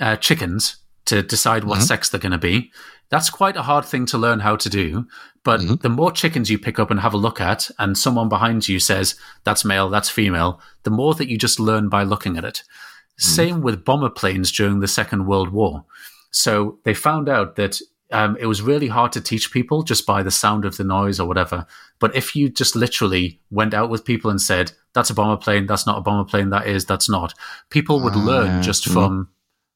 uh, 0.00 0.16
chickens 0.16 0.76
to 1.04 1.22
decide 1.22 1.64
what 1.64 1.78
mm-hmm. 1.78 1.86
sex 1.86 2.08
they're 2.08 2.20
going 2.20 2.32
to 2.32 2.38
be, 2.38 2.72
that's 3.10 3.30
quite 3.30 3.56
a 3.56 3.62
hard 3.62 3.84
thing 3.84 4.06
to 4.06 4.18
learn 4.18 4.40
how 4.40 4.56
to 4.56 4.68
do. 4.68 5.06
But 5.44 5.60
mm-hmm. 5.60 5.74
the 5.76 5.88
more 5.88 6.12
chickens 6.12 6.50
you 6.50 6.58
pick 6.58 6.78
up 6.78 6.90
and 6.90 7.00
have 7.00 7.14
a 7.14 7.18
look 7.18 7.40
at, 7.40 7.70
and 7.78 7.96
someone 7.96 8.28
behind 8.28 8.68
you 8.68 8.78
says 8.78 9.16
that's 9.44 9.64
male, 9.64 9.88
that's 9.88 10.10
female, 10.10 10.60
the 10.82 10.90
more 10.90 11.14
that 11.14 11.28
you 11.28 11.38
just 11.38 11.60
learn 11.60 11.88
by 11.88 12.02
looking 12.02 12.36
at 12.36 12.44
it. 12.44 12.62
Mm. 13.22 13.34
Same 13.34 13.60
with 13.62 13.84
bomber 13.84 14.10
planes 14.10 14.50
during 14.50 14.80
the 14.80 14.88
Second 14.88 15.26
World 15.26 15.50
War. 15.50 15.84
So 16.30 16.78
they 16.84 16.94
found 16.94 17.28
out 17.28 17.56
that 17.56 17.80
um, 18.10 18.36
it 18.38 18.46
was 18.46 18.60
really 18.60 18.88
hard 18.88 19.12
to 19.12 19.20
teach 19.20 19.52
people 19.52 19.82
just 19.82 20.06
by 20.06 20.22
the 20.22 20.30
sound 20.30 20.64
of 20.64 20.76
the 20.76 20.84
noise 20.84 21.18
or 21.18 21.26
whatever. 21.26 21.66
But 21.98 22.14
if 22.14 22.36
you 22.36 22.50
just 22.50 22.76
literally 22.76 23.40
went 23.50 23.74
out 23.74 23.90
with 23.90 24.04
people 24.04 24.30
and 24.30 24.40
said, 24.40 24.72
"That's 24.92 25.10
a 25.10 25.14
bomber 25.14 25.38
plane. 25.40 25.66
That's 25.66 25.86
not 25.86 25.98
a 25.98 26.02
bomber 26.02 26.28
plane. 26.28 26.50
That 26.50 26.66
is. 26.66 26.84
That's 26.84 27.08
not," 27.08 27.32
people 27.70 28.00
would 28.00 28.14
uh, 28.14 28.18
learn 28.18 28.62
just 28.62 28.86
mm. 28.88 28.92
from 28.92 29.28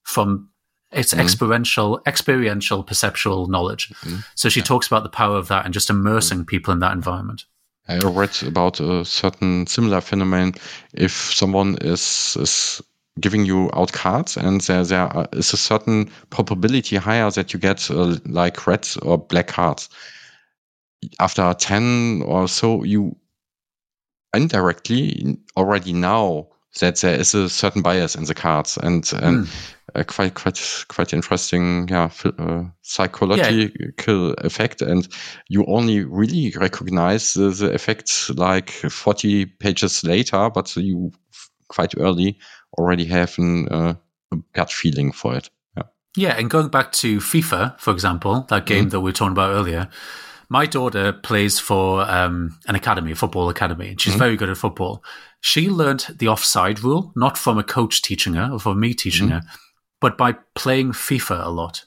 from 0.03 0.51
its 0.93 1.15
mm. 1.15 1.21
experiential 1.21 2.01
experiential 2.07 2.83
perceptual 2.83 3.47
knowledge. 3.47 3.89
Mm. 4.03 4.25
So 4.35 4.49
she 4.49 4.61
yeah. 4.61 4.65
talks 4.65 4.87
about 4.87 5.03
the 5.03 5.09
power 5.09 5.37
of 5.37 5.49
that 5.49 5.65
and 5.65 5.73
just 5.73 5.89
immersing 5.89 6.41
mm. 6.41 6.47
people 6.47 6.73
in 6.73 6.81
that 6.81 6.93
environment. 6.93 7.45
I 7.89 7.99
read 7.99 8.43
about 8.43 8.81
a 8.81 9.05
certain 9.05 9.67
similar 9.67 10.01
phenomenon. 10.01 10.55
If 10.93 11.13
someone 11.13 11.79
is 11.81 12.37
is 12.41 12.83
giving 13.21 13.45
you 13.45 13.71
out 13.73 13.93
cards, 13.93 14.37
and 14.37 14.61
there 14.63 14.85
there 14.85 15.27
is 15.33 15.53
a 15.53 15.57
certain 15.57 16.11
probability 16.31 16.97
higher 16.97 17.31
that 17.31 17.53
you 17.53 17.61
get 17.61 17.91
uh, 17.91 18.17
like 18.27 18.67
red 18.67 18.87
or 19.03 19.19
black 19.19 19.49
cards. 19.49 19.89
After 21.21 21.55
ten 21.55 22.23
or 22.27 22.49
so, 22.49 22.85
you 22.85 23.17
indirectly 24.35 25.39
already 25.57 25.93
know 25.93 26.51
that 26.81 26.97
there 26.97 27.19
is 27.19 27.35
a 27.35 27.49
certain 27.49 27.83
bias 27.83 28.15
in 28.15 28.25
the 28.25 28.35
cards, 28.35 28.77
and 28.77 29.11
and 29.23 29.47
mm. 29.47 29.73
uh, 29.95 30.05
quite 30.05 30.35
quite 30.35 30.85
quite 30.89 31.15
interesting, 31.15 31.89
yeah, 31.89 32.11
uh, 32.39 32.65
psychological 32.83 34.29
yeah. 34.29 34.35
effect. 34.39 34.83
And 34.83 35.09
you 35.49 35.65
only 35.67 36.05
really 36.05 36.53
recognize 36.57 37.33
the, 37.33 37.51
the 37.51 37.73
effect 37.73 38.31
like 38.35 38.71
forty 38.71 39.47
pages 39.47 40.05
later, 40.05 40.51
but 40.51 40.77
you 40.77 41.13
quite 41.69 41.95
early 41.99 42.39
already 42.79 43.05
have 43.07 43.37
an, 43.39 43.69
uh, 43.69 43.95
a 44.33 44.37
gut 44.53 44.73
feeling 44.73 45.13
for 45.13 45.35
it. 45.35 45.51
Yeah. 45.77 45.83
yeah, 46.17 46.39
and 46.39 46.51
going 46.51 46.69
back 46.69 46.93
to 46.93 47.19
FIFA, 47.19 47.79
for 47.79 47.93
example, 47.93 48.47
that 48.49 48.67
game 48.67 48.85
mm-hmm. 48.85 48.89
that 48.91 49.01
we 49.01 49.11
were 49.11 49.15
talking 49.15 49.33
about 49.33 49.51
earlier, 49.51 49.89
my 50.49 50.67
daughter 50.67 51.13
plays 51.13 51.59
for 51.59 52.03
um, 52.03 52.59
an 52.67 52.75
academy, 52.75 53.13
a 53.13 53.17
football 53.17 53.49
academy, 53.49 53.89
and 53.89 54.01
she's 54.01 54.13
mm-hmm. 54.13 54.21
very 54.21 54.37
good 54.37 54.49
at 54.49 54.57
football. 54.57 55.03
She 55.41 55.69
learned 55.69 56.07
the 56.19 56.29
offside 56.29 56.83
rule 56.83 57.13
not 57.17 57.37
from 57.37 57.59
a 57.59 57.65
coach 57.65 58.03
teaching 58.03 58.35
her 58.35 58.51
or 58.53 58.61
from 58.61 58.81
me 58.81 58.95
teaching 58.95 59.29
mm-hmm. 59.29 59.47
her, 59.47 59.53
but 60.01 60.17
by 60.17 60.37
playing 60.55 60.93
FIFA 60.93 61.47
a 61.47 61.51
lot. 61.51 61.85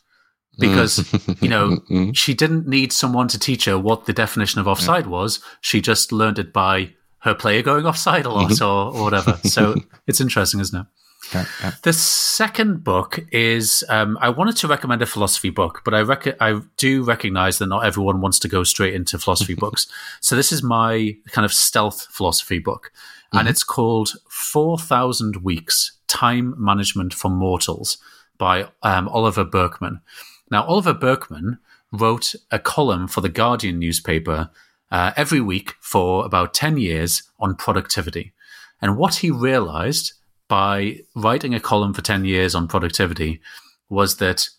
Because, 0.58 1.00
mm. 1.00 1.42
you 1.42 1.48
know, 1.48 1.70
mm-hmm. 1.90 2.12
she 2.12 2.34
didn't 2.34 2.68
need 2.68 2.92
someone 2.92 3.30
to 3.30 3.40
teach 3.40 3.64
her 3.64 3.80
what 3.80 4.06
the 4.06 4.14
definition 4.14 4.60
of 4.60 4.68
offside 4.68 5.06
yeah. 5.06 5.12
was. 5.12 5.40
She 5.62 5.80
just 5.80 6.12
learned 6.12 6.38
it 6.38 6.52
by 6.52 6.96
her 7.20 7.36
player 7.36 7.62
going 7.62 7.86
offside 7.86 8.26
a 8.26 8.30
lot 8.30 8.52
mm-hmm. 8.52 8.64
or, 8.64 8.96
or 8.96 9.04
whatever. 9.04 9.40
So 9.44 9.76
it's 10.08 10.22
interesting, 10.22 10.60
isn't 10.60 10.80
it? 10.80 10.88
Yeah, 11.34 11.46
yeah. 11.62 11.72
The 11.84 11.94
second 11.94 12.84
book 12.84 13.20
is 13.32 13.84
um, 13.90 14.18
I 14.22 14.30
wanted 14.30 14.56
to 14.58 14.68
recommend 14.68 15.02
a 15.02 15.06
philosophy 15.06 15.50
book, 15.50 15.82
but 15.84 15.94
I 15.94 16.02
rec- 16.02 16.42
I 16.42 16.62
do 16.78 17.04
recognize 17.04 17.60
that 17.60 17.68
not 17.68 17.86
everyone 17.86 18.22
wants 18.22 18.40
to 18.40 18.48
go 18.48 18.64
straight 18.64 18.94
into 18.94 19.20
philosophy 19.20 19.54
books. 19.66 19.88
So 20.22 20.36
this 20.36 20.52
is 20.52 20.64
my 20.64 21.18
kind 21.32 21.46
of 21.46 21.54
stealth 21.54 22.08
philosophy 22.10 22.60
book, 22.60 22.92
and 23.32 23.42
mm-hmm. 23.42 23.50
it's 23.50 23.64
called 23.64 24.14
Four 24.30 24.78
Thousand 24.78 25.44
Weeks: 25.44 25.98
Time 26.08 26.56
Management 26.58 27.14
for 27.14 27.30
Mortals 27.30 27.98
by 28.38 28.70
um, 28.82 29.08
Oliver 29.10 29.44
Burkeman. 29.44 30.02
Now, 30.50 30.64
Oliver 30.64 30.94
Burkeman 30.94 31.60
wrote 31.92 32.34
a 32.50 32.60
column 32.60 33.08
for 33.08 33.22
the 33.22 33.30
Guardian 33.30 33.78
newspaper 33.78 34.50
uh, 34.92 35.12
every 35.16 35.42
week 35.42 35.76
for 35.82 36.26
about 36.26 36.54
10 36.54 36.78
years 36.78 37.24
on 37.40 37.56
productivity. 37.56 38.34
And 38.82 38.98
what 38.98 39.16
he 39.16 39.32
realized 39.32 40.14
by 40.48 41.02
writing 41.16 41.54
a 41.54 41.60
column 41.60 41.94
for 41.94 42.02
10 42.02 42.26
years 42.26 42.56
on 42.56 42.68
productivity 42.68 43.42
was 43.90 44.18
that 44.18 44.50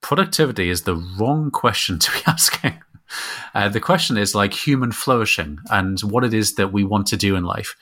productivity 0.00 0.68
is 0.70 0.82
the 0.82 0.96
wrong 0.96 1.50
question 1.50 1.98
to 2.00 2.10
be 2.12 2.20
asking. 2.26 2.80
Uh, 3.54 3.68
the 3.68 3.80
question 3.80 4.16
is 4.16 4.34
like 4.34 4.52
human 4.52 4.92
flourishing 4.92 5.58
and 5.70 6.00
what 6.00 6.24
it 6.24 6.34
is 6.34 6.54
that 6.54 6.72
we 6.72 6.84
want 6.84 7.06
to 7.06 7.16
do 7.16 7.36
in 7.36 7.44
life. 7.44 7.76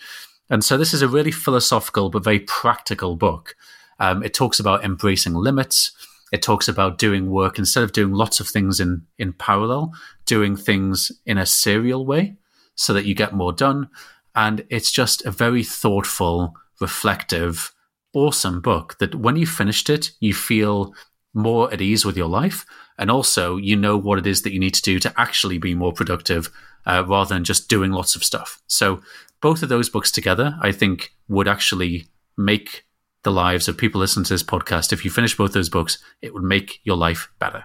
And 0.50 0.64
so 0.64 0.76
this 0.76 0.92
is 0.92 1.02
a 1.02 1.08
really 1.08 1.30
philosophical 1.30 2.10
but 2.10 2.24
very 2.24 2.40
practical 2.40 3.16
book. 3.16 3.56
Um, 3.98 4.22
it 4.22 4.34
talks 4.34 4.60
about 4.60 4.84
embracing 4.84 5.34
limits. 5.34 5.92
It 6.32 6.42
talks 6.42 6.66
about 6.66 6.98
doing 6.98 7.30
work 7.30 7.58
instead 7.58 7.84
of 7.84 7.92
doing 7.92 8.12
lots 8.12 8.40
of 8.40 8.48
things 8.48 8.80
in 8.80 9.06
in 9.18 9.34
parallel, 9.34 9.92
doing 10.26 10.56
things 10.56 11.12
in 11.26 11.38
a 11.38 11.46
serial 11.46 12.04
way 12.06 12.36
so 12.74 12.92
that 12.94 13.04
you 13.04 13.14
get 13.14 13.34
more 13.34 13.52
done. 13.52 13.88
And 14.34 14.64
it's 14.70 14.90
just 14.90 15.24
a 15.26 15.30
very 15.30 15.62
thoughtful, 15.62 16.54
reflective, 16.80 17.72
awesome 18.14 18.60
book 18.60 18.96
that 18.98 19.14
when 19.14 19.36
you 19.36 19.46
finished 19.46 19.90
it, 19.90 20.12
you 20.20 20.34
feel 20.34 20.94
more 21.34 21.72
at 21.72 21.80
ease 21.80 22.04
with 22.04 22.16
your 22.16 22.28
life. 22.28 22.64
And 22.98 23.10
also, 23.10 23.56
you 23.56 23.76
know 23.76 23.96
what 23.96 24.18
it 24.18 24.26
is 24.26 24.42
that 24.42 24.52
you 24.52 24.58
need 24.60 24.74
to 24.74 24.82
do 24.82 24.98
to 25.00 25.20
actually 25.20 25.58
be 25.58 25.74
more 25.74 25.92
productive 25.92 26.50
uh, 26.86 27.04
rather 27.06 27.34
than 27.34 27.44
just 27.44 27.68
doing 27.68 27.90
lots 27.90 28.16
of 28.16 28.24
stuff. 28.24 28.60
So, 28.66 29.00
both 29.40 29.62
of 29.62 29.68
those 29.68 29.90
books 29.90 30.10
together, 30.12 30.56
I 30.60 30.70
think, 30.72 31.12
would 31.28 31.48
actually 31.48 32.06
make 32.36 32.84
the 33.22 33.30
lives 33.30 33.68
of 33.68 33.76
people 33.76 34.00
listening 34.00 34.24
to 34.24 34.34
this 34.34 34.42
podcast, 34.42 34.92
if 34.92 35.04
you 35.04 35.10
finish 35.10 35.36
both 35.36 35.52
those 35.52 35.68
books, 35.68 35.98
it 36.20 36.34
would 36.34 36.42
make 36.42 36.80
your 36.84 36.96
life 36.96 37.28
better. 37.38 37.64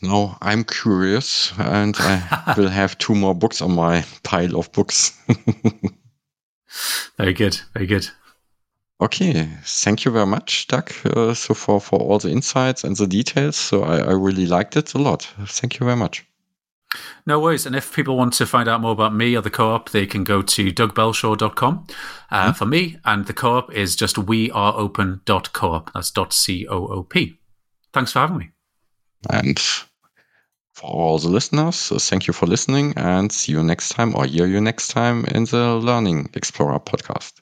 No, 0.00 0.36
I'm 0.40 0.64
curious, 0.64 1.52
and 1.58 1.96
I 1.98 2.54
will 2.56 2.68
have 2.68 2.98
two 2.98 3.14
more 3.14 3.34
books 3.34 3.60
on 3.60 3.72
my 3.72 4.04
pile 4.22 4.56
of 4.56 4.70
books. 4.72 5.18
very 7.18 7.32
good, 7.32 7.60
very 7.74 7.86
good. 7.86 8.08
Okay, 9.00 9.48
thank 9.62 10.04
you 10.04 10.10
very 10.10 10.26
much, 10.26 10.66
Doug. 10.66 10.92
Uh, 11.04 11.34
so 11.34 11.54
for 11.54 11.80
for 11.80 12.00
all 12.00 12.18
the 12.18 12.30
insights 12.30 12.84
and 12.84 12.96
the 12.96 13.06
details, 13.06 13.56
so 13.56 13.84
I, 13.84 13.98
I 13.98 14.12
really 14.12 14.46
liked 14.46 14.76
it 14.76 14.94
a 14.94 14.98
lot. 14.98 15.22
Thank 15.46 15.78
you 15.78 15.84
very 15.84 15.96
much. 15.96 16.27
No 17.26 17.38
worries. 17.38 17.66
And 17.66 17.76
if 17.76 17.94
people 17.94 18.16
want 18.16 18.32
to 18.34 18.46
find 18.46 18.68
out 18.68 18.80
more 18.80 18.92
about 18.92 19.14
me 19.14 19.36
or 19.36 19.42
the 19.42 19.50
co-op, 19.50 19.90
they 19.90 20.06
can 20.06 20.24
go 20.24 20.40
to 20.42 20.72
dougbelshaw.com 20.72 21.86
uh, 22.30 22.42
mm-hmm. 22.42 22.52
for 22.52 22.66
me. 22.66 22.98
And 23.04 23.26
the 23.26 23.34
co-op 23.34 23.72
is 23.72 23.94
just 23.96 24.16
weareopen.coop. 24.16 25.90
That's 25.92 26.10
dot 26.10 26.32
C-O-O-P. 26.32 27.38
Thanks 27.92 28.12
for 28.12 28.20
having 28.20 28.38
me. 28.38 28.50
And 29.30 29.58
for 30.72 30.86
all 30.86 31.18
the 31.18 31.28
listeners, 31.28 31.90
uh, 31.92 31.98
thank 31.98 32.26
you 32.26 32.32
for 32.32 32.46
listening 32.46 32.94
and 32.96 33.30
see 33.32 33.52
you 33.52 33.62
next 33.62 33.90
time 33.90 34.14
or 34.14 34.24
hear 34.24 34.46
you 34.46 34.60
next 34.60 34.88
time 34.88 35.24
in 35.26 35.44
the 35.44 35.74
Learning 35.74 36.30
Explorer 36.34 36.78
podcast. 36.80 37.40